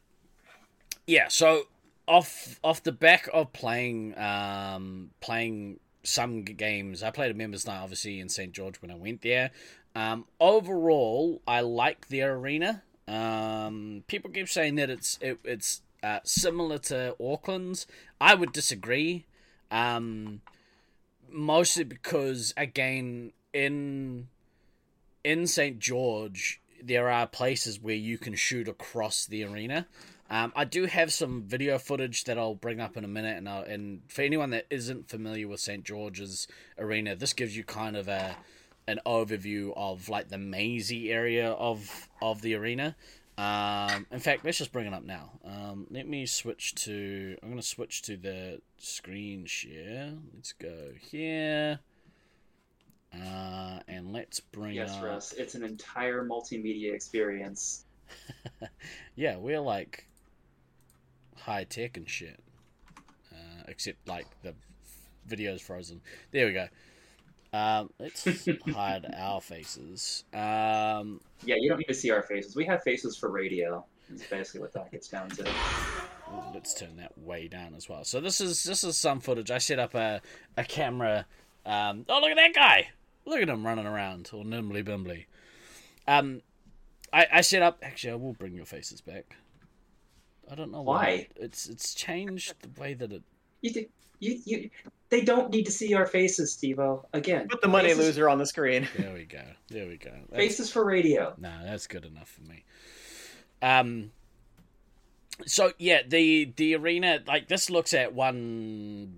yeah. 1.06 1.28
So 1.28 1.64
off 2.06 2.60
off 2.62 2.82
the 2.82 2.92
back 2.92 3.28
of 3.32 3.52
playing 3.52 4.16
um 4.18 5.10
playing 5.20 5.80
some 6.02 6.42
games, 6.42 7.02
I 7.02 7.10
played 7.10 7.30
a 7.30 7.34
members 7.34 7.66
night 7.66 7.80
obviously 7.80 8.20
in 8.20 8.28
St 8.28 8.52
George 8.52 8.80
when 8.82 8.90
I 8.90 8.94
went 8.94 9.22
there. 9.22 9.50
Um, 9.94 10.26
overall, 10.40 11.40
I 11.48 11.60
like 11.62 12.08
the 12.08 12.22
arena. 12.22 12.82
Um, 13.08 14.04
people 14.08 14.30
keep 14.30 14.48
saying 14.48 14.74
that 14.76 14.90
it's 14.90 15.18
it, 15.20 15.38
it's 15.44 15.82
uh, 16.02 16.20
similar 16.22 16.78
to 16.78 17.16
Auckland's. 17.20 17.86
I 18.20 18.34
would 18.34 18.52
disagree. 18.52 19.24
Um, 19.70 20.42
mostly 21.28 21.84
because 21.84 22.54
again 22.56 23.32
in 23.52 24.28
in 25.24 25.46
St 25.46 25.78
George 25.78 26.60
there 26.82 27.10
are 27.10 27.26
places 27.26 27.80
where 27.80 27.94
you 27.94 28.18
can 28.18 28.34
shoot 28.34 28.68
across 28.68 29.26
the 29.26 29.42
arena. 29.44 29.86
Um, 30.28 30.52
I 30.56 30.64
do 30.64 30.86
have 30.86 31.12
some 31.12 31.44
video 31.44 31.78
footage 31.78 32.24
that 32.24 32.36
I'll 32.36 32.54
bring 32.54 32.80
up 32.80 32.96
in 32.96 33.04
a 33.04 33.08
minute, 33.08 33.36
and 33.36 33.48
I'll, 33.48 33.62
and 33.62 34.00
for 34.08 34.22
anyone 34.22 34.50
that 34.50 34.66
isn't 34.70 35.08
familiar 35.08 35.46
with 35.46 35.60
St 35.60 35.84
George's 35.84 36.48
arena, 36.78 37.14
this 37.14 37.32
gives 37.32 37.56
you 37.56 37.62
kind 37.64 37.96
of 37.96 38.08
a 38.08 38.36
an 38.88 39.00
overview 39.04 39.72
of 39.76 40.08
like 40.08 40.28
the 40.28 40.38
mazy 40.38 41.12
area 41.12 41.50
of 41.50 42.08
of 42.20 42.42
the 42.42 42.54
arena. 42.54 42.96
Um, 43.38 44.06
in 44.10 44.18
fact, 44.18 44.44
let's 44.44 44.58
just 44.58 44.72
bring 44.72 44.86
it 44.86 44.94
up 44.94 45.04
now. 45.04 45.32
Um, 45.44 45.86
let 45.90 46.08
me 46.08 46.26
switch 46.26 46.74
to. 46.86 47.36
I'm 47.42 47.50
going 47.50 47.60
to 47.60 47.66
switch 47.66 48.02
to 48.02 48.16
the 48.16 48.60
screen 48.78 49.44
share. 49.46 50.14
Let's 50.34 50.52
go 50.52 50.92
here. 51.10 51.80
Uh, 53.14 53.80
and 53.88 54.12
let's 54.12 54.40
bring 54.40 54.74
Yes, 54.74 54.90
up. 54.96 55.04
Russ, 55.04 55.32
it's 55.32 55.54
an 55.54 55.62
entire 55.62 56.24
multimedia 56.24 56.92
experience. 56.92 57.84
yeah, 59.16 59.36
we're 59.36 59.60
like 59.60 60.06
high 61.36 61.64
tech 61.64 61.96
and 61.96 62.08
shit. 62.08 62.40
Uh, 63.32 63.62
except 63.68 64.06
like 64.08 64.26
the 64.42 64.54
video's 65.26 65.60
frozen. 65.60 66.00
There 66.30 66.46
we 66.46 66.52
go. 66.52 66.68
Um, 67.52 67.90
let's 67.98 68.26
hide 68.74 69.06
our 69.16 69.40
faces. 69.40 70.24
Um, 70.32 71.20
Yeah, 71.44 71.56
you 71.58 71.68
don't 71.68 71.78
need 71.78 71.88
to 71.88 71.94
see 71.94 72.10
our 72.10 72.22
faces. 72.22 72.54
We 72.56 72.64
have 72.66 72.82
faces 72.82 73.16
for 73.16 73.30
radio. 73.30 73.84
Is 74.12 74.22
basically 74.30 74.60
what 74.60 74.72
that 74.74 74.92
gets 74.92 75.08
down 75.08 75.28
to. 75.30 75.48
let's 76.54 76.74
turn 76.74 76.96
that 76.96 77.16
way 77.18 77.48
down 77.48 77.74
as 77.74 77.88
well. 77.88 78.04
So 78.04 78.20
this 78.20 78.40
is 78.40 78.62
this 78.62 78.84
is 78.84 78.96
some 78.96 79.18
footage. 79.20 79.50
I 79.50 79.58
set 79.58 79.80
up 79.80 79.94
a 79.94 80.20
a 80.56 80.62
camera. 80.64 81.26
Um, 81.64 82.04
oh 82.08 82.20
look 82.20 82.30
at 82.30 82.36
that 82.36 82.54
guy! 82.54 82.90
Look 83.24 83.40
at 83.42 83.48
him 83.48 83.66
running 83.66 83.86
around, 83.86 84.30
all 84.32 84.44
nimbly 84.44 84.84
bimbly. 84.84 85.24
Um, 86.06 86.42
I 87.12 87.26
I 87.32 87.40
set 87.40 87.62
up. 87.62 87.78
Actually, 87.82 88.12
I 88.12 88.16
will 88.16 88.34
bring 88.34 88.54
your 88.54 88.64
faces 88.66 89.00
back. 89.00 89.36
I 90.50 90.54
don't 90.54 90.70
know 90.72 90.82
Why? 90.82 91.28
It's 91.36 91.68
it's 91.68 91.94
changed 91.94 92.54
the 92.60 92.80
way 92.80 92.94
that 92.94 93.12
it 93.12 93.22
You, 93.62 93.70
do- 93.72 93.86
you, 94.20 94.40
you, 94.44 94.70
they 95.10 95.20
don't 95.20 95.50
need 95.50 95.64
to 95.66 95.72
see 95.72 95.92
our 95.94 96.06
faces, 96.06 96.56
Stevo. 96.56 97.04
Again, 97.12 97.48
Put 97.48 97.60
the 97.60 97.68
money 97.68 97.88
faces, 97.90 98.06
loser 98.06 98.28
on 98.28 98.38
the 98.38 98.46
screen. 98.46 98.88
There 98.98 99.12
we 99.12 99.24
go. 99.24 99.42
There 99.68 99.86
we 99.86 99.96
go. 99.98 100.10
That's, 100.30 100.36
Faces 100.36 100.70
for 100.70 100.84
radio. 100.84 101.34
no, 101.38 101.52
that's 101.64 101.86
good 101.86 102.04
enough 102.04 102.28
for 102.28 102.42
me. 102.42 102.64
Um. 103.62 104.10
So 105.46 105.72
yeah, 105.78 106.00
the 106.06 106.52
the 106.56 106.74
arena 106.76 107.20
like 107.26 107.48
this 107.48 107.68
looks 107.68 107.92
at 107.92 108.14
one. 108.14 109.14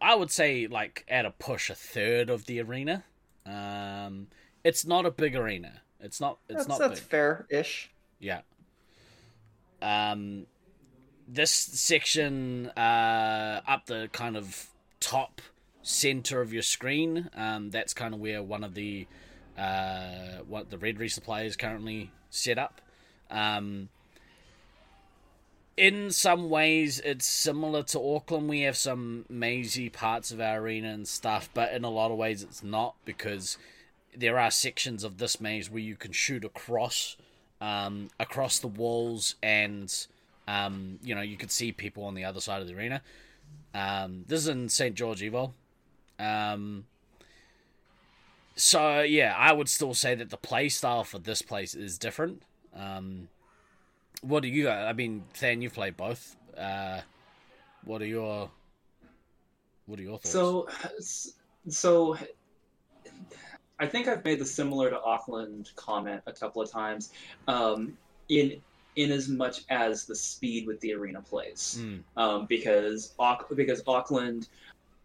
I 0.00 0.14
would 0.14 0.30
say 0.30 0.66
like 0.66 1.04
at 1.08 1.26
a 1.26 1.30
push 1.32 1.68
a 1.68 1.74
third 1.74 2.30
of 2.30 2.46
the 2.46 2.60
arena. 2.62 3.04
Um, 3.44 4.28
it's 4.64 4.86
not 4.86 5.04
a 5.04 5.10
big 5.10 5.36
arena. 5.36 5.82
It's 6.00 6.20
not. 6.20 6.38
It's 6.48 6.66
That's, 6.66 6.68
not 6.68 6.78
that's 6.78 7.00
fair-ish. 7.00 7.90
Yeah. 8.18 8.40
Um, 9.82 10.46
this 11.32 11.50
section 11.50 12.68
uh, 12.76 13.60
up 13.66 13.86
the 13.86 14.08
kind 14.12 14.36
of 14.36 14.66
top 14.98 15.40
center 15.82 16.40
of 16.40 16.52
your 16.52 16.62
screen, 16.62 17.30
um, 17.36 17.70
that's 17.70 17.94
kind 17.94 18.14
of 18.14 18.20
where 18.20 18.42
one 18.42 18.64
of 18.64 18.74
the 18.74 19.06
uh, 19.56 20.38
what 20.48 20.70
the 20.70 20.78
red 20.78 20.96
resupply 20.96 21.44
is 21.44 21.56
currently 21.56 22.10
set 22.30 22.58
up. 22.58 22.80
Um, 23.30 23.88
in 25.76 26.10
some 26.10 26.50
ways, 26.50 27.00
it's 27.00 27.26
similar 27.26 27.82
to 27.84 28.00
Auckland. 28.00 28.48
We 28.48 28.62
have 28.62 28.76
some 28.76 29.24
mazy 29.28 29.88
parts 29.88 30.30
of 30.30 30.40
our 30.40 30.58
arena 30.58 30.88
and 30.88 31.06
stuff, 31.06 31.48
but 31.54 31.72
in 31.72 31.84
a 31.84 31.90
lot 31.90 32.10
of 32.10 32.18
ways, 32.18 32.42
it's 32.42 32.62
not 32.62 32.96
because 33.04 33.56
there 34.16 34.38
are 34.38 34.50
sections 34.50 35.04
of 35.04 35.18
this 35.18 35.40
maze 35.40 35.70
where 35.70 35.80
you 35.80 35.96
can 35.96 36.12
shoot 36.12 36.44
across 36.44 37.16
um, 37.60 38.10
across 38.18 38.58
the 38.58 38.66
walls, 38.66 39.36
and 39.42 40.06
um, 40.48 40.98
you 41.02 41.14
know 41.14 41.20
you 41.20 41.36
could 41.36 41.50
see 41.50 41.72
people 41.72 42.04
on 42.04 42.14
the 42.14 42.24
other 42.24 42.40
side 42.40 42.62
of 42.62 42.68
the 42.68 42.74
arena. 42.74 43.02
Um, 43.74 44.24
this 44.26 44.40
is 44.40 44.48
in 44.48 44.68
St 44.68 44.94
George 44.94 45.20
Evo. 45.20 45.52
Um, 46.18 46.84
so 48.56 49.00
yeah, 49.00 49.34
I 49.36 49.52
would 49.52 49.68
still 49.68 49.94
say 49.94 50.14
that 50.14 50.30
the 50.30 50.36
play 50.36 50.68
style 50.68 51.04
for 51.04 51.18
this 51.18 51.42
place 51.42 51.74
is 51.74 51.98
different. 51.98 52.42
Um, 52.74 53.28
what 54.22 54.42
do 54.42 54.48
you? 54.48 54.68
I 54.68 54.92
mean, 54.92 55.24
Than, 55.40 55.62
you've 55.62 55.74
played 55.74 55.96
both. 55.96 56.36
Uh, 56.56 57.00
what 57.84 58.02
are 58.02 58.06
your 58.06 58.50
what 59.86 59.98
are 59.98 60.02
your 60.02 60.18
thoughts? 60.18 60.30
So, 60.30 60.68
so 61.68 62.16
I 63.78 63.86
think 63.86 64.08
I've 64.08 64.24
made 64.24 64.38
the 64.38 64.44
similar 64.44 64.90
to 64.90 65.00
Auckland 65.00 65.70
comment 65.74 66.22
a 66.26 66.32
couple 66.32 66.60
of 66.60 66.70
times. 66.70 67.12
Um, 67.48 67.96
in 68.28 68.60
in 68.96 69.12
as 69.12 69.28
much 69.28 69.62
as 69.70 70.04
the 70.04 70.14
speed 70.14 70.66
with 70.66 70.80
the 70.80 70.92
arena 70.92 71.20
plays, 71.20 71.78
Mm, 71.80 72.02
um, 72.16 72.46
because 72.46 73.14
because 73.54 73.82
Auckland, 73.86 74.48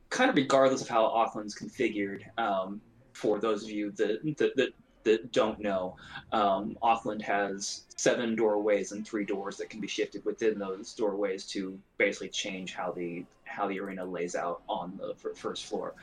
kind 0.10 0.30
of 0.30 0.36
regardless 0.36 0.82
of 0.82 0.88
how 0.88 1.06
Auckland's 1.06 1.58
configured, 1.58 2.22
um, 2.38 2.82
for 3.14 3.40
those 3.40 3.64
of 3.64 3.70
you 3.70 3.92
that 3.92 4.22
that, 4.38 4.56
that, 4.56 4.70
that 5.04 5.32
don't 5.32 5.60
know, 5.60 5.96
um, 6.32 6.78
Auckland 6.82 7.22
has 7.22 7.84
seven 7.96 8.36
doorways 8.36 8.92
and 8.92 9.08
three 9.08 9.26
doors 9.26 9.58
that 9.58 9.70
can 9.70 9.80
be 9.80 9.88
shifted 9.88 10.26
within 10.26 10.58
those 10.58 10.94
doorways 10.94 11.46
to 11.48 11.80
basically 11.98 12.30
change 12.30 12.74
how 12.74 12.92
the 12.92 13.26
how 13.44 13.68
the 13.68 13.80
arena 13.80 14.04
lays 14.04 14.36
out 14.36 14.62
on 14.68 14.98
the 14.98 15.14
fir- 15.16 15.34
first 15.36 15.66
floor. 15.66 15.94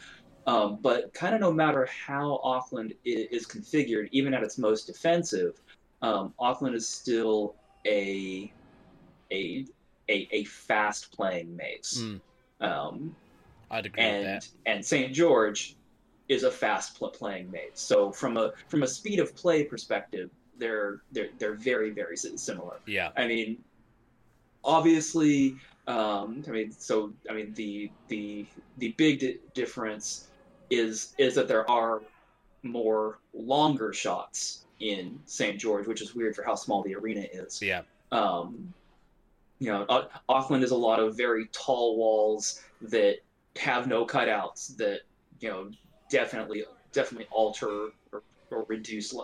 Um, 0.47 0.79
but 0.83 1.13
kind 1.15 1.35
of 1.35 1.41
no 1.41 1.53
matter 1.53 1.87
how 1.87 2.41
Auckland 2.43 2.95
is 3.05 3.47
configured, 3.47 4.09
even 4.11 4.35
at 4.35 4.43
its 4.43 4.59
most 4.59 4.87
defensive, 4.87 5.61
um, 6.01 6.35
Auckland 6.39 6.75
is 6.75 6.89
still 6.89 7.55
a 7.87 8.53
a 9.33 9.67
a, 10.09 10.29
a 10.33 10.45
fast 10.45 11.13
playing 11.17 11.57
maze. 11.57 12.03
mm, 12.03 12.21
Um, 12.61 13.17
I'd 13.71 13.87
agree 13.87 14.05
with 14.05 14.25
that. 14.25 14.49
and 14.67 14.85
St. 14.85 15.13
George 15.15 15.77
is 16.29 16.43
a 16.45 16.51
fast 16.51 16.99
pl- 16.99 17.11
playing 17.11 17.51
maze. 17.51 17.73
So 17.75 18.13
from 18.13 18.37
a 18.37 18.53
from 18.69 18.83
a 18.83 18.87
speed 18.87 19.19
of 19.21 19.35
play 19.37 19.65
perspective, 19.65 20.31
they're 20.59 21.03
they're 21.13 21.31
they're 21.39 21.57
very 21.57 21.91
very 21.91 22.17
similar. 22.17 22.81
Yeah. 22.87 23.11
I 23.17 23.27
mean, 23.27 23.59
obviously, 24.65 25.57
um, 25.87 26.43
I 26.47 26.51
mean, 26.51 26.73
so 26.73 27.13
I 27.29 27.35
mean 27.35 27.53
the 27.55 27.91
the 28.09 28.47
the 28.79 28.95
big 28.99 29.21
di- 29.21 29.39
difference 29.55 30.29
is 30.71 31.15
is 31.19 31.35
that 31.35 31.49
there 31.49 31.69
are 31.71 32.03
more 32.63 33.19
longer 33.35 33.93
shots 33.93 34.67
in 34.83 35.19
St. 35.27 35.59
George, 35.59 35.87
which 35.87 36.03
is 36.03 36.15
weird 36.15 36.35
for 36.35 36.43
how 36.43 36.57
small 36.57 36.83
the 36.83 36.95
arena 36.95 37.25
is. 37.33 37.63
Yeah. 37.63 37.83
Um, 38.11 38.75
you 39.61 39.69
know, 39.69 39.87
Au- 39.89 40.09
Auckland 40.29 40.65
is 40.65 40.73
a 40.73 40.77
lot 40.77 40.99
of 40.99 41.17
very 41.17 41.47
tall 41.53 41.97
walls 41.97 42.61
that 42.83 43.19
have 43.57 43.87
no 43.87 44.05
cutouts 44.05 44.77
that 44.77 45.01
you 45.41 45.49
know 45.49 45.71
definitely 46.11 46.65
definitely 46.93 47.29
alter 47.31 47.91
or, 48.13 48.23
or 48.51 48.65
reduce 48.69 49.15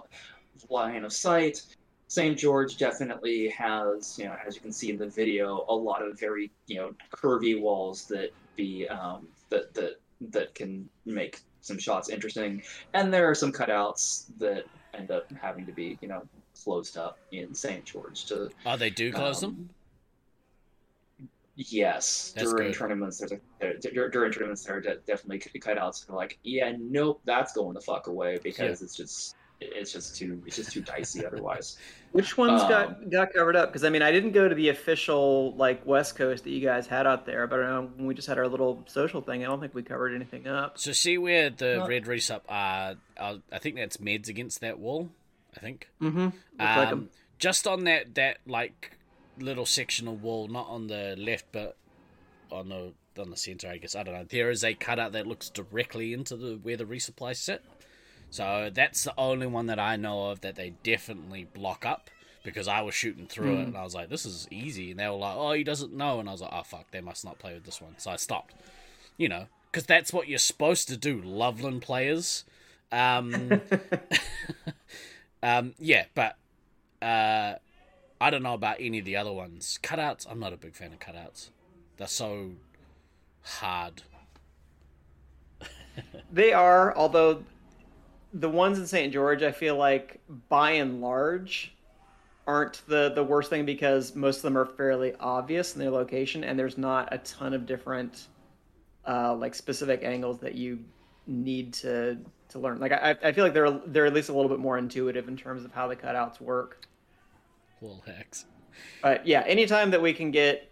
line 0.71 1.05
of 1.05 1.13
sight. 1.13 1.63
St. 2.07 2.39
George 2.39 2.79
definitely 2.79 3.51
has, 3.51 4.19
you 4.19 4.25
know, 4.25 4.37
as 4.47 4.55
you 4.55 4.63
can 4.63 4.73
see 4.73 4.91
in 4.91 4.97
the 4.97 5.09
video, 5.09 5.67
a 5.69 5.75
lot 5.75 6.03
of 6.03 6.19
very, 6.19 6.51
you 6.67 6.77
know, 6.77 6.95
curvy 7.15 7.61
walls 7.61 8.07
that 8.07 8.31
be 8.57 8.89
um, 8.89 9.27
that 9.51 9.75
that 9.75 10.01
that 10.31 10.55
can 10.55 10.89
make 11.05 11.41
some 11.61 11.79
shots 11.79 12.09
interesting, 12.09 12.63
and 12.95 13.13
there 13.13 13.29
are 13.29 13.35
some 13.35 13.53
cutouts 13.53 14.27
that 14.39 14.65
end 14.95 15.11
up 15.11 15.31
having 15.41 15.67
to 15.67 15.73
be, 15.73 15.99
you 16.01 16.09
know, 16.09 16.23
closed 16.65 16.97
up 16.97 17.19
in 17.33 17.55
St. 17.55 17.85
George 17.85 18.25
to 18.27 18.51
Oh, 18.67 18.77
they 18.77 18.91
do 18.91 19.13
close 19.13 19.41
them. 19.41 19.51
um, 19.51 19.71
Yes, 21.61 22.33
That's 22.37 22.53
during 22.53 22.69
good. 22.69 22.79
tournaments, 22.79 23.19
there's 23.19 23.33
a 23.33 23.41
there, 23.59 24.09
during 24.09 24.31
tournaments 24.31 24.63
there 24.63 24.77
are 24.77 24.81
de- 24.81 24.99
definitely 25.09 25.41
cutouts. 25.61 26.07
They're 26.07 26.15
like, 26.15 26.39
yeah, 26.45 26.73
nope, 26.79 27.21
that's 27.25 27.53
going 27.53 27.75
the 27.75 27.81
fuck 27.81 28.07
away 28.07 28.39
because 28.45 28.81
it's 28.81 28.95
just 28.95 29.35
it's 29.61 29.93
just 29.93 30.17
too 30.17 30.41
it's 30.47 30.57
just 30.57 30.73
too 30.73 30.81
dicey 30.83 31.25
otherwise. 31.27 31.77
Which 32.13 32.39
ones 32.39 32.63
Um, 32.63 32.69
got 32.69 33.11
got 33.11 33.33
covered 33.35 33.57
up? 33.57 33.69
Because 33.69 33.85
I 33.85 33.91
mean, 33.91 34.03
I 34.03 34.11
didn't 34.13 34.33
go 34.33 34.49
to 34.49 34.55
the 34.55 34.69
official 34.71 35.55
like 35.57 35.85
West 35.85 36.17
Coast 36.17 36.45
that 36.45 36.51
you 36.51 36.61
guys 36.65 36.87
had 36.87 37.07
out 37.07 37.27
there, 37.27 37.47
but 37.47 37.61
uh, 37.61 37.83
when 37.83 38.07
we 38.07 38.15
just 38.15 38.29
had 38.29 38.39
our 38.39 38.49
little 38.49 38.83
social 38.87 39.21
thing, 39.21 39.43
I 39.45 39.47
don't 39.47 39.61
think 39.61 39.75
we 39.75 39.83
covered 39.83 40.15
anything 40.15 40.47
up. 40.47 40.79
So 40.79 40.93
see 40.93 41.19
where 41.19 41.51
the 41.51 41.83
Uh, 41.83 41.87
red 41.87 42.05
resup 42.07 42.43
are. 42.49 42.95
Uh, 43.17 43.37
I 43.53 43.59
think 43.59 43.77
that's 43.77 43.99
meds 43.99 44.29
against 44.29 44.61
that 44.61 44.79
wall. 44.79 45.11
I 45.57 45.61
think. 45.61 45.89
Mm-hmm. 46.01 46.19
Looks 46.21 46.35
like 46.59 46.89
'em. 46.89 46.93
Um, 46.99 47.09
just 47.39 47.67
on 47.67 47.85
that 47.85 48.15
that 48.15 48.39
like 48.47 48.93
little 49.39 49.67
sectional 49.67 50.17
wall, 50.17 50.49
not 50.49 50.69
on 50.69 50.87
the 50.87 51.15
left, 51.19 51.47
but 51.53 51.77
on 52.51 52.69
the 52.71 52.93
on 53.21 53.31
the 53.31 53.37
center. 53.37 53.69
I 53.69 53.77
guess 53.79 53.95
I 53.95 54.03
don't 54.03 54.15
know. 54.15 54.25
There 54.25 54.51
is 54.51 54.65
a 54.65 54.73
cutout 54.75 55.13
that 55.13 55.27
looks 55.27 55.51
directly 55.51 56.13
into 56.15 56.37
the 56.37 56.55
where 56.63 56.77
the 56.77 56.85
resupply 56.85 57.37
sit. 57.37 57.63
So 58.31 58.71
that's 58.73 59.05
the 59.05 59.15
only 59.19 59.47
one 59.47 59.67
that 59.67 59.79
I 59.79 59.97
know 59.97 60.27
of 60.31 60.41
that 60.43 60.55
they 60.57 60.71
definitely 60.83 61.45
block 61.45 61.87
up 61.87 62.11
because 62.45 62.69
I 62.69 62.83
was 62.83 62.95
shooting 62.95 63.27
through 63.27 63.53
it 63.59 63.63
Hmm. 63.63 63.69
and 63.69 63.77
I 63.77 63.83
was 63.85 63.95
like, 63.95 64.09
"This 64.11 64.25
is 64.27 64.47
easy," 64.51 64.91
and 64.91 65.01
they 65.01 65.07
were 65.09 65.15
like, 65.17 65.37
"Oh, 65.37 65.53
he 65.53 65.65
doesn't 65.65 65.93
know," 65.93 66.21
and 66.21 66.29
I 66.29 66.33
was 66.33 66.41
like, 66.41 66.53
"Oh 66.53 66.63
fuck, 66.63 66.91
they 66.91 67.01
must 67.01 67.25
not 67.25 67.39
play 67.39 67.55
with 67.55 67.65
this 67.65 67.81
one." 67.81 67.95
So 67.99 68.11
I 68.11 68.17
stopped. 68.17 68.55
You 69.17 69.29
know, 69.29 69.47
because 69.71 69.85
that's 69.87 70.13
what 70.13 70.29
you're 70.29 70.39
supposed 70.39 70.89
to 70.89 70.97
do, 70.97 71.21
Loveland 71.21 71.83
players. 71.83 72.45
Um, 72.93 73.61
um, 75.43 75.75
yeah, 75.79 76.05
but 76.15 76.37
uh, 77.03 77.55
I 78.21 78.31
don't 78.31 78.43
know 78.43 78.55
about 78.55 78.77
any 78.81 79.01
of 79.01 79.05
the 79.05 79.17
other 79.17 79.33
ones. 79.33 79.79
Cutouts, 79.83 80.27
I'm 80.31 80.39
not 80.39 80.53
a 80.53 80.57
big 80.57 80.75
fan 80.75 80.93
of 80.93 81.01
cutouts. 81.01 81.51
They're 81.97 82.07
so 82.07 82.53
hard. 83.43 84.03
They 86.31 86.53
are, 86.53 86.95
although 86.97 87.43
the 88.33 88.49
ones 88.49 88.79
in 88.79 88.87
St. 88.87 89.13
George, 89.13 89.43
I 89.43 89.53
feel 89.53 89.77
like 89.77 90.21
by 90.49 90.73
and 90.73 91.01
large, 91.01 91.75
aren't 92.47 92.83
the 92.89 93.13
the 93.15 93.23
worst 93.23 93.51
thing 93.51 93.67
because 93.67 94.15
most 94.15 94.39
of 94.39 94.43
them 94.43 94.57
are 94.57 94.67
fairly 94.67 95.15
obvious 95.21 95.75
in 95.75 95.81
their 95.81 95.91
location, 95.91 96.45
and 96.45 96.59
there's 96.59 96.79
not 96.79 97.09
a 97.13 97.19
ton 97.19 97.55
of 97.55 97.67
different 97.67 98.27
uh, 99.07 99.35
like 99.35 99.55
specific 99.55 100.03
angles 100.03 100.39
that 100.41 100.55
you 100.55 100.79
need 101.27 101.75
to 101.75 102.19
to 102.51 102.59
learn. 102.59 102.79
Like 102.79 102.93
I, 102.93 103.17
I 103.23 103.33
feel 103.33 103.45
like 103.45 103.55
they're 103.55 103.71
they're 103.71 104.07
at 104.07 104.15
least 104.15 104.29
a 104.29 104.33
little 104.33 104.49
bit 104.49 104.59
more 104.59 104.79
intuitive 104.79 105.29
in 105.29 105.37
terms 105.37 105.65
of 105.65 105.73
how 105.73 105.89
the 105.89 105.97
cutouts 105.97 106.41
work. 106.41 106.87
Wall 107.81 108.03
hacks. 108.07 108.47
But 109.03 109.27
yeah, 109.27 109.43
anytime 109.47 109.91
that 109.91 110.03
we 110.03 110.13
can 110.13 110.31
get 110.31 110.71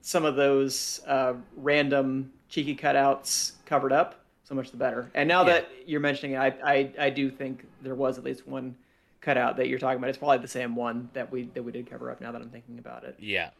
some 0.00 0.24
of 0.24 0.36
those 0.36 1.00
uh, 1.06 1.34
random 1.56 2.32
cheeky 2.48 2.76
cutouts 2.76 3.52
covered 3.66 3.92
up, 3.92 4.23
so 4.44 4.54
much 4.54 4.70
the 4.70 4.76
better. 4.76 5.10
And 5.14 5.28
now 5.28 5.40
Yeah. 5.44 5.52
that 5.54 5.68
you're 5.86 6.00
mentioning 6.00 6.36
it, 6.36 6.38
I, 6.38 6.54
I 6.64 6.92
I 7.06 7.10
do 7.10 7.30
think 7.30 7.66
there 7.82 7.94
was 7.94 8.18
at 8.18 8.24
least 8.24 8.46
one 8.46 8.76
cutout 9.20 9.56
that 9.56 9.68
you're 9.68 9.78
talking 9.78 9.98
about. 9.98 10.10
It's 10.10 10.18
probably 10.18 10.38
the 10.38 10.48
same 10.48 10.76
one 10.76 11.08
that 11.14 11.30
we 11.32 11.44
that 11.54 11.62
we 11.62 11.72
did 11.72 11.88
cover 11.90 12.10
up. 12.10 12.20
Now 12.20 12.30
that 12.32 12.40
I'm 12.42 12.50
thinking 12.50 12.78
about 12.78 13.04
it. 13.04 13.16
Yeah. 13.18 13.50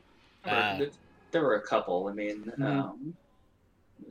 There, 0.44 0.54
Uh, 0.54 0.78
there- 0.78 0.90
there 1.32 1.42
were 1.42 1.56
a 1.56 1.62
couple. 1.62 2.06
I 2.06 2.12
mean, 2.12 2.44
Mhm. 2.56 2.62
um, 2.64 3.16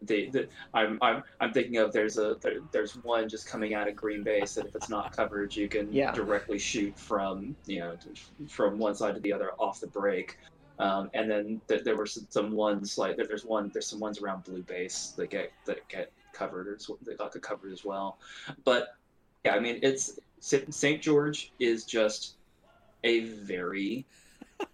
they, 0.01 0.25
the, 0.27 0.49
I'm, 0.73 0.97
I'm, 1.01 1.23
I'm 1.39 1.53
thinking 1.53 1.77
of 1.77 1.93
there's 1.93 2.17
a 2.17 2.35
there, 2.41 2.59
there's 2.73 2.95
one 3.03 3.29
just 3.29 3.47
coming 3.47 3.73
out 3.75 3.87
of 3.87 3.95
green 3.95 4.23
Bay 4.23 4.41
that 4.41 4.65
if 4.65 4.75
it's 4.75 4.89
not 4.89 5.15
covered, 5.15 5.55
you 5.55 5.69
can 5.69 5.93
Yeah. 5.93 6.11
directly 6.11 6.57
shoot 6.59 6.97
from 6.99 7.55
you 7.65 7.79
know 7.79 7.97
from 8.49 8.77
one 8.77 8.95
side 8.95 9.13
to 9.15 9.21
the 9.21 9.31
other 9.31 9.51
off 9.59 9.79
the 9.79 9.87
break. 9.87 10.37
Um, 10.79 11.11
and 11.13 11.29
then 11.29 11.61
th- 11.67 11.83
there 11.83 11.95
were 11.95 12.07
some, 12.07 12.25
some 12.29 12.51
ones 12.51 12.97
like 12.97 13.15
there, 13.15 13.27
there's 13.27 13.45
one 13.45 13.69
there's 13.71 13.85
some 13.87 13.99
ones 13.99 14.19
around 14.19 14.43
blue 14.43 14.63
base 14.63 15.09
that 15.15 15.29
get 15.29 15.51
that 15.65 15.87
get 15.87 16.11
covered 16.33 16.73
as 16.75 16.89
that 17.03 17.17
got 17.17 17.31
the 17.31 17.39
covered 17.39 17.71
as 17.71 17.85
well. 17.85 18.19
But 18.63 18.89
yeah, 19.45 19.55
I 19.55 19.59
mean 19.59 19.79
it's 19.81 20.19
St. 20.39 21.01
George 21.01 21.53
is 21.59 21.85
just 21.85 22.35
a 23.03 23.21
very 23.21 24.05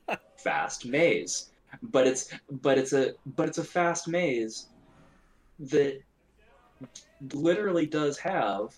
fast 0.37 0.85
maze 0.85 1.51
but 1.81 2.07
it's 2.07 2.33
but 2.49 2.77
it's 2.77 2.93
a 2.93 3.13
but 3.35 3.47
it's 3.47 3.57
a 3.57 3.63
fast 3.63 4.07
maze 4.07 4.67
that 5.59 6.01
literally 7.33 7.85
does 7.85 8.17
have 8.17 8.75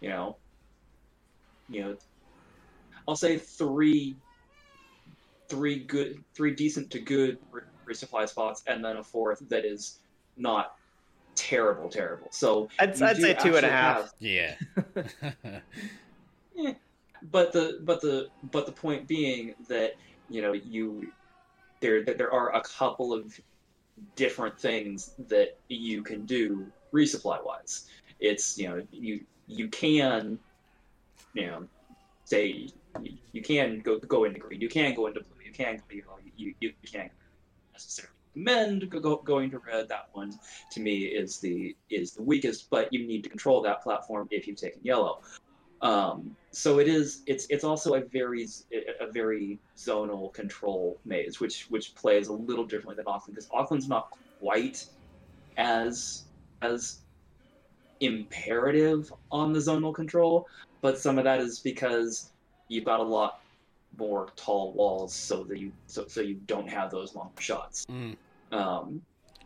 you 0.00 0.08
know 0.08 0.36
you 1.68 1.80
know 1.80 1.96
i'll 3.06 3.16
say 3.16 3.38
three 3.38 4.16
three 5.48 5.84
good 5.84 6.22
three 6.34 6.54
decent 6.54 6.90
to 6.90 6.98
good 6.98 7.38
re- 7.50 7.62
resupply 7.88 8.28
spots 8.28 8.62
and 8.66 8.84
then 8.84 8.96
a 8.96 9.02
fourth 9.02 9.48
that 9.48 9.64
is 9.64 10.00
not 10.36 10.74
terrible 11.34 11.88
terrible 11.88 12.28
so 12.30 12.68
I'd, 12.78 13.00
I'd 13.02 13.16
say 13.16 13.34
two 13.34 13.56
and 13.56 13.66
a 13.66 13.70
half. 13.70 14.12
and 14.20 14.26
a 14.26 14.30
actually 14.30 14.36
half. 14.36 14.58
have- 14.96 15.34
Yeah. 15.42 15.60
Eh, 16.68 16.74
but 17.30 17.52
the 17.52 17.80
but 17.82 18.00
the 18.00 18.28
but 18.52 18.64
the 18.66 18.72
point 18.72 19.08
being 19.08 19.54
that 19.68 19.94
you 20.30 20.40
know 20.40 20.52
you 20.52 21.10
there 21.80 22.04
that 22.04 22.16
there 22.16 22.32
are 22.32 22.54
a 22.54 22.60
couple 22.62 23.12
of 23.12 23.38
different 24.14 24.58
things 24.58 25.14
that 25.28 25.56
you 25.68 26.02
can 26.02 26.24
do 26.26 26.66
resupply 26.92 27.44
wise 27.44 27.86
it's 28.20 28.56
you 28.58 28.68
know 28.68 28.82
you 28.92 29.20
you 29.48 29.68
can 29.68 30.38
you 31.34 31.46
know 31.46 31.66
say 32.24 32.68
you, 33.02 33.12
you 33.32 33.42
can 33.42 33.80
go 33.80 33.98
go 33.98 34.24
into 34.24 34.38
green 34.38 34.60
you 34.60 34.68
can 34.68 34.94
go 34.94 35.06
into 35.08 35.20
blue 35.20 35.44
you 35.44 35.52
can 35.52 35.76
go 35.76 35.96
yellow 35.96 36.18
you 36.36 36.54
you 36.60 36.72
can't 36.90 37.10
necessarily 37.72 38.13
recommend 38.34 38.88
go, 38.90 39.00
go, 39.00 39.16
going 39.16 39.50
to 39.50 39.58
red 39.58 39.88
that 39.88 40.08
one 40.12 40.32
to 40.70 40.80
me 40.80 41.04
is 41.04 41.38
the 41.38 41.76
is 41.90 42.12
the 42.12 42.22
weakest 42.22 42.68
but 42.70 42.92
you 42.92 43.06
need 43.06 43.22
to 43.22 43.28
control 43.28 43.62
that 43.62 43.82
platform 43.82 44.28
if 44.30 44.46
you've 44.46 44.56
taken 44.56 44.80
yellow 44.82 45.20
um, 45.82 46.34
so 46.50 46.78
it 46.78 46.88
is. 46.88 47.22
It's 47.26 47.46
it's 47.50 47.62
also 47.62 47.94
a 47.94 48.00
very 48.00 48.46
a 49.00 49.12
very 49.12 49.58
zonal 49.76 50.32
control 50.32 50.98
maze, 51.04 51.40
which 51.40 51.66
which 51.68 51.94
plays 51.94 52.28
a 52.28 52.32
little 52.32 52.64
differently 52.64 52.94
than 52.94 53.04
Auckland 53.06 53.34
because 53.34 53.50
Auckland's 53.52 53.86
not 53.86 54.16
quite 54.40 54.86
as 55.58 56.24
as 56.62 57.00
imperative 58.00 59.12
on 59.30 59.52
the 59.52 59.58
zonal 59.58 59.94
control, 59.94 60.48
but 60.80 60.98
some 60.98 61.18
of 61.18 61.24
that 61.24 61.40
is 61.40 61.58
because 61.58 62.30
you've 62.68 62.84
got 62.84 63.00
a 63.00 63.02
lot 63.02 63.40
more 63.98 64.28
tall 64.36 64.72
walls, 64.72 65.12
so 65.12 65.44
that 65.44 65.58
you 65.58 65.70
so 65.86 66.06
so 66.08 66.22
you 66.22 66.36
don't 66.46 66.70
have 66.70 66.90
those 66.90 67.14
long 67.14 67.30
shots. 67.38 67.84
Mm. 67.90 68.16
Um, 68.54 69.02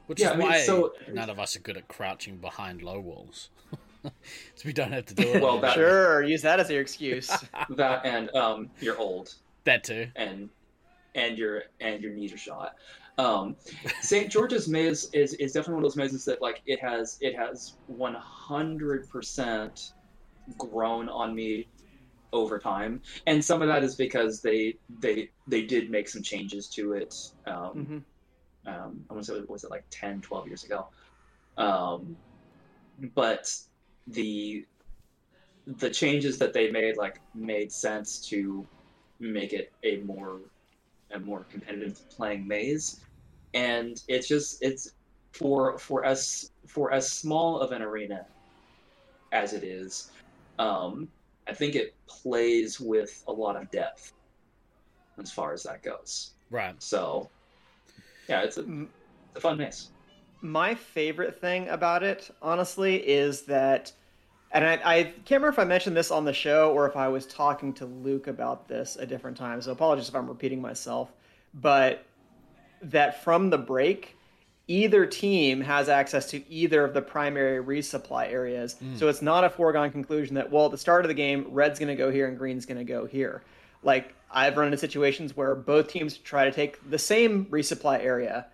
Which 0.06 0.20
Yeah, 0.20 0.28
is 0.28 0.32
I 0.34 0.36
mean, 0.36 0.48
why 0.48 0.60
so- 0.62 0.92
none 1.12 1.30
of 1.30 1.38
us 1.38 1.56
are 1.56 1.60
good 1.60 1.76
at 1.76 1.88
crouching 1.88 2.36
behind 2.38 2.82
low 2.82 3.00
walls. 3.00 3.50
so 4.04 4.10
we 4.64 4.72
don't 4.72 4.92
have 4.92 5.06
to 5.06 5.14
do 5.14 5.22
it. 5.34 5.42
Well, 5.42 5.58
that- 5.60 5.74
Sure, 5.74 6.22
use 6.22 6.42
that 6.42 6.60
as 6.60 6.70
your 6.70 6.80
excuse. 6.80 7.28
that 7.76 8.04
and 8.06 8.34
um, 8.34 8.70
you're 8.80 8.98
old. 8.98 9.34
that 9.64 9.84
too. 9.84 10.06
and 10.16 10.48
and 11.14 11.36
your 11.38 11.64
and 11.80 12.02
your 12.02 12.12
knees 12.12 12.32
are 12.32 12.38
shot. 12.38 12.74
Um, 13.18 13.56
St. 14.00 14.30
George's 14.30 14.68
maze 14.68 15.10
is, 15.12 15.34
is 15.34 15.52
definitely 15.52 15.74
one 15.74 15.84
of 15.84 15.90
those 15.90 15.96
mazes 15.96 16.24
that 16.26 16.40
like 16.40 16.62
it 16.66 16.80
has 16.80 17.18
it 17.20 17.34
has 17.36 17.74
one 17.88 18.14
hundred 18.14 19.08
percent 19.10 19.92
grown 20.56 21.08
on 21.08 21.34
me 21.34 21.66
over 22.32 22.58
time, 22.60 23.00
and 23.26 23.44
some 23.44 23.60
of 23.62 23.68
that 23.68 23.82
is 23.82 23.96
because 23.96 24.40
they 24.40 24.76
they 25.00 25.30
they 25.48 25.62
did 25.62 25.90
make 25.90 26.08
some 26.08 26.22
changes 26.22 26.68
to 26.68 26.92
it. 26.92 27.14
Um, 27.46 27.54
Mhm. 27.74 28.02
Um, 28.68 29.04
I 29.08 29.14
want 29.14 29.26
to 29.26 29.32
say 29.32 29.40
was 29.48 29.64
it 29.64 29.70
like 29.70 29.84
10, 29.90 30.20
12 30.20 30.46
years 30.46 30.64
ago. 30.64 30.86
Um, 31.56 32.16
but 33.14 33.52
the 34.06 34.64
the 35.66 35.90
changes 35.90 36.38
that 36.38 36.54
they 36.54 36.70
made 36.70 36.96
like 36.96 37.20
made 37.34 37.70
sense 37.70 38.26
to 38.28 38.66
make 39.20 39.52
it 39.52 39.72
a 39.82 39.98
more 39.98 40.40
a 41.12 41.18
more 41.18 41.44
competitive 41.44 42.08
playing 42.10 42.46
maze, 42.46 43.00
and 43.54 44.02
it's 44.08 44.28
just 44.28 44.62
it's 44.62 44.92
for 45.32 45.78
for 45.78 46.04
as 46.04 46.52
for 46.66 46.92
as 46.92 47.10
small 47.10 47.60
of 47.60 47.72
an 47.72 47.82
arena 47.82 48.26
as 49.32 49.52
it 49.52 49.64
is. 49.64 50.10
Um, 50.58 51.08
I 51.48 51.54
think 51.54 51.74
it 51.74 51.94
plays 52.06 52.80
with 52.80 53.22
a 53.28 53.32
lot 53.32 53.56
of 53.56 53.70
depth 53.70 54.12
as 55.18 55.32
far 55.32 55.52
as 55.52 55.62
that 55.64 55.82
goes. 55.82 56.32
Right. 56.50 56.74
So, 56.78 57.30
yeah, 58.28 58.42
it's 58.42 58.58
a, 58.58 58.62
M- 58.62 58.88
it's 59.30 59.38
a 59.38 59.40
fun 59.40 59.58
maze. 59.58 59.88
My 60.40 60.74
favorite 60.74 61.40
thing 61.40 61.68
about 61.68 62.02
it, 62.02 62.30
honestly, 62.40 62.96
is 62.96 63.42
that, 63.42 63.92
and 64.52 64.64
I, 64.64 64.72
I 64.84 65.02
can't 65.02 65.30
remember 65.30 65.48
if 65.48 65.58
I 65.58 65.64
mentioned 65.64 65.96
this 65.96 66.10
on 66.10 66.24
the 66.24 66.32
show 66.32 66.72
or 66.72 66.86
if 66.86 66.96
I 66.96 67.08
was 67.08 67.26
talking 67.26 67.72
to 67.74 67.86
Luke 67.86 68.28
about 68.28 68.68
this 68.68 68.96
a 68.96 69.06
different 69.06 69.36
time. 69.36 69.60
So 69.60 69.72
apologies 69.72 70.08
if 70.08 70.14
I'm 70.14 70.28
repeating 70.28 70.60
myself, 70.60 71.12
but 71.54 72.04
that 72.82 73.24
from 73.24 73.50
the 73.50 73.58
break, 73.58 74.16
either 74.68 75.06
team 75.06 75.60
has 75.62 75.88
access 75.88 76.30
to 76.30 76.48
either 76.50 76.84
of 76.84 76.94
the 76.94 77.02
primary 77.02 77.62
resupply 77.64 78.30
areas. 78.30 78.74
Hmm. 78.74 78.96
So 78.96 79.08
it's 79.08 79.22
not 79.22 79.42
a 79.42 79.50
foregone 79.50 79.90
conclusion 79.90 80.34
that 80.36 80.50
well, 80.50 80.66
at 80.66 80.70
the 80.70 80.78
start 80.78 81.04
of 81.04 81.08
the 81.08 81.14
game, 81.14 81.46
red's 81.48 81.78
going 81.78 81.88
to 81.88 81.96
go 81.96 82.10
here 82.10 82.28
and 82.28 82.38
green's 82.38 82.66
going 82.66 82.78
to 82.78 82.84
go 82.84 83.06
here. 83.06 83.42
Like 83.82 84.14
I've 84.30 84.56
run 84.56 84.66
into 84.66 84.78
situations 84.78 85.36
where 85.36 85.54
both 85.54 85.88
teams 85.88 86.18
try 86.18 86.44
to 86.44 86.52
take 86.52 86.90
the 86.90 86.98
same 86.98 87.46
resupply 87.46 88.02
area 88.02 88.46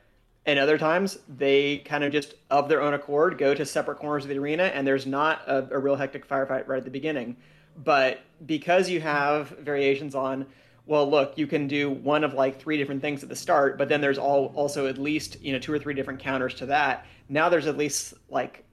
and 0.47 0.59
other 0.59 0.77
times 0.77 1.19
they 1.29 1.79
kind 1.79 2.05
of 2.05 2.13
just 2.13 2.35
of 2.51 2.69
their 2.69 2.83
own 2.83 2.95
accord 2.95 3.39
go 3.39 3.55
to 3.55 3.65
separate 3.65 3.99
corners 3.99 4.25
of 4.25 4.29
the 4.29 4.39
arena 4.39 4.65
and 4.65 4.87
there's 4.87 5.07
not 5.07 5.43
a, 5.47 5.69
a 5.75 5.79
real 5.79 5.97
hectic 5.97 6.29
firefight 6.29 6.69
right 6.69 6.79
at 6.79 6.85
the 6.85 6.91
beginning. 6.91 7.37
But 7.83 8.21
because 8.47 8.89
you 8.89 9.01
have 9.01 9.49
variations 9.49 10.15
on 10.15 10.47
well 10.87 11.09
look 11.09 11.39
you 11.39 11.47
can 11.47 11.67
do 11.67 11.91
one 11.91 12.25
of 12.25 12.35
like 12.35 12.61
three 12.61 12.77
different 12.77 13.01
things 13.01 13.23
at 13.23 13.29
the 13.29 13.37
start 13.37 13.79
but 13.79 13.89
then 13.89 14.03
there's 14.03 14.19
all 14.19 14.53
also 14.55 14.87
at 14.87 14.99
least 14.99 15.41
you 15.41 15.53
know 15.53 15.59
two 15.59 15.73
or 15.73 15.79
three 15.79 15.95
different 15.95 16.21
counters 16.21 16.55
to 16.55 16.67
that 16.67 17.07
now 17.29 17.49
there's 17.49 17.67
at 17.67 17.79
least 17.79 18.13
like 18.29 18.65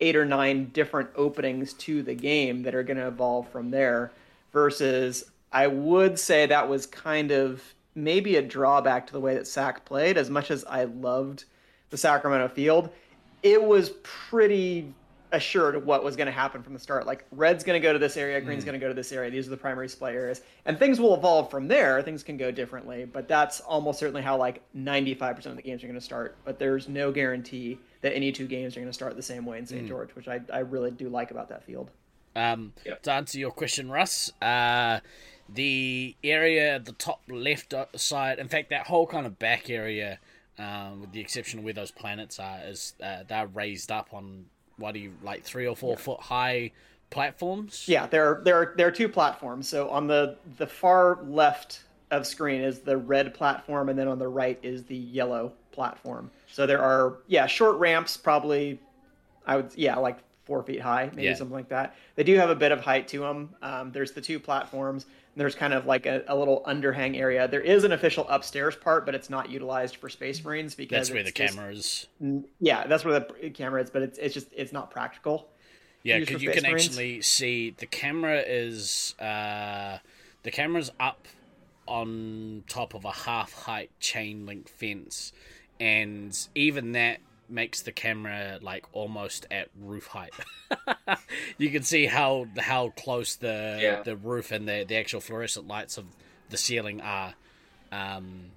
eight 0.00 0.16
or 0.16 0.24
nine 0.24 0.70
different 0.72 1.10
openings 1.14 1.74
to 1.74 2.02
the 2.02 2.14
game 2.14 2.62
that 2.62 2.74
are 2.74 2.82
going 2.82 2.96
to 2.96 3.06
evolve 3.06 3.48
from 3.50 3.70
there 3.70 4.12
versus 4.52 5.30
i 5.52 5.66
would 5.66 6.18
say 6.18 6.46
that 6.46 6.68
was 6.68 6.86
kind 6.86 7.30
of 7.30 7.62
maybe 7.94 8.36
a 8.36 8.42
drawback 8.42 9.06
to 9.06 9.12
the 9.12 9.20
way 9.20 9.34
that 9.34 9.46
sac 9.46 9.84
played. 9.84 10.16
As 10.16 10.30
much 10.30 10.50
as 10.50 10.64
i 10.66 10.84
loved 10.84 11.44
the 11.90 11.96
sacramento 11.96 12.48
field 12.48 12.90
it 13.42 13.62
was 13.62 13.90
pretty 14.02 14.92
assured 15.32 15.74
of 15.74 15.84
what 15.84 16.02
was 16.02 16.16
going 16.16 16.26
to 16.26 16.32
happen 16.32 16.62
from 16.62 16.72
the 16.72 16.78
start. 16.78 17.06
Like 17.06 17.24
red's 17.32 17.62
going 17.62 17.80
to 17.80 17.86
go 17.86 17.92
to 17.92 17.98
this 17.98 18.16
area 18.16 18.40
green's 18.40 18.64
going 18.64 18.78
to 18.78 18.84
go 18.84 18.88
to 18.88 18.94
this 18.94 19.12
area. 19.12 19.30
These 19.30 19.46
are 19.46 19.50
the 19.50 19.56
primary 19.56 19.86
resupply 19.86 20.14
areas 20.14 20.40
and 20.64 20.78
things 20.78 20.98
will 21.00 21.14
evolve 21.14 21.50
from 21.50 21.68
there. 21.68 22.00
Things 22.02 22.22
can 22.22 22.36
go 22.36 22.50
differently. 22.50 23.04
But 23.04 23.28
that's 23.28 23.60
almost 23.60 23.98
certainly 23.98 24.22
how 24.22 24.36
like 24.36 24.62
95% 24.74 25.46
of 25.46 25.56
the 25.56 25.62
games 25.62 25.84
are 25.84 25.86
going 25.86 25.98
to 25.98 26.04
start. 26.04 26.36
But 26.44 26.58
there's 26.58 26.88
no 26.88 27.12
guarantee 27.12 27.78
that 28.00 28.14
any 28.14 28.32
two 28.32 28.46
games 28.46 28.76
are 28.76 28.80
going 28.80 28.88
to 28.88 28.94
start 28.94 29.16
the 29.16 29.22
same 29.22 29.44
way 29.44 29.58
in 29.58 29.66
st 29.66 29.86
george 29.86 30.14
which 30.14 30.28
I, 30.28 30.40
I 30.52 30.60
really 30.60 30.90
do 30.90 31.08
like 31.08 31.30
about 31.30 31.48
that 31.50 31.62
field. 31.64 31.90
Um, 32.34 32.72
Yep. 32.86 33.02
To 33.02 33.12
answer 33.12 33.38
your 33.38 33.50
question, 33.50 33.90
Russ, 33.90 34.32
uh, 34.40 35.00
the 35.48 36.14
area 36.22 36.74
at 36.76 36.84
the 36.84 36.92
top 36.92 37.22
left 37.28 37.74
side, 37.96 38.38
in 38.38 38.48
fact, 38.48 38.70
that 38.70 38.86
whole 38.86 39.06
kind 39.06 39.26
of 39.26 39.38
back 39.38 39.70
area, 39.70 40.18
um, 40.58 41.00
with 41.00 41.12
the 41.12 41.20
exception 41.20 41.60
of 41.60 41.64
where 41.64 41.74
those 41.74 41.90
planets 41.90 42.38
are, 42.38 42.60
is 42.64 42.94
uh, 43.02 43.22
they're 43.26 43.46
raised 43.46 43.90
up 43.90 44.08
on 44.12 44.44
what 44.76 44.92
do 44.94 45.00
you 45.00 45.12
like 45.22 45.42
three 45.44 45.66
or 45.66 45.74
four 45.74 45.96
foot 45.96 46.20
high 46.20 46.70
platforms. 47.10 47.84
Yeah, 47.88 48.06
there 48.06 48.24
are 48.26 48.42
there 48.44 48.56
are 48.56 48.74
there 48.76 48.86
are 48.88 48.92
two 48.92 49.08
platforms. 49.08 49.68
So 49.68 49.88
on 49.88 50.06
the 50.06 50.36
the 50.58 50.66
far 50.66 51.18
left 51.24 51.84
of 52.10 52.26
screen 52.26 52.60
is 52.60 52.80
the 52.80 52.96
red 52.96 53.34
platform, 53.34 53.88
and 53.88 53.98
then 53.98 54.08
on 54.08 54.18
the 54.18 54.28
right 54.28 54.58
is 54.62 54.84
the 54.84 54.96
yellow 54.96 55.52
platform. 55.72 56.30
So 56.50 56.66
there 56.66 56.82
are 56.82 57.16
yeah 57.26 57.46
short 57.46 57.76
ramps, 57.78 58.16
probably 58.16 58.78
I 59.46 59.56
would 59.56 59.72
yeah 59.74 59.96
like 59.96 60.18
four 60.44 60.62
feet 60.62 60.80
high, 60.80 61.10
maybe 61.14 61.24
Yeah. 61.28 61.34
something 61.34 61.54
like 61.54 61.68
that. 61.68 61.94
They 62.14 62.24
do 62.24 62.36
have 62.36 62.48
a 62.50 62.54
bit 62.54 62.72
of 62.72 62.80
height 62.80 63.06
to 63.08 63.18
them. 63.20 63.54
Um, 63.60 63.92
there's 63.92 64.12
the 64.12 64.20
two 64.20 64.40
platforms. 64.40 65.04
There's 65.36 65.54
kind 65.54 65.72
of 65.72 65.86
like 65.86 66.06
a, 66.06 66.24
a 66.26 66.36
little 66.36 66.62
underhang 66.66 67.16
area. 67.16 67.46
There 67.46 67.60
is 67.60 67.84
an 67.84 67.92
official 67.92 68.26
upstairs 68.28 68.74
part, 68.74 69.06
but 69.06 69.14
it's 69.14 69.30
not 69.30 69.50
utilized 69.50 69.96
for 69.96 70.08
Space 70.08 70.44
Marines 70.44 70.74
because 70.74 71.08
That's 71.08 71.14
where 71.14 71.22
the 71.22 71.30
just- 71.30 72.08
camera 72.20 72.48
yeah, 72.60 72.86
that's 72.86 73.04
where 73.04 73.20
the 73.20 73.50
camera 73.50 73.82
is, 73.82 73.90
but 73.90 74.02
it's 74.02 74.18
it's 74.18 74.34
just 74.34 74.48
it's 74.56 74.72
not 74.72 74.90
practical. 74.90 75.48
Yeah, 76.02 76.18
because 76.20 76.42
you 76.42 76.50
can 76.50 76.62
Marines. 76.62 76.86
actually 76.88 77.22
see 77.22 77.70
the 77.76 77.86
camera 77.86 78.40
is 78.46 79.14
uh, 79.20 79.98
the 80.42 80.50
camera's 80.50 80.90
up 80.98 81.26
on 81.86 82.64
top 82.68 82.94
of 82.94 83.04
a 83.04 83.12
half 83.12 83.52
height 83.52 83.90
chain 84.00 84.46
link 84.46 84.68
fence, 84.68 85.32
and 85.80 86.36
even 86.54 86.92
that 86.92 87.18
makes 87.50 87.82
the 87.82 87.92
camera 87.92 88.58
like 88.62 88.84
almost 88.92 89.46
at 89.50 89.68
roof 89.80 90.06
height. 90.08 90.32
you 91.58 91.70
can 91.70 91.82
see 91.82 92.06
how 92.06 92.46
how 92.58 92.90
close 92.90 93.36
the 93.36 93.78
Yeah. 93.80 94.02
the 94.02 94.16
roof 94.16 94.52
and 94.52 94.68
the 94.68 94.84
the 94.86 94.96
actual 94.96 95.20
fluorescent 95.20 95.66
lights 95.68 95.98
of 95.98 96.04
the 96.50 96.56
ceiling 96.56 97.00
are. 97.00 97.34
Um, 97.92 98.50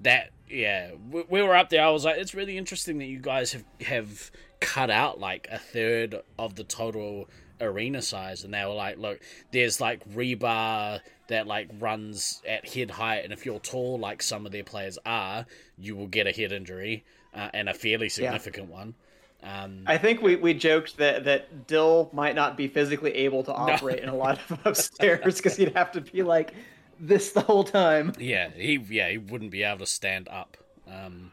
that 0.00 0.30
yeah, 0.48 0.92
we, 1.10 1.24
we 1.28 1.42
were 1.42 1.54
up 1.54 1.68
there. 1.68 1.84
I 1.84 1.90
was 1.90 2.04
like, 2.04 2.16
it's 2.18 2.34
really 2.34 2.56
interesting 2.56 2.98
that 2.98 3.04
you 3.06 3.18
guys 3.18 3.52
have 3.52 3.64
have 3.82 4.30
cut 4.60 4.90
out 4.90 5.20
like 5.20 5.46
a 5.50 5.58
third 5.58 6.16
of 6.38 6.54
the 6.56 6.64
total 6.64 7.28
arena 7.60 8.02
size, 8.02 8.44
and 8.44 8.54
they 8.54 8.64
were 8.64 8.74
like, 8.74 8.98
look, 8.98 9.20
there's 9.52 9.80
like 9.80 10.08
rebar 10.10 11.00
that 11.28 11.46
like 11.46 11.68
runs 11.78 12.42
at 12.48 12.68
head 12.68 12.90
height, 12.90 13.24
and 13.24 13.32
if 13.32 13.46
you're 13.46 13.60
tall 13.60 13.98
like 13.98 14.22
some 14.22 14.46
of 14.46 14.52
their 14.52 14.64
players 14.64 14.98
are, 15.06 15.46
you 15.78 15.96
will 15.96 16.08
get 16.08 16.26
a 16.26 16.32
head 16.32 16.52
injury 16.52 17.04
uh, 17.34 17.48
and 17.54 17.68
a 17.68 17.74
fairly 17.74 18.08
significant 18.08 18.68
one. 18.70 18.94
Um, 19.42 19.84
I 19.86 19.96
think 19.96 20.20
we, 20.20 20.36
we 20.36 20.52
joked 20.52 20.98
that, 20.98 21.24
that 21.24 21.66
Dill 21.66 22.10
might 22.12 22.34
not 22.34 22.56
be 22.56 22.68
physically 22.68 23.12
able 23.12 23.42
to 23.44 23.52
operate 23.52 24.00
in 24.00 24.08
a 24.08 24.14
lot 24.14 24.38
of 24.50 24.58
upstairs 24.66 25.36
because 25.36 25.56
he'd 25.56 25.74
have 25.74 25.92
to 25.92 26.00
be 26.00 26.22
like 26.22 26.52
this 26.98 27.32
the 27.32 27.40
whole 27.40 27.64
time. 27.64 28.12
yeah, 28.18 28.50
he 28.50 28.76
yeah 28.90 29.08
he 29.08 29.18
wouldn't 29.18 29.50
be 29.50 29.62
able 29.62 29.78
to 29.78 29.86
stand 29.86 30.28
up. 30.28 30.58
Um, 30.86 31.32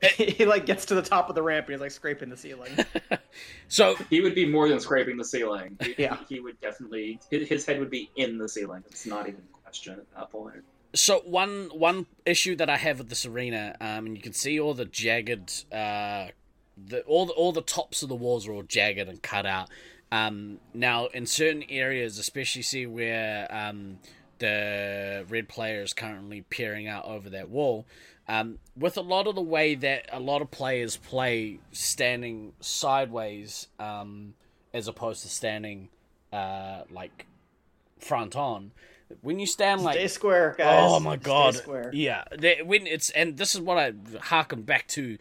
he 0.16 0.44
like 0.44 0.64
gets 0.66 0.86
to 0.86 0.94
the 0.94 1.02
top 1.02 1.28
of 1.28 1.34
the 1.34 1.42
ramp 1.42 1.66
and 1.66 1.74
he's 1.74 1.80
like 1.80 1.90
scraping 1.90 2.28
the 2.28 2.36
ceiling. 2.36 2.70
so 3.68 3.96
He 4.10 4.20
would 4.20 4.34
be 4.34 4.46
more 4.46 4.68
than 4.68 4.78
scraping 4.80 5.16
the 5.16 5.24
ceiling. 5.24 5.76
He, 5.82 5.94
Yeah. 5.98 6.16
he 6.28 6.40
would 6.40 6.60
definitely 6.60 7.18
his 7.30 7.48
his 7.48 7.66
head 7.66 7.78
would 7.80 7.90
be 7.90 8.10
in 8.16 8.38
the 8.38 8.48
ceiling. 8.48 8.84
It's 8.86 9.06
not 9.06 9.28
even 9.28 9.40
a 9.54 9.58
question 9.62 9.94
at 9.94 10.10
that 10.14 10.30
point. 10.30 10.62
So 10.94 11.20
one 11.24 11.70
one 11.72 12.06
issue 12.24 12.56
that 12.56 12.70
I 12.70 12.76
have 12.76 12.98
with 12.98 13.08
this 13.08 13.26
arena, 13.26 13.76
um, 13.80 14.06
and 14.06 14.16
you 14.16 14.22
can 14.22 14.32
see 14.32 14.58
all 14.58 14.72
the 14.72 14.86
jagged, 14.86 15.64
uh, 15.72 16.28
the 16.86 17.02
all 17.02 17.26
the 17.26 17.32
all 17.34 17.52
the 17.52 17.60
tops 17.62 18.02
of 18.02 18.08
the 18.08 18.14
walls 18.14 18.46
are 18.48 18.52
all 18.52 18.62
jagged 18.62 19.08
and 19.08 19.22
cut 19.22 19.46
out. 19.46 19.68
Um, 20.10 20.60
now 20.72 21.06
in 21.08 21.26
certain 21.26 21.64
areas, 21.68 22.18
especially 22.18 22.62
see 22.62 22.86
where 22.86 23.46
um, 23.50 23.98
the 24.38 25.26
red 25.28 25.48
player 25.48 25.82
is 25.82 25.92
currently 25.92 26.42
peering 26.42 26.86
out 26.88 27.04
over 27.04 27.28
that 27.30 27.50
wall. 27.50 27.86
Um, 28.28 28.58
with 28.76 28.98
a 28.98 29.00
lot 29.00 29.26
of 29.26 29.34
the 29.34 29.42
way 29.42 29.74
that 29.74 30.08
a 30.12 30.20
lot 30.20 30.42
of 30.42 30.50
players 30.50 30.96
play 30.96 31.60
standing 31.72 32.52
sideways, 32.60 33.68
um, 33.78 34.34
as 34.74 34.86
opposed 34.86 35.22
to 35.22 35.28
standing 35.28 35.88
uh, 36.32 36.82
like 36.90 37.26
front 37.98 38.36
on. 38.36 38.72
When 39.22 39.38
you 39.38 39.46
stand 39.46 39.82
like 39.82 39.94
Stay 39.94 40.08
square, 40.08 40.54
guys. 40.58 40.90
Oh 40.90 41.00
my 41.00 41.16
god! 41.16 41.54
square. 41.54 41.90
Yeah, 41.94 42.24
they, 42.38 42.60
when 42.62 42.86
it's 42.86 43.08
and 43.10 43.38
this 43.38 43.54
is 43.54 43.60
what 43.62 43.78
I 43.78 43.94
harken 44.20 44.62
back 44.62 44.86
to 44.88 45.16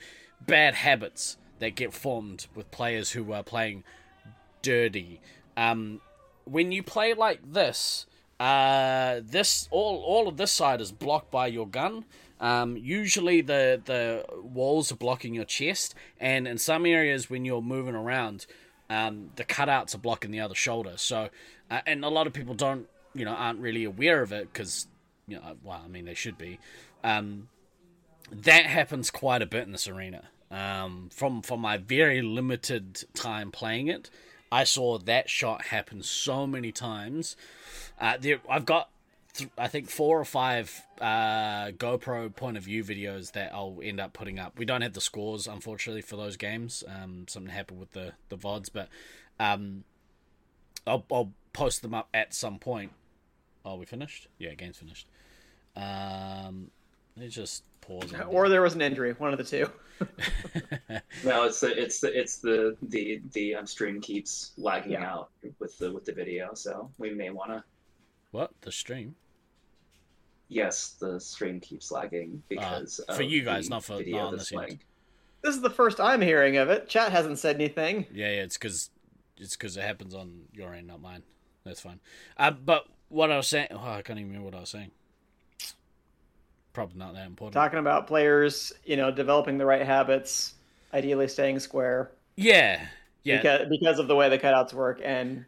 bad 0.46 0.76
habits 0.76 1.38
that 1.60 1.76
get 1.76 1.94
formed 1.94 2.48
with 2.54 2.70
players 2.70 3.12
who 3.12 3.32
are 3.32 3.44
playing 3.44 3.86
dirty. 4.62 5.22
Um, 5.56 6.02
when 6.44 6.74
you 6.74 6.84
play 6.84 7.14
like 7.14 7.54
this, 7.54 8.06
uh, 8.42 9.22
this 9.24 9.70
all 9.72 10.04
all 10.06 10.28
of 10.28 10.36
this 10.36 10.52
side 10.52 10.82
is 10.82 10.92
blocked 10.92 11.32
by 11.32 11.48
your 11.48 11.68
gun. 11.68 12.04
Um, 12.40 12.78
usually 12.78 13.42
the 13.42 13.82
the 13.84 14.26
walls 14.42 14.92
are 14.92 14.96
blocking 14.96 15.34
your 15.34 15.46
chest, 15.46 15.96
and 16.20 16.48
in 16.48 16.58
some 16.58 16.86
areas 16.86 17.30
when 17.30 17.46
you're 17.46 17.62
moving 17.62 17.96
around, 17.96 18.46
um, 18.90 19.32
the 19.36 19.44
cutouts 19.44 19.96
are 19.96 20.00
blocking 20.00 20.32
the 20.32 20.40
other 20.40 20.56
shoulder. 20.56 20.94
So, 20.98 21.30
uh, 21.72 21.82
and 21.86 22.06
a 22.06 22.10
lot 22.10 22.28
of 22.28 22.34
people 22.34 22.54
don't, 22.54 22.88
you 23.14 23.26
know, 23.26 23.34
aren't 23.34 23.60
really 23.60 23.84
aware 23.84 24.22
of 24.22 24.32
it 24.32 24.52
because, 24.54 24.88
you 25.28 25.38
know, 25.38 25.56
well, 25.64 25.82
I 25.84 25.88
mean 25.88 26.06
they 26.06 26.14
should 26.14 26.38
be. 26.38 26.60
Um, 27.04 27.50
that 28.32 28.66
happens 28.66 29.10
quite 29.10 29.42
a 29.42 29.46
bit 29.46 29.66
in 29.66 29.72
this 29.72 29.88
arena. 29.88 30.24
Um, 30.50 31.10
from 31.12 31.42
from 31.42 31.60
my 31.60 31.78
very 31.78 32.22
limited 32.22 33.04
time 33.14 33.52
playing 33.52 33.88
it, 33.88 34.10
I 34.52 34.64
saw 34.64 34.98
that 34.98 35.30
shot 35.30 35.66
happen 35.66 36.04
so 36.04 36.48
many 36.48 36.72
times. 36.72 37.36
Uh, 38.00 38.18
there, 38.20 38.40
I've 38.50 38.66
got, 38.66 38.90
th- 39.38 39.50
I 39.58 39.68
think 39.68 39.90
four 39.90 40.20
or 40.20 40.26
five 40.26 40.82
uh, 41.00 41.68
GoPro 41.72 42.36
point 42.36 42.58
of 42.58 42.64
view 42.64 42.84
videos 42.84 43.32
that 43.34 43.54
I'll 43.54 43.80
end 43.82 44.00
up 44.00 44.14
putting 44.14 44.38
up. 44.40 44.58
We 44.60 44.66
don't 44.66 44.82
have 44.82 44.94
the 44.94 45.02
scores, 45.02 45.48
unfortunately, 45.48 46.02
for 46.02 46.16
those 46.18 46.36
games. 46.38 46.84
Um, 46.88 47.26
something 47.28 47.52
happened 47.54 47.80
with 47.80 47.92
the 47.92 48.14
the 48.30 48.38
vods, 48.38 48.70
but 48.72 48.90
um, 49.40 49.84
I'll 50.86 51.06
I'll 51.12 51.32
post 51.54 51.82
them 51.82 51.94
up 51.94 52.10
at 52.14 52.34
some 52.34 52.60
point. 52.60 52.92
Are 53.64 53.78
we 53.78 53.86
finished? 53.86 54.28
Yeah, 54.38 54.54
game's 54.54 54.78
finished. 54.78 55.08
Um, 55.76 56.72
let's 57.18 57.36
just 57.36 57.64
pause. 57.82 58.14
on 58.14 58.22
Or 58.24 58.50
there 58.50 58.62
was 58.62 58.76
an 58.76 58.82
injury, 58.82 59.14
one 59.14 59.32
of 59.34 59.38
the 59.38 59.44
two. 59.44 59.70
No, 61.24 61.46
it's 61.46 61.60
the 61.60 61.76
it's 61.82 62.00
the 62.00 62.18
it's 62.20 62.38
the 62.38 62.78
the 62.84 63.20
the 63.34 63.56
um, 63.56 63.66
stream 63.66 64.00
keeps 64.00 64.52
lagging 64.58 64.92
Yeah. 64.94 65.12
out 65.12 65.30
with 65.60 65.76
the 65.80 65.92
with 65.92 66.06
the 66.06 66.12
video, 66.12 66.54
so 66.54 66.92
we 67.00 67.10
may 67.14 67.32
want 67.32 67.50
to. 67.52 67.64
what 68.32 68.52
the 68.62 68.72
stream? 68.72 69.16
Yes, 70.50 70.96
the 71.00 71.20
stream 71.20 71.60
keeps 71.60 71.92
lagging 71.92 72.42
because 72.48 73.02
Uh, 73.08 73.14
for 73.16 73.24
you 73.24 73.44
guys, 73.44 73.66
the 73.66 73.72
not 73.72 73.84
for- 73.84 73.98
video 73.98 74.18
not 74.18 74.28
on 74.28 74.38
this 74.38 74.52
end. 74.54 74.80
This 75.42 75.56
is 75.56 75.62
the 75.62 75.70
first 75.70 76.00
I'm 76.00 76.22
hearing 76.22 76.58
of 76.58 76.70
it. 76.70 76.88
Chat 76.90 77.12
hasn't 77.12 77.40
said 77.40 77.56
anything. 77.56 78.06
Yeah, 78.12 78.28
yeah, 78.32 78.42
it's 78.44 78.58
because 78.58 78.90
it's 79.38 79.56
because 79.56 79.78
it 79.78 79.82
happens 79.84 80.16
on 80.16 80.44
your 80.54 80.74
end, 80.74 80.88
not 80.88 81.02
mine. 81.02 81.24
That's 81.64 81.80
fine. 81.82 82.00
Uh, 82.38 82.52
but 82.52 82.88
what 83.10 83.32
I 83.32 83.38
was 83.38 83.48
saying, 83.48 83.68
oh, 83.72 83.78
I 83.78 84.02
can't 84.02 84.18
even 84.20 84.30
remember 84.32 84.46
what 84.46 84.56
I 84.56 84.62
was 84.62 84.70
saying. 84.70 84.92
Probably 86.74 86.98
not 86.98 87.14
that 87.14 87.26
important. 87.26 87.54
Talking 87.54 87.80
about 87.80 88.08
players, 88.08 88.72
you 88.86 88.98
know, 88.98 89.12
developing 89.12 89.58
the 89.58 89.66
right 89.66 89.86
habits, 89.86 90.54
ideally 90.94 91.28
staying 91.28 91.60
square. 91.60 92.12
yeah, 92.36 92.86
yeah, 93.24 93.38
because 93.38 93.68
because 93.70 94.00
of 94.00 94.08
the 94.08 94.16
way 94.16 94.30
the 94.30 94.38
cutouts 94.40 94.72
work 94.74 95.02
and 95.04 95.44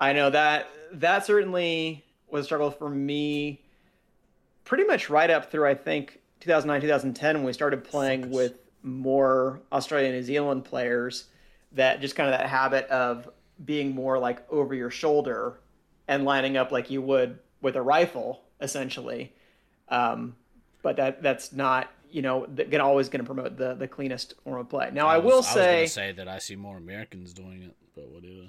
i 0.00 0.12
know 0.12 0.28
that 0.28 0.68
that 0.92 1.24
certainly 1.24 2.04
was 2.28 2.42
a 2.42 2.44
struggle 2.44 2.70
for 2.70 2.90
me 2.90 3.58
pretty 4.66 4.84
much 4.84 5.08
right 5.08 5.30
up 5.30 5.50
through 5.50 5.66
i 5.66 5.74
think 5.74 6.20
2009 6.40 6.82
2010 6.82 7.36
when 7.36 7.44
we 7.44 7.52
started 7.54 7.82
playing 7.82 8.30
with 8.30 8.54
more 8.82 9.60
australia 9.72 10.12
new 10.12 10.22
zealand 10.22 10.64
players 10.64 11.24
that 11.72 12.00
just 12.02 12.14
kind 12.14 12.28
of 12.30 12.38
that 12.38 12.48
habit 12.48 12.86
of 12.88 13.28
being 13.64 13.94
more 13.94 14.18
like 14.18 14.44
over 14.52 14.74
your 14.74 14.90
shoulder 14.90 15.58
and 16.08 16.24
lining 16.24 16.56
up 16.58 16.70
like 16.70 16.90
you 16.90 17.00
would 17.00 17.38
with 17.62 17.76
a 17.76 17.82
rifle 17.82 18.42
essentially 18.60 19.32
um, 19.88 20.36
but 20.82 20.96
that 20.96 21.22
that's 21.22 21.52
not 21.52 21.90
you 22.10 22.22
know 22.22 22.46
always 22.80 23.08
going 23.08 23.20
to 23.20 23.26
promote 23.26 23.56
the 23.56 23.74
the 23.74 23.88
cleanest 23.88 24.34
form 24.44 24.60
of 24.60 24.68
play 24.68 24.90
now 24.92 25.06
i, 25.06 25.16
was- 25.16 25.24
will 25.32 25.38
I 25.38 25.54
say 25.54 25.82
was 25.82 25.92
say 25.92 26.12
that 26.12 26.28
I 26.28 26.38
see 26.38 26.56
more 26.56 26.76
Americans 26.76 27.32
doing 27.32 27.62
it, 27.62 27.74
but 27.94 28.08
whatever. 28.10 28.48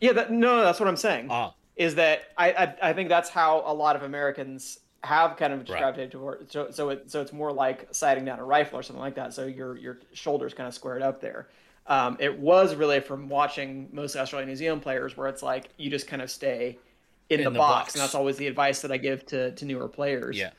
Yeah, 0.00 0.12
that, 0.14 0.32
no, 0.32 0.56
no, 0.56 0.64
that's 0.64 0.80
what 0.80 0.88
I'm 0.88 0.96
saying. 0.96 1.28
Ah, 1.30 1.54
Is 1.76 1.94
that 1.94 2.24
I, 2.36 2.52
I 2.52 2.90
I 2.90 2.92
think 2.92 3.08
that's 3.08 3.28
how 3.30 3.62
a 3.64 3.72
lot 3.72 3.94
of 3.94 4.02
Americans 4.02 4.78
have 5.04 5.36
kind 5.36 5.52
of 5.52 5.66
gravitated 5.66 6.12
toward. 6.12 6.50
So 6.50 6.70
so 6.70 6.90
it, 6.90 7.10
so 7.10 7.20
it's 7.20 7.32
more 7.32 7.52
like 7.52 7.88
sighting 7.92 8.24
down 8.24 8.38
a 8.38 8.44
rifle 8.44 8.78
or 8.78 8.82
something 8.82 9.00
like 9.00 9.16
that. 9.16 9.34
So 9.34 9.46
your 9.46 9.76
your 9.76 9.98
shoulders 10.12 10.54
kind 10.54 10.68
of 10.68 10.74
squared 10.74 11.02
up 11.02 11.20
there. 11.20 11.48
Um, 11.86 12.16
it 12.20 12.38
was 12.38 12.76
really 12.76 13.00
from 13.00 13.28
watching 13.28 13.88
most 13.92 14.14
Australian 14.14 14.48
New 14.48 14.56
Zealand 14.56 14.82
players 14.82 15.16
where 15.16 15.26
it's 15.28 15.42
like 15.42 15.70
you 15.78 15.90
just 15.90 16.06
kind 16.06 16.22
of 16.22 16.30
stay 16.30 16.78
in, 17.28 17.40
In 17.40 17.44
the, 17.44 17.50
the 17.50 17.58
box, 17.58 17.86
box. 17.86 17.94
and 17.94 18.02
that's 18.02 18.14
always 18.14 18.36
the 18.36 18.46
advice 18.46 18.82
that 18.82 18.92
I 18.92 18.98
give 18.98 19.26
to 19.26 19.50
to 19.52 19.64
newer 19.64 19.88
players 19.88 20.38
yeah, 20.38 20.50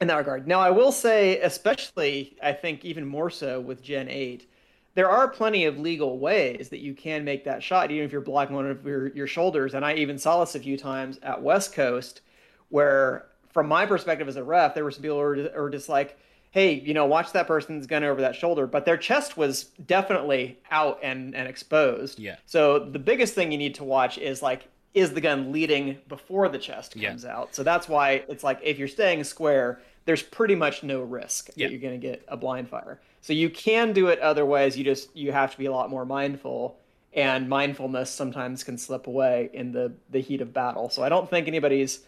in 0.00 0.06
that 0.08 0.16
regard. 0.16 0.46
Now, 0.46 0.60
I 0.60 0.70
will 0.70 0.92
say, 0.92 1.40
especially, 1.40 2.36
I 2.42 2.52
think 2.52 2.84
even 2.84 3.06
more 3.06 3.30
so 3.30 3.60
with 3.60 3.82
Gen 3.82 4.08
8, 4.08 4.48
there 4.94 5.10
are 5.10 5.28
plenty 5.28 5.64
of 5.64 5.78
legal 5.78 6.18
ways 6.18 6.68
that 6.68 6.80
you 6.80 6.94
can 6.94 7.24
make 7.24 7.44
that 7.44 7.62
shot, 7.62 7.90
even 7.90 8.04
if 8.04 8.12
you're 8.12 8.20
blocking 8.20 8.56
one 8.56 8.66
of 8.66 8.84
your, 8.84 9.08
your 9.08 9.26
shoulders. 9.26 9.74
And 9.74 9.84
I 9.84 9.94
even 9.94 10.18
saw 10.18 10.40
this 10.40 10.54
a 10.54 10.60
few 10.60 10.76
times 10.76 11.18
at 11.22 11.42
West 11.42 11.72
Coast, 11.72 12.20
where, 12.68 13.26
from 13.52 13.68
my 13.68 13.86
perspective 13.86 14.28
as 14.28 14.36
a 14.36 14.44
ref, 14.44 14.74
there 14.74 14.84
were 14.84 14.90
some 14.90 15.02
people 15.02 15.16
who 15.18 15.22
were, 15.24 15.50
were 15.62 15.70
just 15.70 15.88
like, 15.88 16.18
hey, 16.52 16.72
you 16.74 16.94
know, 16.94 17.06
watch 17.06 17.32
that 17.32 17.46
person's 17.46 17.86
gun 17.86 18.02
over 18.04 18.20
that 18.22 18.34
shoulder. 18.34 18.66
But 18.66 18.84
their 18.84 18.96
chest 18.96 19.36
was 19.36 19.64
definitely 19.86 20.58
out 20.70 20.98
and, 21.02 21.34
and 21.34 21.48
exposed. 21.48 22.18
Yeah. 22.18 22.36
So 22.46 22.78
the 22.78 22.98
biggest 22.98 23.34
thing 23.34 23.52
you 23.52 23.58
need 23.58 23.74
to 23.76 23.84
watch 23.84 24.18
is 24.18 24.42
like 24.42 24.66
is 24.92 25.12
the 25.12 25.20
gun 25.20 25.52
leading 25.52 25.98
before 26.08 26.48
the 26.48 26.58
chest 26.58 26.96
Yeah. 26.96 27.10
comes 27.10 27.24
out. 27.24 27.54
So 27.54 27.62
that's 27.62 27.88
why 27.88 28.24
it's 28.28 28.42
like 28.42 28.58
if 28.64 28.78
you're 28.78 28.88
staying 28.88 29.22
square, 29.22 29.80
there's 30.06 30.22
pretty 30.22 30.56
much 30.56 30.82
no 30.82 31.02
risk 31.02 31.50
Yeah. 31.54 31.66
that 31.66 31.72
you're 31.72 31.80
going 31.80 32.00
to 32.00 32.04
get 32.04 32.24
a 32.26 32.36
blind 32.36 32.68
fire. 32.68 33.00
So 33.20 33.32
you 33.32 33.50
can 33.50 33.92
do 33.92 34.08
it 34.08 34.18
other 34.18 34.44
ways. 34.44 34.76
You 34.76 34.82
just 34.82 35.14
you 35.16 35.30
have 35.30 35.52
to 35.52 35.58
be 35.58 35.66
a 35.66 35.70
lot 35.72 35.90
more 35.90 36.04
mindful, 36.04 36.78
and 37.12 37.48
mindfulness 37.48 38.10
sometimes 38.10 38.64
can 38.64 38.78
slip 38.78 39.06
away 39.06 39.50
in 39.52 39.70
the 39.72 39.92
the 40.10 40.20
heat 40.20 40.40
of 40.40 40.52
battle. 40.52 40.88
So 40.90 41.02
I 41.04 41.08
don't 41.08 41.28
think 41.30 41.46
anybody's 41.46 42.00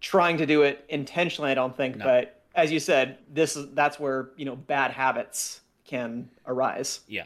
trying 0.00 0.38
to 0.38 0.46
do 0.46 0.62
it 0.62 0.84
intentionally. 0.88 1.50
I 1.50 1.54
don't 1.54 1.76
think, 1.76 1.96
No. 1.96 2.04
but 2.04 2.42
as 2.54 2.72
you 2.72 2.80
said, 2.80 3.18
this 3.32 3.56
is 3.56 3.68
that's 3.74 3.98
where 4.00 4.30
you 4.36 4.44
know 4.44 4.56
bad 4.56 4.90
habits 4.90 5.60
can 5.84 6.30
arise. 6.46 7.00
Yeah. 7.08 7.24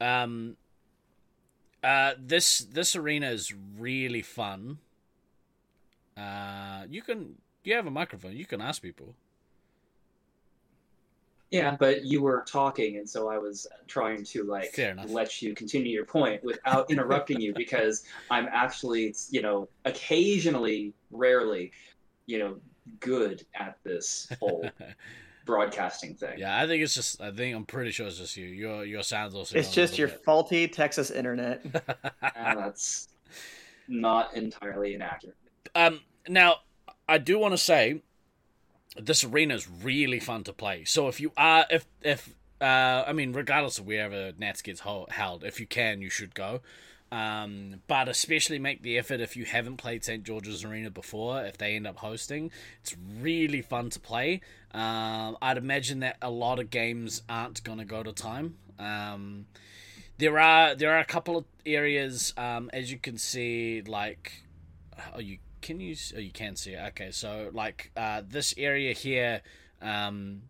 Um. 0.00 0.56
Uh. 1.82 2.14
This 2.18 2.58
this 2.60 2.96
arena 2.96 3.30
is 3.30 3.52
really 3.78 4.22
fun. 4.22 4.78
Uh. 6.16 6.84
You 6.88 7.02
can. 7.02 7.36
You 7.64 7.74
have 7.76 7.86
a 7.86 7.90
microphone. 7.90 8.36
You 8.36 8.44
can 8.46 8.60
ask 8.60 8.82
people. 8.82 9.14
Yeah, 11.52 11.76
but 11.78 12.06
you 12.06 12.22
were 12.22 12.44
talking, 12.48 12.96
and 12.96 13.08
so 13.08 13.28
I 13.28 13.36
was 13.36 13.66
trying 13.86 14.24
to 14.24 14.42
like 14.44 14.74
let 15.08 15.42
you 15.42 15.54
continue 15.54 15.92
your 15.92 16.06
point 16.06 16.42
without 16.42 16.90
interrupting 16.90 17.42
you 17.42 17.52
because 17.52 18.04
I'm 18.30 18.48
actually, 18.50 19.14
you 19.28 19.42
know, 19.42 19.68
occasionally, 19.84 20.94
rarely, 21.10 21.70
you 22.26 22.38
know, 22.38 22.56
good 23.00 23.44
at 23.54 23.78
this 23.84 24.30
whole 24.40 24.68
broadcasting 25.46 26.14
thing. 26.14 26.38
Yeah, 26.38 26.60
I 26.60 26.66
think 26.66 26.82
it's 26.82 26.94
just. 26.94 27.20
I 27.20 27.30
think 27.30 27.56
I'm 27.56 27.64
pretty 27.64 27.90
sure 27.90 28.06
it's 28.06 28.18
just 28.18 28.36
you. 28.36 28.46
Your 28.46 28.84
your 28.84 29.02
sounds 29.02 29.34
also. 29.34 29.58
It's 29.58 29.68
gone 29.68 29.72
a 29.72 29.86
just 29.86 29.98
your 29.98 30.08
little 30.08 30.22
faulty 30.24 30.68
Texas 30.68 31.10
internet. 31.10 31.70
bit. 31.72 31.82
And 32.36 32.58
that's 32.58 33.08
not 33.88 34.34
entirely 34.34 34.94
inaccurate. 34.94 35.36
Um, 35.74 36.00
now, 36.28 36.56
I 37.08 37.18
do 37.18 37.38
want 37.38 37.52
to 37.52 37.58
say 37.58 38.02
this 38.96 39.24
arena 39.24 39.54
is 39.54 39.68
really 39.68 40.20
fun 40.20 40.44
to 40.44 40.52
play. 40.52 40.84
So 40.84 41.08
if 41.08 41.20
you 41.20 41.32
are, 41.36 41.66
if 41.70 41.86
if 42.02 42.34
uh, 42.60 43.04
I 43.06 43.12
mean, 43.12 43.32
regardless 43.32 43.78
of 43.78 43.86
wherever 43.86 44.32
Nats 44.38 44.62
gets 44.62 44.80
ho- 44.80 45.08
held, 45.10 45.44
if 45.44 45.58
you 45.60 45.66
can, 45.66 46.00
you 46.00 46.10
should 46.10 46.34
go. 46.34 46.60
Um, 47.12 47.82
but 47.88 48.08
especially 48.08 48.58
make 48.58 48.82
the 48.82 48.96
effort 48.96 49.20
if 49.20 49.36
you 49.36 49.44
haven't 49.44 49.76
played 49.76 50.02
St 50.02 50.24
George's 50.24 50.64
Arena 50.64 50.90
before. 50.90 51.44
If 51.44 51.58
they 51.58 51.76
end 51.76 51.86
up 51.86 51.98
hosting, 51.98 52.50
it's 52.80 52.96
really 53.20 53.60
fun 53.60 53.90
to 53.90 54.00
play. 54.00 54.40
Um, 54.72 55.36
I'd 55.42 55.58
imagine 55.58 56.00
that 56.00 56.16
a 56.22 56.30
lot 56.30 56.58
of 56.58 56.70
games 56.70 57.22
aren't 57.28 57.62
gonna 57.62 57.84
go 57.84 58.02
to 58.02 58.12
time. 58.12 58.56
Um, 58.78 59.44
there 60.16 60.38
are 60.38 60.74
there 60.74 60.92
are 60.92 61.00
a 61.00 61.04
couple 61.04 61.36
of 61.36 61.44
areas, 61.66 62.32
um, 62.38 62.70
as 62.72 62.90
you 62.90 62.98
can 62.98 63.18
see, 63.18 63.82
like 63.82 64.32
oh 65.14 65.20
you 65.20 65.38
can 65.60 65.80
you 65.80 65.94
oh 66.16 66.18
you 66.18 66.30
can 66.30 66.56
see 66.56 66.72
it 66.72 66.80
okay 66.88 67.10
so 67.10 67.50
like 67.52 67.90
uh 67.96 68.20
this 68.26 68.52
area 68.58 68.92
here 68.92 69.40
um 69.80 70.42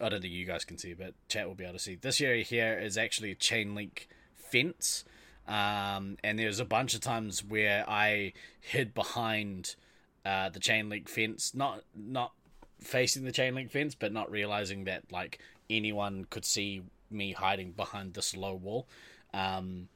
i 0.00 0.08
don't 0.08 0.20
think 0.20 0.32
you 0.32 0.44
guys 0.44 0.64
can 0.64 0.78
see 0.78 0.92
but 0.92 1.14
chat 1.28 1.48
will 1.48 1.54
be 1.54 1.64
able 1.64 1.72
to 1.72 1.78
see 1.78 1.94
this 1.96 2.20
area 2.20 2.44
here 2.44 2.78
is 2.78 2.98
actually 2.98 3.30
a 3.30 3.34
chain 3.34 3.74
link 3.74 4.08
fence 4.34 5.04
um 5.48 6.16
and 6.24 6.38
there's 6.38 6.60
a 6.60 6.64
bunch 6.64 6.94
of 6.94 7.00
times 7.00 7.44
where 7.44 7.84
i 7.88 8.32
hid 8.60 8.92
behind 8.94 9.76
uh 10.24 10.48
the 10.48 10.60
chain 10.60 10.88
link 10.88 11.08
fence 11.08 11.54
not 11.54 11.82
not 11.94 12.32
facing 12.80 13.24
the 13.24 13.32
chain 13.32 13.54
link 13.54 13.70
fence 13.70 13.94
but 13.94 14.12
not 14.12 14.30
realizing 14.30 14.84
that 14.84 15.02
like 15.10 15.38
anyone 15.70 16.26
could 16.30 16.44
see 16.44 16.82
me 17.10 17.32
hiding 17.32 17.72
behind 17.72 18.14
this 18.14 18.36
low 18.36 18.54
wall. 18.54 18.86
Um 19.32 19.88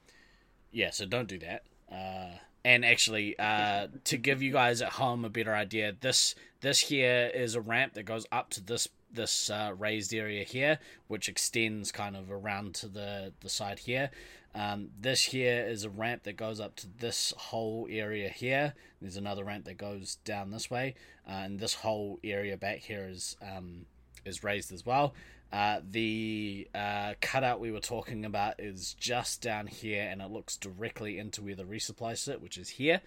yeah 0.73 0.91
so 0.91 1.07
don't 1.07 1.29
do 1.29 1.39
that. 1.39 1.63
Uh 1.91 2.37
and 2.65 2.85
actually 2.85 3.39
uh 3.39 3.89
to 4.05 4.17
give 4.17 4.43
you 4.43 4.53
guys 4.53 4.83
at 4.83 4.93
home 4.93 5.25
a 5.25 5.31
better 5.31 5.55
idea 5.55 5.95
this 6.01 6.35
this 6.61 6.81
here 6.81 7.31
is 7.35 7.55
a 7.55 7.61
ramp 7.61 7.95
that 7.95 8.03
goes 8.03 8.27
up 8.31 8.51
to 8.51 8.63
this 8.63 8.89
this 9.13 9.51
uh, 9.51 9.73
raised 9.77 10.15
area 10.15 10.45
here 10.45 10.79
which 11.09 11.29
extends 11.29 11.91
kind 11.91 12.17
of 12.17 12.31
around 12.31 12.75
to 12.75 12.87
the 12.87 13.33
the 13.41 13.49
side 13.49 13.81
here 13.81 14.11
um, 14.55 14.89
this 15.01 15.25
here 15.25 15.65
is 15.67 15.85
a 15.85 15.91
ramp 15.91 16.25
that 16.25 16.37
goes 16.37 16.61
up 16.61 16.77
to 16.77 16.87
this 16.99 17.33
whole 17.37 17.87
area 17.91 18.29
here 18.29 18.75
there's 19.01 19.17
another 19.17 19.45
ramp 19.45 19.65
that 19.65 19.79
goes 19.79 20.17
down 20.25 20.51
this 20.51 20.71
way 20.71 20.95
uh, 21.29 21.33
and 21.33 21.61
this 21.61 21.75
whole 21.75 22.19
area 22.25 22.57
back 22.57 22.79
here 22.79 23.07
is 23.09 23.37
um, 23.43 23.87
is 24.25 24.43
raised 24.43 24.73
as 24.73 24.85
well 24.85 25.15
uh, 25.53 25.81
the 25.91 26.69
uh, 26.75 27.15
cutout 27.21 27.59
we 27.59 27.73
were 27.73 27.81
talking 27.81 28.25
about 28.25 28.61
is 28.61 28.95
just 28.95 29.43
down 29.43 29.67
here, 29.67 30.07
and 30.09 30.23
it 30.23 30.31
looks 30.31 30.57
directly 30.57 31.19
into 31.19 31.43
where 31.43 31.57
the 31.57 31.65
resupply 31.65 32.17
sit, 32.17 32.41
which 32.41 32.57
is 32.57 32.69
here. 32.71 33.01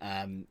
Um, 0.00 0.46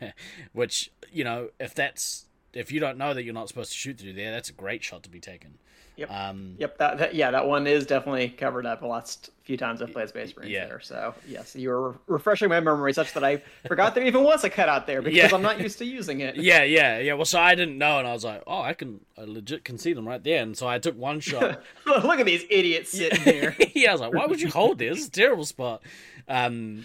which 0.52 0.92
you 1.10 1.24
know, 1.24 1.50
if 1.58 1.74
that's 1.74 2.26
if 2.52 2.72
you 2.72 2.80
don't 2.80 2.98
know 2.98 3.14
that 3.14 3.22
you're 3.24 3.34
not 3.34 3.48
supposed 3.48 3.72
to 3.72 3.78
shoot 3.78 3.98
through 3.98 4.14
there, 4.14 4.30
that's 4.32 4.48
a 4.50 4.52
great 4.54 4.82
shot 4.82 5.02
to 5.04 5.08
be 5.10 5.20
taken. 5.20 5.58
Yep. 5.96 6.10
Um, 6.10 6.54
Yep, 6.58 6.78
that, 6.78 6.98
that 6.98 7.14
yeah, 7.14 7.30
that 7.30 7.46
one 7.46 7.66
is 7.66 7.84
definitely 7.84 8.30
covered 8.30 8.64
up 8.64 8.80
the 8.80 8.86
last 8.86 9.30
few 9.42 9.58
times 9.58 9.82
I've 9.82 9.92
played 9.92 10.08
Space 10.08 10.34
Marines 10.34 10.50
Yeah. 10.52 10.66
there. 10.66 10.80
So 10.80 11.14
yes, 11.28 11.54
you 11.54 11.68
were 11.68 11.98
refreshing 12.06 12.48
my 12.48 12.60
memory 12.60 12.94
such 12.94 13.12
that 13.12 13.22
I 13.24 13.42
forgot 13.66 13.94
there 13.94 14.04
even 14.04 14.22
was 14.24 14.42
a 14.44 14.48
cutout 14.48 14.86
there 14.86 15.02
because 15.02 15.18
Yeah. 15.18 15.36
I'm 15.36 15.42
not 15.42 15.60
used 15.60 15.76
to 15.78 15.84
using 15.84 16.20
it. 16.20 16.36
yeah, 16.38 16.62
yeah, 16.62 16.98
yeah. 17.00 17.12
Well, 17.14 17.26
so 17.26 17.38
I 17.38 17.54
didn't 17.54 17.76
know, 17.76 17.98
and 17.98 18.08
I 18.08 18.12
was 18.14 18.24
like, 18.24 18.42
oh, 18.46 18.62
I 18.62 18.72
can, 18.72 19.00
I 19.18 19.24
legit 19.24 19.64
can 19.64 19.76
see 19.76 19.92
them 19.92 20.08
right 20.08 20.22
there, 20.24 20.42
and 20.42 20.56
so 20.56 20.66
I 20.66 20.78
took 20.78 20.96
one 20.96 21.20
shot. 21.20 21.60
Look 21.86 22.20
at 22.20 22.24
these 22.26 22.44
idiots 22.48 22.92
sitting 22.92 23.20
here. 23.34 23.54
yeah, 23.74 23.90
I 23.90 23.92
was 23.92 24.00
like, 24.00 24.14
why 24.14 24.24
would 24.26 24.40
you 24.40 24.48
hold 24.48 24.78
this? 24.78 24.98
It's 24.98 25.08
a 25.08 25.10
terrible 25.10 25.44
spot. 25.44 25.82
Um, 26.28 26.84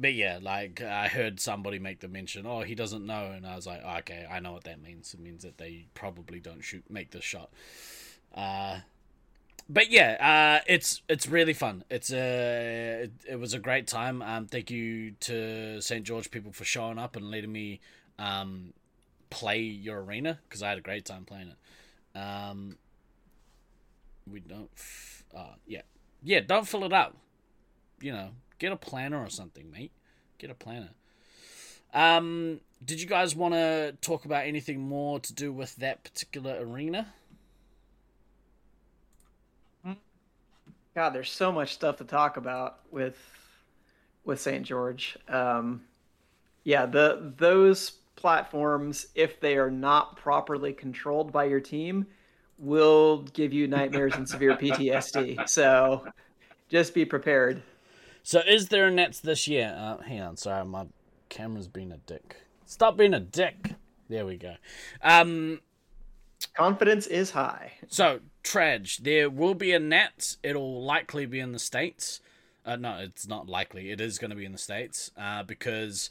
but 0.00 0.14
yeah, 0.14 0.38
like 0.40 0.80
I 0.80 1.08
heard 1.08 1.38
somebody 1.40 1.78
make 1.78 2.00
the 2.00 2.08
mention, 2.08 2.46
oh, 2.46 2.62
he 2.62 2.74
doesn't 2.74 3.04
know, 3.04 3.32
and 3.36 3.46
I 3.46 3.54
was 3.54 3.66
like, 3.66 3.82
oh, 3.84 3.98
okay, 3.98 4.26
I 4.30 4.40
know 4.40 4.52
what 4.52 4.64
that 4.64 4.82
means. 4.82 5.12
It 5.12 5.20
means 5.20 5.42
that 5.42 5.58
they 5.58 5.86
probably 5.92 6.40
don't 6.40 6.62
shoot, 6.62 6.84
make 6.88 7.10
the 7.10 7.20
shot. 7.20 7.50
Uh, 8.34 8.78
but 9.68 9.90
yeah, 9.90 10.60
uh, 10.60 10.64
it's 10.66 11.02
it's 11.08 11.28
really 11.28 11.52
fun. 11.52 11.84
It's 11.90 12.10
a 12.12 13.02
it, 13.04 13.12
it 13.28 13.36
was 13.38 13.52
a 13.54 13.58
great 13.58 13.86
time. 13.86 14.22
Um, 14.22 14.46
thank 14.46 14.70
you 14.70 15.12
to 15.20 15.80
St 15.80 16.04
George 16.04 16.30
people 16.30 16.52
for 16.52 16.64
showing 16.64 16.98
up 16.98 17.14
and 17.14 17.30
letting 17.30 17.52
me 17.52 17.80
um 18.18 18.72
play 19.28 19.60
your 19.60 20.02
arena 20.02 20.40
because 20.48 20.62
I 20.62 20.70
had 20.70 20.78
a 20.78 20.82
great 20.82 21.04
time 21.04 21.24
playing 21.24 21.52
it. 21.52 22.18
Um, 22.18 22.78
we 24.26 24.40
don't. 24.40 24.70
F- 24.74 25.24
uh, 25.36 25.54
yeah, 25.66 25.82
yeah. 26.22 26.40
Don't 26.40 26.66
fill 26.66 26.84
it 26.84 26.92
up. 26.92 27.16
You 28.00 28.12
know, 28.12 28.30
get 28.60 28.70
a 28.70 28.76
planner 28.76 29.18
or 29.18 29.28
something, 29.28 29.68
mate. 29.72 29.90
Get 30.38 30.50
a 30.50 30.54
planner. 30.54 30.90
Um, 31.92 32.60
did 32.84 33.00
you 33.00 33.08
guys 33.08 33.34
want 33.34 33.54
to 33.54 33.96
talk 34.00 34.24
about 34.24 34.46
anything 34.46 34.80
more 34.80 35.18
to 35.18 35.34
do 35.34 35.52
with 35.52 35.74
that 35.76 36.04
particular 36.04 36.56
arena? 36.60 37.12
God, 40.94 41.10
there's 41.10 41.30
so 41.30 41.52
much 41.52 41.74
stuff 41.74 41.96
to 41.98 42.04
talk 42.04 42.36
about 42.36 42.80
with 42.90 43.16
with 44.24 44.40
St. 44.40 44.64
George. 44.64 45.16
Um, 45.28 45.82
yeah, 46.64 46.86
the 46.86 47.32
those 47.36 47.90
platforms, 48.16 49.06
if 49.14 49.40
they 49.40 49.56
are 49.56 49.70
not 49.70 50.16
properly 50.16 50.72
controlled 50.72 51.32
by 51.32 51.44
your 51.44 51.60
team, 51.60 52.06
will 52.58 53.22
give 53.32 53.52
you 53.52 53.66
nightmares 53.66 54.14
and 54.14 54.28
severe 54.28 54.56
PTSD. 54.56 55.48
So 55.48 56.06
just 56.68 56.92
be 56.92 57.04
prepared. 57.04 57.62
So, 58.22 58.40
is 58.46 58.68
there 58.68 58.86
a 58.86 58.90
Nats 58.90 59.20
this 59.20 59.48
year? 59.48 59.74
Uh, 59.76 59.98
hang 60.02 60.20
on, 60.20 60.36
sorry, 60.36 60.64
my 60.64 60.86
camera's 61.28 61.68
been 61.68 61.92
a 61.92 61.96
dick. 61.98 62.36
Stop 62.66 62.96
being 62.96 63.14
a 63.14 63.20
dick. 63.20 63.74
There 64.08 64.26
we 64.26 64.36
go. 64.36 64.56
Um, 65.02 65.60
Confidence 66.54 67.06
is 67.06 67.30
high. 67.30 67.72
so 67.88 68.20
Trage, 68.42 68.98
there 68.98 69.28
will 69.30 69.54
be 69.54 69.72
a 69.72 69.78
Nats. 69.78 70.38
It'll 70.42 70.82
likely 70.82 71.26
be 71.26 71.40
in 71.40 71.52
the 71.52 71.58
states. 71.58 72.20
Uh, 72.64 72.76
no, 72.76 72.98
it's 73.00 73.26
not 73.26 73.48
likely. 73.48 73.90
It 73.90 74.00
is 74.00 74.18
going 74.18 74.30
to 74.30 74.36
be 74.36 74.44
in 74.44 74.52
the 74.52 74.58
states 74.58 75.10
uh, 75.16 75.42
because 75.42 76.10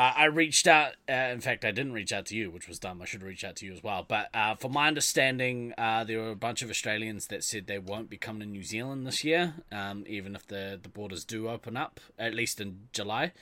uh, 0.00 0.14
I 0.16 0.24
reached 0.24 0.66
out. 0.66 0.92
Uh, 1.06 1.12
in 1.12 1.42
fact, 1.42 1.62
I 1.62 1.72
didn't 1.72 1.92
reach 1.92 2.10
out 2.10 2.24
to 2.26 2.34
you, 2.34 2.50
which 2.50 2.66
was 2.66 2.78
dumb. 2.78 3.02
I 3.02 3.04
should 3.04 3.22
reach 3.22 3.44
out 3.44 3.56
to 3.56 3.66
you 3.66 3.74
as 3.74 3.82
well. 3.82 4.02
But 4.08 4.30
uh, 4.32 4.56
my 4.70 4.88
understanding, 4.88 5.74
uh, 5.76 6.04
there 6.04 6.20
were 6.20 6.30
a 6.30 6.36
bunch 6.36 6.62
of 6.62 6.70
Australians 6.70 7.26
that 7.26 7.44
said 7.44 7.66
they 7.66 7.78
won't 7.78 8.08
be 8.08 8.16
coming 8.16 8.40
to 8.40 8.46
New 8.46 8.62
Zealand 8.62 9.06
this 9.06 9.24
year, 9.24 9.56
um, 9.70 10.04
even 10.06 10.34
if 10.34 10.46
the 10.46 10.80
the 10.82 10.88
borders 10.88 11.22
do 11.22 11.50
open 11.50 11.76
up, 11.76 12.00
at 12.18 12.32
least 12.32 12.62
in 12.62 12.88
July. 12.94 13.32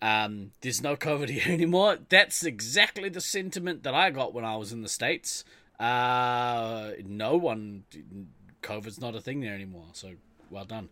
Um, 0.00 0.52
there's 0.60 0.80
no 0.80 0.94
COVID 0.94 1.28
here 1.36 1.52
anymore. 1.52 1.98
That's 2.08 2.44
exactly 2.44 3.08
the 3.08 3.20
sentiment 3.20 3.82
that 3.82 3.94
I 3.94 4.10
got 4.10 4.32
when 4.32 4.44
I 4.44 4.54
was 4.54 4.70
in 4.70 4.82
the 4.82 4.88
states. 4.88 5.42
Uh, 5.80 6.92
no 7.04 7.36
one, 7.36 7.82
COVID's 8.62 9.00
not 9.00 9.16
a 9.16 9.20
thing 9.20 9.40
there 9.40 9.54
anymore. 9.54 9.86
So 9.94 10.12
well 10.48 10.64
done. 10.64 10.90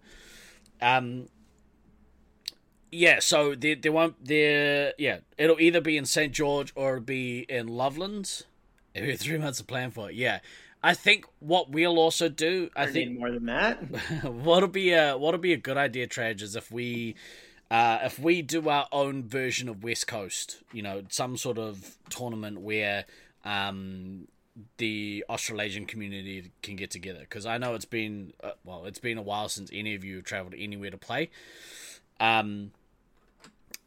Um, 0.83 1.29
yeah, 2.97 3.21
so 3.21 3.55
they 3.55 3.75
there 3.75 3.93
won't 3.93 4.25
there. 4.25 4.95
Yeah, 4.99 5.19
it'll 5.37 5.61
either 5.61 5.81
be 5.81 5.97
in 5.97 6.07
St 6.07 6.33
George 6.33 6.73
or 6.75 6.95
it'll 6.95 7.05
be 7.05 7.41
in 7.49 7.69
Loveland. 7.69 8.43
Have 8.95 9.21
three 9.21 9.39
months 9.39 9.59
to 9.59 9.65
plan 9.65 9.91
for 9.91 10.09
it. 10.09 10.17
Yeah, 10.17 10.41
I 10.83 10.95
think 10.95 11.27
what 11.41 11.71
we'll 11.71 11.99
also 11.99 12.29
do. 12.29 12.71
I 12.75 12.85
I 12.85 12.87
think 12.87 13.19
more 13.19 13.31
than 13.31 13.47
that. 13.47 13.77
what'll 14.25 14.69
be 14.69 14.93
a 14.93 15.17
what'll 15.19 15.41
be 15.41 15.53
a 15.53 15.59
good 15.59 15.77
idea, 15.77 16.07
Traj, 16.07 16.41
is 16.41 16.57
if 16.57 16.73
we 16.73 17.17
uh, 17.71 17.99
if 18.03 18.19
we 18.19 18.41
do 18.41 18.69
our 18.69 18.87
own 18.93 19.25
version 19.25 19.69
of 19.69 19.85
West 19.85 20.07
Coast, 20.07 20.63
you 20.73 20.83
know, 20.83 21.03
some 21.11 21.37
sort 21.37 21.59
of 21.59 21.99
tournament 22.09 22.61
where 22.61 23.05
um, 23.45 24.29
the 24.79 25.23
Australasian 25.29 25.85
community 25.85 26.51
can 26.63 26.77
get 26.77 26.91
together, 26.91 27.21
because 27.21 27.45
I 27.45 27.59
know 27.59 27.75
it's 27.75 27.85
been 27.85 28.33
uh, 28.43 28.53
well, 28.65 28.87
it's 28.87 29.01
been 29.01 29.19
a 29.19 29.23
while 29.23 29.51
since 29.51 29.71
any 29.73 29.95
of 29.95 30.03
you 30.03 30.17
have 30.17 30.25
traveled 30.25 30.55
anywhere 30.57 30.91
to 30.91 30.99
play. 30.99 31.29
Um, 32.21 32.71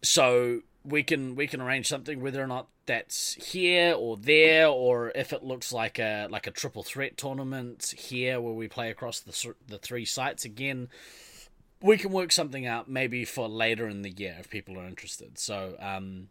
so 0.02 0.62
we 0.84 1.04
can 1.04 1.36
we 1.36 1.47
can 1.47 1.62
arrange 1.62 1.88
something 1.88 2.22
whether 2.22 2.41
or 2.41 2.47
not 2.47 2.68
that's 2.86 3.34
here 3.36 3.93
or 3.93 4.18
there 4.18 4.68
or 4.68 5.12
if 5.14 5.32
it 5.34 5.43
looks 5.43 5.72
like 5.72 6.00
a 6.00 6.28
like 6.32 6.47
a 6.47 6.52
triple 6.52 6.84
threat 6.84 7.18
tournament 7.18 7.93
here 7.97 8.41
where 8.41 8.54
we 8.54 8.68
play 8.68 8.89
across 8.89 9.20
the 9.20 9.54
the 9.68 9.78
three 9.78 10.06
sites 10.06 10.45
again 10.45 10.89
we 11.82 11.97
can 11.97 12.12
work 12.12 12.32
something 12.32 12.66
out 12.66 12.89
maybe 12.89 13.24
for 13.26 13.47
later 13.47 13.88
in 13.88 14.02
the 14.02 14.10
year 14.10 14.36
if 14.39 14.50
people 14.50 14.78
are 14.78 14.88
interested. 14.88 15.38
So 15.38 15.76
um 15.80 16.30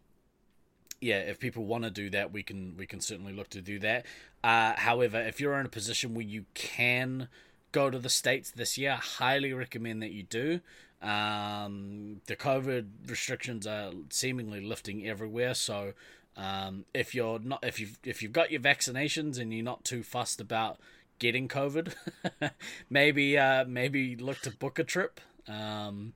yeah 1.01 1.19
if 1.19 1.39
people 1.39 1.65
want 1.65 1.85
to 1.85 1.89
do 1.89 2.09
that 2.09 2.33
we 2.33 2.43
can 2.43 2.75
we 2.77 2.85
can 2.85 2.99
certainly 2.99 3.33
look 3.33 3.49
to 3.51 3.61
do 3.61 3.79
that. 3.79 4.05
Uh 4.43 4.73
however 4.75 5.21
if 5.21 5.39
you're 5.39 5.59
in 5.59 5.65
a 5.65 5.69
position 5.69 6.13
where 6.13 6.25
you 6.25 6.45
can 6.53 7.29
go 7.71 7.89
to 7.89 7.99
the 7.99 8.09
states 8.09 8.51
this 8.51 8.77
year 8.77 8.93
I 8.93 8.95
highly 8.95 9.53
recommend 9.53 10.01
that 10.01 10.11
you 10.11 10.23
do 10.23 10.59
um, 11.01 12.21
the 12.27 12.35
COVID 12.35 12.87
restrictions 13.07 13.65
are 13.65 13.91
seemingly 14.09 14.61
lifting 14.61 15.07
everywhere, 15.07 15.53
so 15.53 15.93
um, 16.35 16.85
if 16.93 17.15
you're 17.15 17.39
not 17.39 17.63
if 17.63 17.79
you've 17.79 17.99
if 18.03 18.21
you've 18.21 18.33
got 18.33 18.51
your 18.51 18.61
vaccinations 18.61 19.39
and 19.39 19.53
you're 19.53 19.63
not 19.63 19.83
too 19.83 20.03
fussed 20.03 20.41
about 20.41 20.79
getting 21.19 21.47
COVID, 21.47 21.93
maybe 22.89 23.37
uh, 23.37 23.65
maybe 23.65 24.15
look 24.15 24.39
to 24.41 24.51
book 24.51 24.79
a 24.79 24.83
trip. 24.83 25.19
Um, 25.47 26.13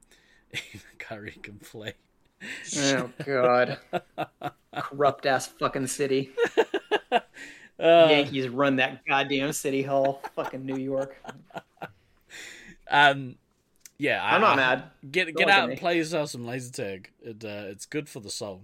Curry 0.99 1.38
can 1.41 1.59
play. 1.59 1.93
Oh 2.77 3.09
God, 3.25 3.77
corrupt 4.77 5.25
ass 5.25 5.47
fucking 5.47 5.88
city. 5.88 6.31
Uh, 7.79 8.07
Yankees 8.09 8.49
run 8.49 8.75
that 8.77 9.03
goddamn 9.05 9.51
city 9.51 9.81
hall, 9.81 10.21
fucking 10.36 10.65
New 10.65 10.77
York. 10.77 11.21
um, 12.89 13.36
yeah, 13.97 14.23
I'm 14.23 14.41
not 14.41 14.55
mad. 14.57 14.83
Get 15.11 15.25
Don't 15.25 15.35
get 15.35 15.49
out 15.49 15.69
and 15.69 15.79
play 15.79 15.97
yourself 15.97 16.29
some 16.29 16.45
laser 16.45 16.71
tag. 16.71 17.09
It 17.21 17.43
uh, 17.43 17.69
it's 17.69 17.85
good 17.85 18.09
for 18.09 18.19
the 18.19 18.29
soul. 18.29 18.61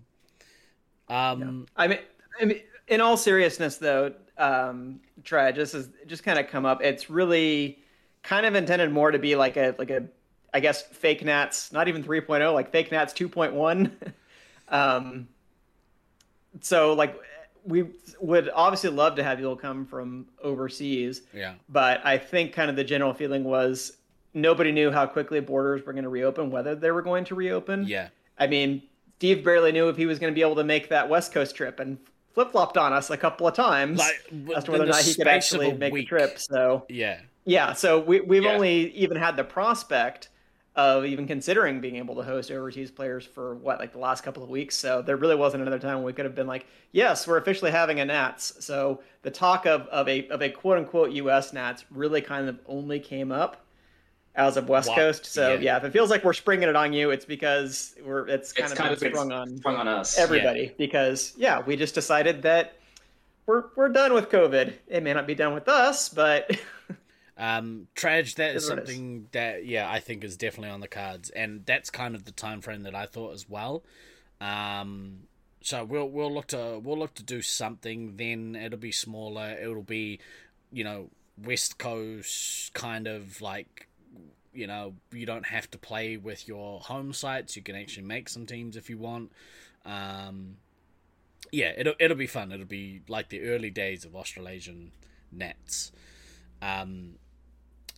Um, 1.08 1.68
I 1.76 1.88
mean, 1.88 2.00
I 2.40 2.46
mean, 2.46 2.62
in 2.88 3.02
all 3.02 3.18
seriousness, 3.18 3.78
though, 3.78 4.14
um, 4.38 5.00
Trey, 5.24 5.52
just 5.52 5.74
as 5.74 5.90
just 6.08 6.24
kind 6.24 6.40
of 6.40 6.48
come 6.48 6.66
up. 6.66 6.82
It's 6.82 7.10
really 7.10 7.80
kind 8.24 8.46
of 8.46 8.56
intended 8.56 8.92
more 8.92 9.12
to 9.12 9.20
be 9.20 9.36
like 9.36 9.58
a 9.58 9.76
like 9.78 9.90
a, 9.90 10.04
I 10.54 10.60
guess, 10.60 10.82
fake 10.82 11.24
Nats, 11.24 11.72
not 11.72 11.88
even 11.88 12.04
3.0, 12.04 12.54
like 12.54 12.72
fake 12.72 12.92
Nats 12.92 13.14
2.1. 13.14 13.92
um, 14.70 15.28
so 16.62 16.94
like 16.94 17.20
we 17.66 17.86
would 18.20 18.50
obviously 18.54 18.90
love 18.90 19.16
to 19.16 19.24
have 19.24 19.38
people 19.38 19.56
come 19.56 19.86
from 19.86 20.28
overseas, 20.42 21.22
yeah, 21.34 21.54
but 21.70 22.06
I 22.06 22.18
think 22.18 22.54
kind 22.54 22.70
of 22.70 22.76
the 22.76 22.84
general 22.84 23.14
feeling 23.14 23.44
was 23.44 23.98
nobody 24.34 24.72
knew 24.72 24.92
how 24.92 25.06
quickly 25.06 25.40
borders 25.40 25.86
were 25.86 25.94
going 25.94 26.04
to 26.04 26.10
reopen, 26.10 26.52
whether 26.52 26.76
they 26.76 26.92
were 26.92 27.02
going 27.02 27.26
to 27.26 27.36
reopen. 27.36 27.86
yeah. 27.88 28.10
I 28.38 28.48
mean, 28.48 28.84
Steve 29.18 29.44
barely 29.44 29.72
knew 29.72 29.90
if 29.90 29.98
he 29.98 30.06
was 30.06 30.18
going 30.20 30.32
to 30.32 30.36
be 30.36 30.42
able 30.42 30.56
to 30.56 30.64
make 30.64 30.90
that 30.90 31.10
West 31.10 31.34
Coast 31.34 31.56
trip 31.56 31.80
and 31.80 31.98
flip 32.34 32.52
flopped 32.52 32.78
on 32.78 32.94
us 32.94 33.10
a 33.10 33.18
couple 33.18 33.48
of 33.48 33.54
times 33.54 34.00
Like 34.00 34.16
as 34.56 34.64
to 34.64 34.72
whether 34.72 34.84
or 34.86 34.88
not 34.88 35.02
he 35.02 35.14
could 35.14 35.28
actually 35.28 35.74
make 35.74 35.92
week. 35.92 36.06
the 36.06 36.10
trip. 36.18 36.40
So, 36.40 36.86
Yeah, 36.88 37.20
yeah, 37.44 37.74
so 37.74 38.00
we, 38.00 38.22
we've 38.22 38.44
Yeah. 38.44 38.54
only 38.54 38.92
even 38.92 39.18
had 39.18 39.36
the 39.36 39.44
prospect 39.44 40.30
of 40.76 41.04
even 41.04 41.28
considering 41.28 41.82
being 41.82 41.98
able 41.98 42.16
to 42.16 42.24
host 42.24 42.50
overseas 42.52 42.90
players 42.92 43.26
for 43.26 43.56
what, 43.56 43.80
like 43.80 43.92
the 43.92 43.98
last 44.00 44.24
couple 44.24 44.42
of 44.44 44.48
weeks. 44.50 44.76
So 44.78 45.02
there 45.02 45.18
really 45.18 45.36
wasn't 45.36 45.62
another 45.64 45.80
time 45.80 45.96
when 45.96 46.06
we 46.06 46.14
could 46.14 46.24
have 46.24 46.36
been 46.36 46.48
like, 46.48 46.66
yes, 46.94 47.28
we're 47.28 47.38
officially 47.38 47.72
having 47.72 48.00
a 48.00 48.06
Nats. 48.06 48.54
So 48.64 49.02
the 49.24 49.32
talk 49.32 49.66
of, 49.66 49.88
of 49.88 50.08
a 50.08 50.30
of 50.30 50.42
a 50.42 50.50
quote 50.50 50.78
unquote 50.78 51.12
US 51.12 51.52
Nats 51.52 51.84
really 51.92 52.22
kind 52.22 52.48
of 52.48 52.60
only 52.68 53.00
came 53.02 53.32
up 53.34 53.66
as 54.40 54.58
of 54.58 54.70
West 54.70 54.90
Wow. 54.90 54.96
Coast. 54.96 55.26
So 55.26 55.54
Yeah. 55.56 55.60
yeah. 55.60 55.78
if 55.78 55.84
it 55.84 55.92
feels 55.94 56.10
like 56.10 56.24
we're 56.24 56.34
springing 56.34 56.70
it 56.70 56.76
on 56.76 56.94
you, 56.94 57.12
it's 57.12 57.26
because 57.26 57.96
we're 58.04 58.28
it's 58.28 58.54
kind 58.54 58.72
It's 58.72 58.74
of 58.74 58.78
kind 58.80 58.94
of 58.94 59.00
sprung 59.00 59.32
on 59.32 59.58
sprung 59.58 59.76
on 59.76 59.88
us. 59.88 60.18
everybody 60.18 60.74
because 60.78 61.34
yeah, 61.38 61.62
we 61.62 61.76
just 61.76 61.94
decided 61.94 62.42
that 62.44 62.74
we're 63.46 63.66
we're 63.76 63.90
done 63.90 64.14
with 64.14 64.30
COVID. 64.30 64.74
It 64.88 65.04
may 65.04 65.14
not 65.14 65.28
be 65.28 65.36
done 65.36 65.54
with 65.54 65.68
us, 65.68 66.10
but 66.10 66.50
Um, 67.38 67.88
Trage, 67.96 68.36
that 68.36 68.54
is 68.56 68.64
Is 68.66 68.70
what 68.70 68.80
it 68.80 68.84
is. 68.84 68.90
something 68.90 69.28
that 69.32 69.66
yeah 69.66 69.90
I 69.90 70.00
think 70.02 70.24
is 70.26 70.36
definitely 70.36 70.72
on 70.72 70.82
the 70.82 70.90
cards, 70.90 71.30
and 71.30 71.66
that's 71.66 71.90
kind 71.90 72.14
of 72.16 72.26
the 72.26 72.32
time 72.34 72.60
frame 72.62 72.84
that 72.84 72.94
I 72.96 73.06
thought 73.06 73.34
as 73.34 73.48
well. 73.50 73.84
Um, 74.42 75.22
so 75.62 75.84
we'll 75.84 76.10
we'll 76.10 76.34
look 76.34 76.48
to 76.48 76.80
we'll 76.84 76.98
look 76.98 77.14
to 77.16 77.24
do 77.24 77.42
something. 77.42 78.18
Then 78.18 78.56
it'll 78.56 78.80
be 78.80 78.92
smaller. 78.92 79.58
It'll 79.62 79.84
be, 79.84 80.20
you 80.72 80.84
know, 80.84 81.10
West 81.42 81.78
Coast 81.78 82.74
kind 82.74 83.08
of 83.08 83.42
like, 83.42 83.88
you 84.54 84.68
know, 84.68 84.96
you 85.12 85.26
don't 85.26 85.46
have 85.48 85.70
to 85.72 85.78
play 85.78 86.18
with 86.18 86.48
your 86.48 86.80
home 86.80 87.14
sites. 87.14 87.56
You 87.56 87.62
can 87.62 87.76
actually 87.76 88.06
make 88.06 88.30
some 88.30 88.46
teams 88.46 88.76
if 88.76 88.90
you 88.90 88.98
want. 88.98 89.32
Um, 89.86 90.58
yeah, 91.52 91.72
it'll 91.78 91.96
it'll 92.00 92.18
be 92.18 92.28
fun. 92.28 92.52
It'll 92.52 92.66
be 92.66 93.02
like 93.08 93.30
the 93.30 93.42
early 93.42 93.70
days 93.70 94.06
of 94.06 94.16
Australasian 94.16 94.92
Nats 95.32 95.92
Um, 96.62 97.16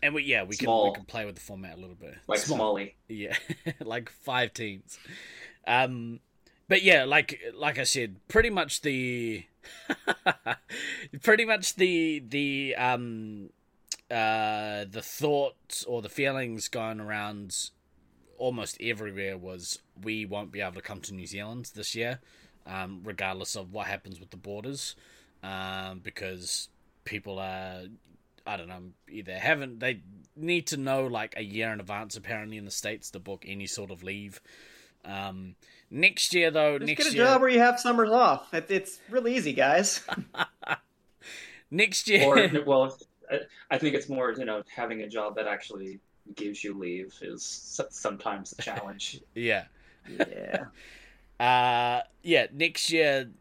and 0.03 0.13
we 0.13 0.23
yeah 0.23 0.43
we 0.43 0.55
can 0.55 0.67
we 0.69 0.93
can 0.93 1.05
play 1.05 1.25
with 1.25 1.35
the 1.35 1.41
format 1.41 1.77
a 1.77 1.79
little 1.79 1.95
bit. 1.95 2.15
like 2.27 2.39
Small. 2.39 2.57
Smalley. 2.57 2.95
Yeah, 3.07 3.35
like 3.79 4.09
five 4.09 4.53
teams. 4.53 4.97
Um, 5.67 6.19
but 6.67 6.83
yeah, 6.83 7.03
like 7.03 7.39
like 7.55 7.77
I 7.77 7.83
said, 7.83 8.15
pretty 8.27 8.49
much 8.49 8.81
the, 8.81 9.45
pretty 11.21 11.45
much 11.45 11.75
the 11.75 12.23
the 12.25 12.75
um, 12.75 13.49
uh, 14.11 14.85
the 14.89 15.01
thoughts 15.01 15.83
or 15.85 16.01
the 16.01 16.09
feelings 16.09 16.67
going 16.67 16.99
around 16.99 17.69
almost 18.37 18.77
everywhere 18.81 19.37
was 19.37 19.79
we 20.03 20.25
won't 20.25 20.51
be 20.51 20.61
able 20.61 20.73
to 20.73 20.81
come 20.81 20.99
to 21.01 21.13
New 21.13 21.27
Zealand 21.27 21.71
this 21.75 21.95
year, 21.95 22.19
um, 22.65 23.01
regardless 23.03 23.55
of 23.55 23.71
what 23.71 23.87
happens 23.87 24.19
with 24.19 24.31
the 24.31 24.37
borders, 24.37 24.95
um, 25.43 25.99
because 25.99 26.69
people 27.05 27.39
are 27.39 27.83
I 28.45 28.57
don't 28.57 28.67
know 28.67 28.81
either 29.09 29.37
haven't 29.37 29.79
they 29.79 30.01
need 30.35 30.67
to 30.67 30.77
know 30.77 31.05
like 31.05 31.35
a 31.37 31.43
year 31.43 31.71
in 31.71 31.79
advance 31.79 32.17
apparently 32.17 32.57
in 32.57 32.65
the 32.65 32.71
states 32.71 33.11
to 33.11 33.19
book 33.19 33.45
any 33.47 33.67
sort 33.67 33.91
of 33.91 34.03
leave. 34.03 34.41
Um, 35.05 35.55
next 35.89 36.33
year 36.33 36.51
though, 36.51 36.77
just 36.79 36.87
next 36.87 37.03
get 37.03 37.13
a 37.13 37.15
year, 37.15 37.25
job 37.25 37.41
where 37.41 37.49
you 37.49 37.59
have 37.59 37.79
summers 37.79 38.09
off. 38.09 38.53
It, 38.53 38.65
it's 38.69 38.99
really 39.09 39.35
easy, 39.35 39.53
guys. 39.53 40.01
next 41.71 42.07
year, 42.07 42.23
Or 42.25 42.63
well, 42.65 42.97
I- 43.69 43.77
think 43.77 43.95
it's 43.95 44.09
more 44.09 44.33
you 44.37 44.45
know 44.45 44.63
having 44.73 45.01
a 45.01 45.07
job 45.07 45.35
that 45.35 45.47
actually 45.47 45.99
gives 46.35 46.63
you 46.63 46.77
leave 46.77 47.13
is 47.21 47.43
sometimes 47.89 48.51
the 48.51 48.61
challenge. 48.61 49.19
yeah. 49.35 49.65
yeah. 50.07 50.65
Uh, 51.39 52.03
yeah, 52.21 52.45
next 52.53 52.91
year, 52.91 53.31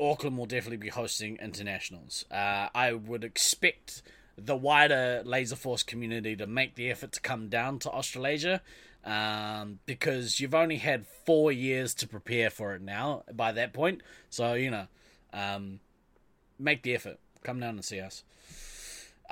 Auckland 0.00 0.38
will 0.38 0.46
definitely 0.46 0.78
be 0.78 0.88
hosting 0.88 1.36
internationals. 1.42 2.24
Uh, 2.30 2.68
I 2.74 2.94
would 2.94 3.22
expect 3.22 4.00
the 4.38 4.56
wider 4.56 5.22
Laser 5.26 5.56
Force 5.56 5.82
community 5.82 6.34
to 6.36 6.46
make 6.46 6.74
the 6.74 6.90
effort 6.90 7.12
to 7.12 7.20
come 7.20 7.50
down 7.50 7.80
to 7.80 7.90
Australasia 7.90 8.62
um, 9.04 9.78
because 9.86 10.40
you've 10.40 10.54
only 10.54 10.78
had 10.78 11.06
four 11.06 11.52
years 11.52 11.94
to 11.94 12.08
prepare 12.08 12.50
for 12.50 12.74
it 12.74 12.82
now 12.82 13.24
by 13.32 13.52
that 13.52 13.72
point. 13.72 14.00
So, 14.30 14.54
you 14.54 14.70
know, 14.70 14.86
um, 15.32 15.80
make 16.58 16.82
the 16.82 16.94
effort. 16.94 17.18
Come 17.42 17.60
down 17.60 17.74
and 17.74 17.84
see 17.84 18.00
us. 18.00 18.24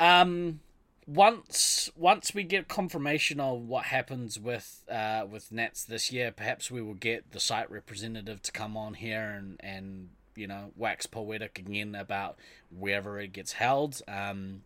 Um, 0.03 0.59
once 1.07 1.88
once 1.96 2.34
we 2.34 2.42
get 2.42 2.66
confirmation 2.66 3.38
of 3.38 3.61
what 3.68 3.84
happens 3.84 4.36
with 4.36 4.82
uh, 4.90 5.26
with 5.30 5.53
Nats 5.53 5.84
this 5.84 6.11
year, 6.11 6.32
perhaps 6.32 6.72
we 6.72 6.82
will 6.82 6.94
get 6.94 7.30
the 7.30 7.38
site 7.38 7.70
representative 7.70 8.42
to 8.42 8.50
come 8.50 8.76
on 8.76 8.94
here 8.94 9.30
and 9.30 9.61
and 9.61 10.09
you 10.34 10.48
know 10.48 10.72
wax 10.76 11.07
poetic 11.07 11.61
again 11.61 11.94
about 11.94 12.36
wherever 12.76 13.20
it 13.20 13.32
gets 13.32 13.53
held. 13.53 14.03
Um, 14.09 14.62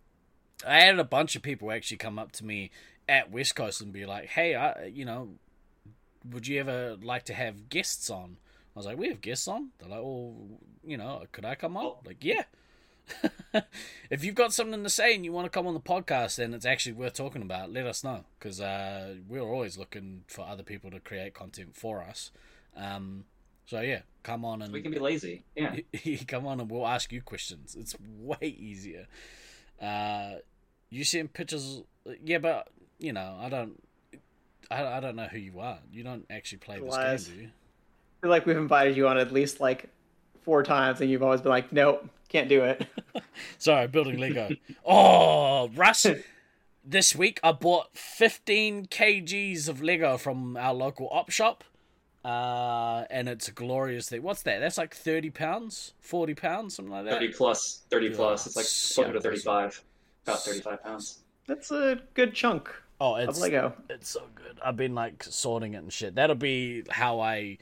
I 0.66 0.80
had 0.80 0.98
a 0.98 1.04
bunch 1.04 1.36
of 1.36 1.42
people 1.42 1.70
actually 1.70 1.98
come 1.98 2.18
up 2.18 2.32
to 2.32 2.44
me 2.44 2.70
at 3.06 3.30
West 3.30 3.54
Coast 3.54 3.82
and 3.82 3.92
be 3.92 4.06
like, 4.06 4.28
"Hey, 4.28 4.54
I, 4.54 4.86
you 4.86 5.04
know, 5.04 5.34
would 6.24 6.46
you 6.46 6.58
ever 6.60 6.96
like 7.02 7.24
to 7.24 7.34
have 7.34 7.68
guests 7.68 8.08
on?" 8.08 8.38
I 8.74 8.78
was 8.78 8.86
like, 8.86 8.96
"We 8.96 9.08
have 9.08 9.20
guests 9.20 9.48
on." 9.48 9.68
They're 9.78 9.90
like, 9.90 10.00
"Oh, 10.00 10.34
you 10.82 10.96
know, 10.96 11.24
could 11.30 11.44
I 11.44 11.56
come 11.56 11.76
on?" 11.76 11.96
Like, 12.06 12.24
yeah. 12.24 12.44
if 14.10 14.24
you've 14.24 14.34
got 14.34 14.52
something 14.52 14.82
to 14.82 14.90
say 14.90 15.14
and 15.14 15.24
you 15.24 15.32
want 15.32 15.46
to 15.46 15.50
come 15.50 15.66
on 15.66 15.74
the 15.74 15.80
podcast, 15.80 16.36
then 16.36 16.54
it's 16.54 16.66
actually 16.66 16.92
worth 16.92 17.14
talking 17.14 17.42
about. 17.42 17.72
Let 17.72 17.86
us 17.86 18.02
know 18.04 18.24
because 18.38 18.60
uh, 18.60 19.14
we're 19.28 19.40
always 19.40 19.78
looking 19.78 20.24
for 20.26 20.46
other 20.46 20.62
people 20.62 20.90
to 20.90 21.00
create 21.00 21.34
content 21.34 21.76
for 21.76 22.02
us. 22.02 22.30
Um, 22.76 23.24
so 23.66 23.80
yeah, 23.80 24.00
come 24.22 24.44
on 24.44 24.62
and 24.62 24.72
we 24.72 24.82
can 24.82 24.92
be 24.92 24.98
lazy. 24.98 25.42
Yeah. 25.56 25.76
come 26.28 26.46
on 26.46 26.60
and 26.60 26.70
we'll 26.70 26.86
ask 26.86 27.12
you 27.12 27.22
questions. 27.22 27.76
It's 27.78 27.96
way 28.00 28.56
easier. 28.58 29.06
Uh, 29.80 30.36
you 30.90 31.04
send 31.04 31.32
pictures, 31.32 31.82
yeah, 32.24 32.38
but 32.38 32.68
you 32.98 33.12
know, 33.12 33.36
I 33.40 33.48
don't. 33.48 33.82
I, 34.70 34.84
I 34.84 35.00
don't 35.00 35.16
know 35.16 35.26
who 35.26 35.38
you 35.38 35.60
are. 35.60 35.78
You 35.92 36.02
don't 36.02 36.26
actually 36.30 36.58
play 36.58 36.80
this 36.80 36.92
Lies. 36.92 37.28
game, 37.28 37.36
do 37.36 37.42
you? 37.42 37.48
I 37.48 38.16
feel 38.22 38.30
like 38.30 38.46
we've 38.46 38.56
invited 38.56 38.96
you 38.96 39.06
on 39.06 39.18
at 39.18 39.32
least 39.32 39.60
like 39.60 39.88
four 40.46 40.62
times, 40.62 41.02
and 41.02 41.10
you've 41.10 41.22
always 41.22 41.42
been 41.42 41.50
like, 41.50 41.70
"Nope, 41.72 42.08
can't 42.30 42.48
do 42.48 42.62
it." 42.64 42.86
Sorry, 43.58 43.86
building 43.88 44.16
Lego. 44.18 44.48
oh, 44.86 45.68
Russ. 45.74 46.06
This 46.88 47.16
week 47.16 47.40
I 47.42 47.50
bought 47.50 47.98
15 47.98 48.86
kgs 48.86 49.68
of 49.68 49.82
Lego 49.82 50.16
from 50.16 50.56
our 50.56 50.72
local 50.72 51.08
op 51.10 51.30
shop. 51.30 51.64
Uh, 52.24 53.02
and 53.10 53.28
it's 53.28 53.48
a 53.48 53.50
glorious 53.50 54.08
thing. 54.08 54.22
What's 54.22 54.42
that? 54.42 54.60
That's 54.60 54.78
like 54.78 54.94
30 54.94 55.30
pounds, 55.30 55.94
40 55.98 56.34
pounds, 56.34 56.76
something 56.76 56.92
like 56.92 57.06
that. 57.06 57.14
30 57.14 57.32
plus, 57.32 57.82
30 57.90 58.10
plus. 58.10 58.46
It's 58.46 58.54
like 58.54 58.66
so 58.66 59.02
closer 59.02 59.14
to 59.14 59.20
35. 59.20 59.82
About 60.26 60.42
35 60.44 60.82
pounds. 60.84 61.18
That's 61.48 61.72
a 61.72 62.00
good 62.14 62.34
chunk 62.34 62.70
Oh, 63.00 63.16
of 63.16 63.28
it's 63.30 63.40
Lego. 63.40 63.74
it's 63.90 64.08
so 64.10 64.22
good. 64.36 64.60
I've 64.64 64.76
been 64.76 64.94
like 64.94 65.24
sorting 65.24 65.74
it 65.74 65.78
and 65.78 65.92
shit. 65.92 66.14
That'll 66.14 66.36
be 66.36 66.84
how 66.88 67.18
I 67.18 67.58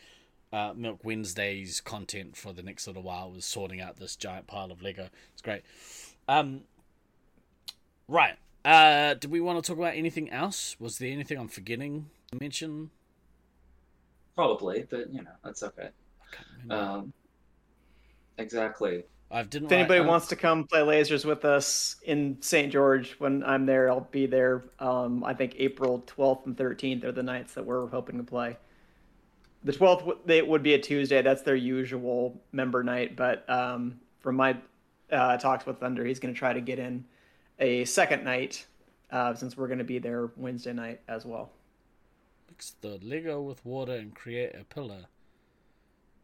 uh, 0.55 0.73
milk 0.77 1.01
Wednesday's 1.03 1.81
content 1.81 2.37
for 2.37 2.53
the 2.53 2.63
next 2.63 2.87
little 2.87 3.03
while. 3.03 3.33
Was 3.33 3.45
sorting 3.45 3.81
out 3.81 3.97
this 3.97 4.15
giant 4.15 4.47
pile 4.47 4.71
of 4.71 4.83
Lego. 4.83 5.09
It's 5.33 5.43
great. 5.43 5.63
Um, 6.29 6.61
right. 8.07 8.37
Uh, 8.65 9.15
do 9.15 9.29
we 9.29 9.41
want 9.41 9.63
to 9.63 9.69
talk 9.69 9.79
about 9.79 9.97
anything 9.97 10.31
else? 10.31 10.77
Was 10.79 10.99
there 10.99 11.11
anything 11.11 11.39
I'm 11.39 11.49
forgetting 11.49 12.09
to 12.31 12.39
mention? 12.41 12.91
Probably, 14.37 14.87
but 14.89 15.13
you 15.13 15.23
know, 15.23 15.33
that's 15.45 15.63
okay. 15.65 15.89
I 15.89 16.37
can't 16.37 16.49
remember. 16.63 16.85
Um, 16.85 17.13
exactly. 18.39 19.03
I 19.33 19.43
didn't. 19.43 19.67
If 19.67 19.73
anybody 19.73 20.01
write- 20.01 20.09
wants 20.09 20.29
to 20.29 20.37
come 20.37 20.69
play 20.69 20.81
lasers 20.81 21.25
with 21.25 21.45
us 21.45 21.97
in 22.05 22.41
St. 22.41 22.73
George 22.73 23.17
when 23.19 23.43
I'm 23.43 23.67
there, 23.67 23.91
I'll 23.91 24.09
be 24.13 24.27
there. 24.27 24.65
Um, 24.79 25.25
I 25.25 25.35
think 25.35 25.57
April 25.59 26.05
12th 26.07 26.47
and 26.47 26.57
13th 26.57 27.03
are 27.03 27.13
the 27.13 27.25
nights 27.25 27.55
that 27.55 27.67
we're 27.67 27.89
hoping 27.89 28.19
to 28.19 28.25
play. 28.25 28.57
The 29.65 29.73
12th 29.73 30.01
w- 30.01 30.19
they 30.27 30.43
would 30.43 30.63
be 30.63 30.75
a 30.75 30.79
Tuesday. 30.79 31.23
That's 31.23 31.43
their 31.43 31.57
usual 31.57 32.41
member 32.53 32.83
night. 32.85 33.17
But 33.17 33.49
um, 33.49 33.99
from 34.21 34.37
my 34.37 34.57
uh, 35.11 35.37
talks 35.39 35.65
with 35.67 35.79
Thunder, 35.81 36.05
he's 36.05 36.19
going 36.21 36.35
to 36.35 36.39
try 36.39 36.53
to 36.53 36.61
get 36.61 36.79
in 36.79 37.05
a 37.59 37.85
second 37.87 38.25
night 38.25 38.67
uh, 39.11 39.35
since 39.35 39.57
we're 39.57 39.69
going 39.69 39.79
to 39.79 39.85
be 39.85 39.99
there 39.99 40.31
Wednesday 40.37 40.73
night 40.73 41.01
as 41.09 41.25
well. 41.25 41.51
mix 42.49 42.75
the 42.81 42.99
Lego 43.03 43.41
with 43.41 43.65
water 43.65 43.95
and 43.95 44.15
create 44.15 44.55
a 44.55 44.65
pillar. 44.65 45.07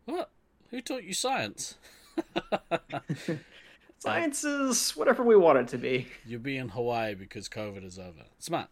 What? 0.05 0.30
Who 0.70 0.80
taught 0.80 1.05
you 1.05 1.14
science? 1.14 1.76
Science 3.99 4.45
is 4.45 4.93
whatever 4.93 5.22
we 5.22 5.36
want 5.36 5.59
it 5.59 5.68
to 5.68 5.78
be. 5.78 6.07
You'll 6.24 6.41
be 6.41 6.57
in 6.57 6.70
Hawaii 6.70 7.14
because 7.14 7.49
COVID 7.49 7.84
is 7.84 7.99
over. 7.99 8.24
Smart. 8.38 8.68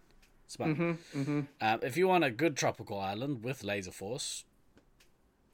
Smart. 0.46 0.70
Mm-hmm, 0.70 1.20
mm-hmm. 1.20 1.40
Um, 1.60 1.80
if 1.82 1.98
you 1.98 2.08
want 2.08 2.24
a 2.24 2.30
good 2.30 2.56
tropical 2.56 2.98
island 2.98 3.44
with 3.44 3.62
laser 3.62 3.90
force, 3.90 4.44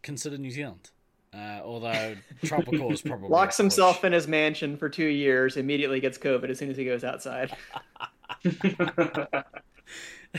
consider 0.05 0.38
New 0.38 0.50
Zealand. 0.50 0.90
Uh, 1.34 1.61
although 1.64 2.14
tropical 2.44 2.92
is 2.92 3.02
probably 3.02 3.28
Locks 3.28 3.57
push. 3.57 3.64
himself 3.64 4.05
in 4.05 4.12
his 4.12 4.28
mansion 4.28 4.76
for 4.76 4.88
two 4.88 5.07
years, 5.07 5.57
immediately 5.57 5.98
gets 5.98 6.16
COVID 6.18 6.48
as 6.48 6.59
soon 6.59 6.70
as 6.70 6.76
he 6.76 6.84
goes 6.84 7.02
outside. 7.02 7.57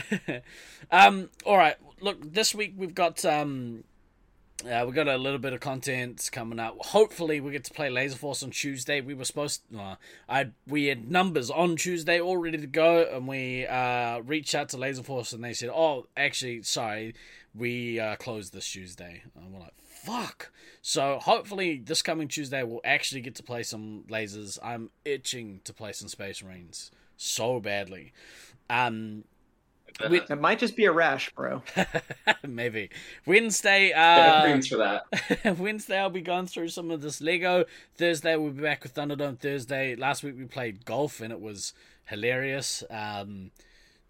um, 0.90 1.28
all 1.44 1.58
right. 1.58 1.76
Look, 2.00 2.32
this 2.32 2.54
week 2.54 2.74
we've 2.76 2.94
got 2.94 3.24
um, 3.24 3.84
uh, 4.64 4.84
we 4.86 4.92
got 4.92 5.06
a 5.06 5.18
little 5.18 5.38
bit 5.38 5.52
of 5.52 5.60
content 5.60 6.30
coming 6.32 6.58
up. 6.58 6.76
Hopefully, 6.78 7.40
we 7.40 7.52
get 7.52 7.64
to 7.64 7.74
play 7.74 7.90
Laser 7.90 8.16
Force 8.16 8.42
on 8.42 8.50
Tuesday. 8.50 9.02
We 9.02 9.12
were 9.12 9.26
supposed, 9.26 9.62
uh, 9.76 9.96
I 10.28 10.50
we 10.66 10.86
had 10.86 11.10
numbers 11.10 11.50
on 11.50 11.76
Tuesday 11.76 12.20
all 12.20 12.38
ready 12.38 12.58
to 12.58 12.66
go, 12.66 13.06
and 13.12 13.28
we 13.28 13.66
uh, 13.66 14.20
reached 14.20 14.54
out 14.54 14.70
to 14.70 14.78
Laser 14.78 15.02
Force, 15.02 15.32
and 15.32 15.44
they 15.44 15.52
said, 15.52 15.68
"Oh, 15.68 16.06
actually, 16.16 16.62
sorry, 16.62 17.14
we 17.56 17.98
uh, 18.00 18.16
closed 18.16 18.52
this 18.52 18.68
Tuesday." 18.70 19.22
And 19.34 19.52
we're 19.52 19.60
like, 19.60 19.74
"Fuck!" 19.84 20.52
So 20.82 21.18
hopefully, 21.20 21.82
this 21.84 22.02
coming 22.02 22.28
Tuesday, 22.28 22.62
we'll 22.62 22.80
actually 22.84 23.20
get 23.20 23.34
to 23.36 23.42
play 23.42 23.62
some 23.62 24.04
lasers. 24.08 24.58
I'm 24.62 24.90
itching 25.04 25.60
to 25.64 25.72
play 25.72 25.92
some 25.92 26.08
Space 26.08 26.42
Marines 26.42 26.90
so 27.16 27.60
badly. 27.60 28.12
Um, 28.70 29.24
We- 30.10 30.20
It 30.20 30.40
might 30.40 30.58
just 30.58 30.76
be 30.76 30.84
a 30.84 30.92
rash, 30.92 31.30
bro. 31.34 31.62
Maybe 32.46 32.90
Wednesday. 33.24 33.92
Uh, 33.92 34.60
for 34.60 34.76
that. 34.76 35.56
Wednesday, 35.58 35.98
I'll 35.98 36.10
be 36.10 36.20
going 36.20 36.46
through 36.46 36.68
some 36.68 36.90
of 36.90 37.00
this 37.00 37.20
Lego. 37.22 37.64
Thursday, 37.96 38.36
we'll 38.36 38.52
be 38.52 38.62
back 38.62 38.82
with 38.82 38.94
Thunderdome. 38.94 39.38
Thursday, 39.38 39.96
last 39.96 40.22
week 40.22 40.34
we 40.36 40.44
played 40.44 40.84
golf 40.84 41.20
and 41.22 41.32
it 41.32 41.40
was 41.40 41.72
hilarious. 42.04 42.84
Um, 42.90 43.52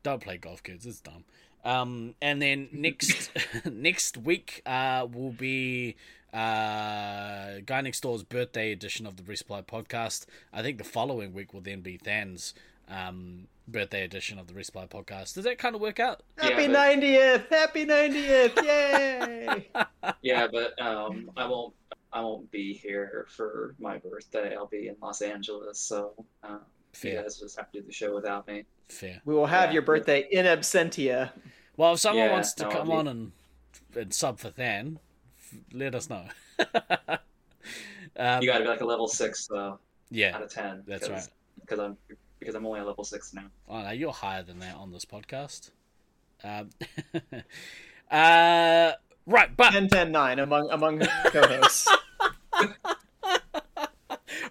don't 0.02 0.20
play 0.22 0.38
golf, 0.38 0.62
kids. 0.62 0.86
It's 0.86 1.00
dumb. 1.00 1.24
Um, 1.66 2.14
and 2.22 2.40
then 2.40 2.68
next 2.72 3.30
next 3.70 4.16
week 4.16 4.62
uh, 4.64 5.06
will 5.12 5.32
be 5.32 5.96
uh, 6.32 7.58
Guy 7.66 7.80
Next 7.82 8.00
Door's 8.00 8.22
birthday 8.22 8.72
edition 8.72 9.06
of 9.06 9.16
the 9.16 9.22
Resupply 9.24 9.66
podcast. 9.66 10.26
I 10.52 10.62
think 10.62 10.78
the 10.78 10.84
following 10.84 11.32
week 11.34 11.52
will 11.52 11.60
then 11.60 11.80
be 11.80 11.96
Than's 11.96 12.54
um, 12.88 13.48
birthday 13.66 14.04
edition 14.04 14.38
of 14.38 14.46
the 14.46 14.54
Resupply 14.54 14.88
podcast. 14.88 15.34
Does 15.34 15.44
that 15.44 15.58
kind 15.58 15.74
of 15.74 15.80
work 15.80 15.98
out? 15.98 16.22
Happy 16.38 16.62
Yeah, 16.62 16.68
but- 16.68 17.00
90th! 17.02 17.48
Happy 17.50 17.84
90th! 17.86 18.62
Yay! 18.64 19.68
Yeah, 20.22 20.46
but 20.46 20.80
um, 20.80 21.30
I 21.36 21.48
won't. 21.48 21.74
I 22.12 22.20
won't 22.20 22.48
be 22.52 22.72
here 22.74 23.26
for 23.28 23.74
my 23.80 23.98
birthday. 23.98 24.54
I'll 24.54 24.66
be 24.66 24.86
in 24.88 24.96
Los 25.02 25.20
Angeles, 25.20 25.78
so 25.80 26.14
um, 27.04 27.08
you 27.08 27.14
Fair, 27.14 27.22
guys 27.22 27.38
just 27.38 27.56
have 27.56 27.70
to 27.72 27.80
do 27.80 27.86
the 27.86 27.92
show 27.92 28.14
without 28.14 28.46
me. 28.46 28.64
fair. 28.88 29.20
we 29.24 29.34
will 29.34 29.46
have 29.46 29.70
Yeah. 29.70 29.74
your 29.74 29.82
birthday 29.82 30.26
in 30.30 30.46
absentia. 30.46 31.30
Well, 31.76 31.94
if 31.94 32.00
someone 32.00 32.26
Yeah, 32.26 32.32
wants 32.32 32.52
to 32.54 32.64
no, 32.64 32.70
come 32.70 32.90
I'll 32.90 32.98
on 32.98 33.08
and, 33.08 33.32
and 33.94 34.12
sub 34.14 34.38
for 34.38 34.50
Than, 34.50 34.98
let 35.72 35.94
us 35.94 36.08
know. 36.08 36.24
um, 36.58 38.42
You 38.42 38.48
got 38.48 38.58
to 38.58 38.64
be 38.64 38.68
like 38.68 38.80
a 38.80 38.84
level 38.86 39.08
six 39.08 39.46
though, 39.46 39.78
out 40.32 40.42
of 40.42 40.50
ten. 40.52 40.82
That's 40.86 41.06
because, 41.08 41.30
Because 41.60 41.78
I'm 41.78 41.96
because 42.38 42.54
I'm 42.54 42.66
only 42.66 42.80
a 42.80 42.84
level 42.84 43.04
six 43.04 43.32
now. 43.34 43.44
oh, 43.68 43.82
no, 43.82 43.90
you're 43.90 44.12
higher 44.12 44.42
than 44.42 44.58
that 44.60 44.74
on 44.76 44.90
this 44.92 45.04
podcast. 45.04 45.70
Um, 46.44 46.68
uh, 48.10 48.92
right, 49.26 49.56
but 49.56 49.70
10 49.70 49.88
10 49.88 50.12
9 50.12 50.38
among, 50.38 50.70
among 50.70 51.00
co-hosts. 51.26 51.88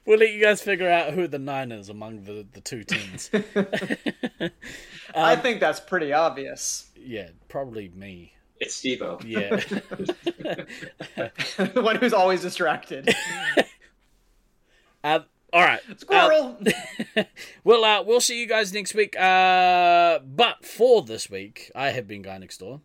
we'll 0.06 0.20
let 0.20 0.32
you 0.34 0.42
guys 0.42 0.62
figure 0.62 0.90
out 0.90 1.14
who 1.14 1.28
the 1.28 1.40
nine 1.40 1.72
is 1.72 1.90
among 1.90 2.24
the, 2.24 2.46
the 2.54 2.62
two 2.62 2.84
teams. 2.84 3.30
I 5.16 5.34
Um, 5.34 5.42
think 5.42 5.60
that's 5.60 5.80
pretty 5.80 6.14
obvious. 6.14 6.90
yeah, 6.96 7.30
probably 7.48 7.90
me. 7.96 8.34
It's 8.60 8.80
Stevo. 8.82 9.22
Yeah. 9.26 9.56
the 11.74 11.82
one 11.82 11.98
who's 11.98 12.14
always 12.14 12.42
distracted. 12.42 13.14
um, 15.04 15.26
all 15.52 15.64
right. 15.64 15.82
Squirrel! 15.98 16.58
Well, 17.64 17.84
uh, 17.84 18.04
we'll 18.04 18.22
see 18.22 18.40
you 18.40 18.48
guys 18.48 18.74
next 18.74 18.94
week. 18.94 19.18
Uh, 19.20 20.20
but 20.20 20.66
for 20.66 21.02
this 21.04 21.30
week, 21.30 21.72
I 21.76 21.90
have 21.92 22.08
been 22.08 22.22
Guy 22.22 22.38
Next 22.38 22.58
Door. 22.60 22.82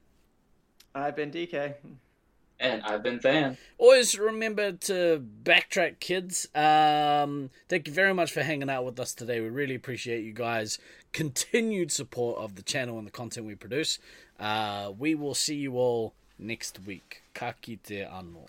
I've 0.95 1.17
been 1.17 1.31
DK. 1.31 1.75
And 2.61 2.83
I've 2.83 3.03
been 3.03 3.19
Than. 3.19 3.57
Always 3.79 4.19
remember 4.19 4.73
to 4.73 5.25
backtrack, 5.43 5.99
kids. 5.99 6.47
Um, 6.55 7.49
thank 7.71 7.89
you 7.89 7.95
very 7.95 8.13
much 8.13 8.33
for 8.33 8.43
hanging 8.43 8.69
out 8.69 8.85
with 8.85 9.01
us 9.01 9.15
today. 9.15 9.41
We 9.41 9.49
really 9.49 9.75
appreciate 9.75 10.25
you 10.25 10.35
guys' 10.35 10.79
continued 11.15 11.91
support 11.91 12.39
of 12.39 12.57
the 12.57 12.63
channel 12.63 12.99
and 12.99 13.07
the 13.07 13.11
content 13.11 13.47
we 13.47 13.55
produce. 13.55 13.99
Uh, 14.39 14.93
we 14.97 15.15
will 15.15 15.35
see 15.35 15.57
you 15.57 15.77
all 15.77 16.13
next 16.39 16.79
week. 16.87 17.23
Ka 17.33 17.55
kite 17.63 18.07
anō. 18.07 18.49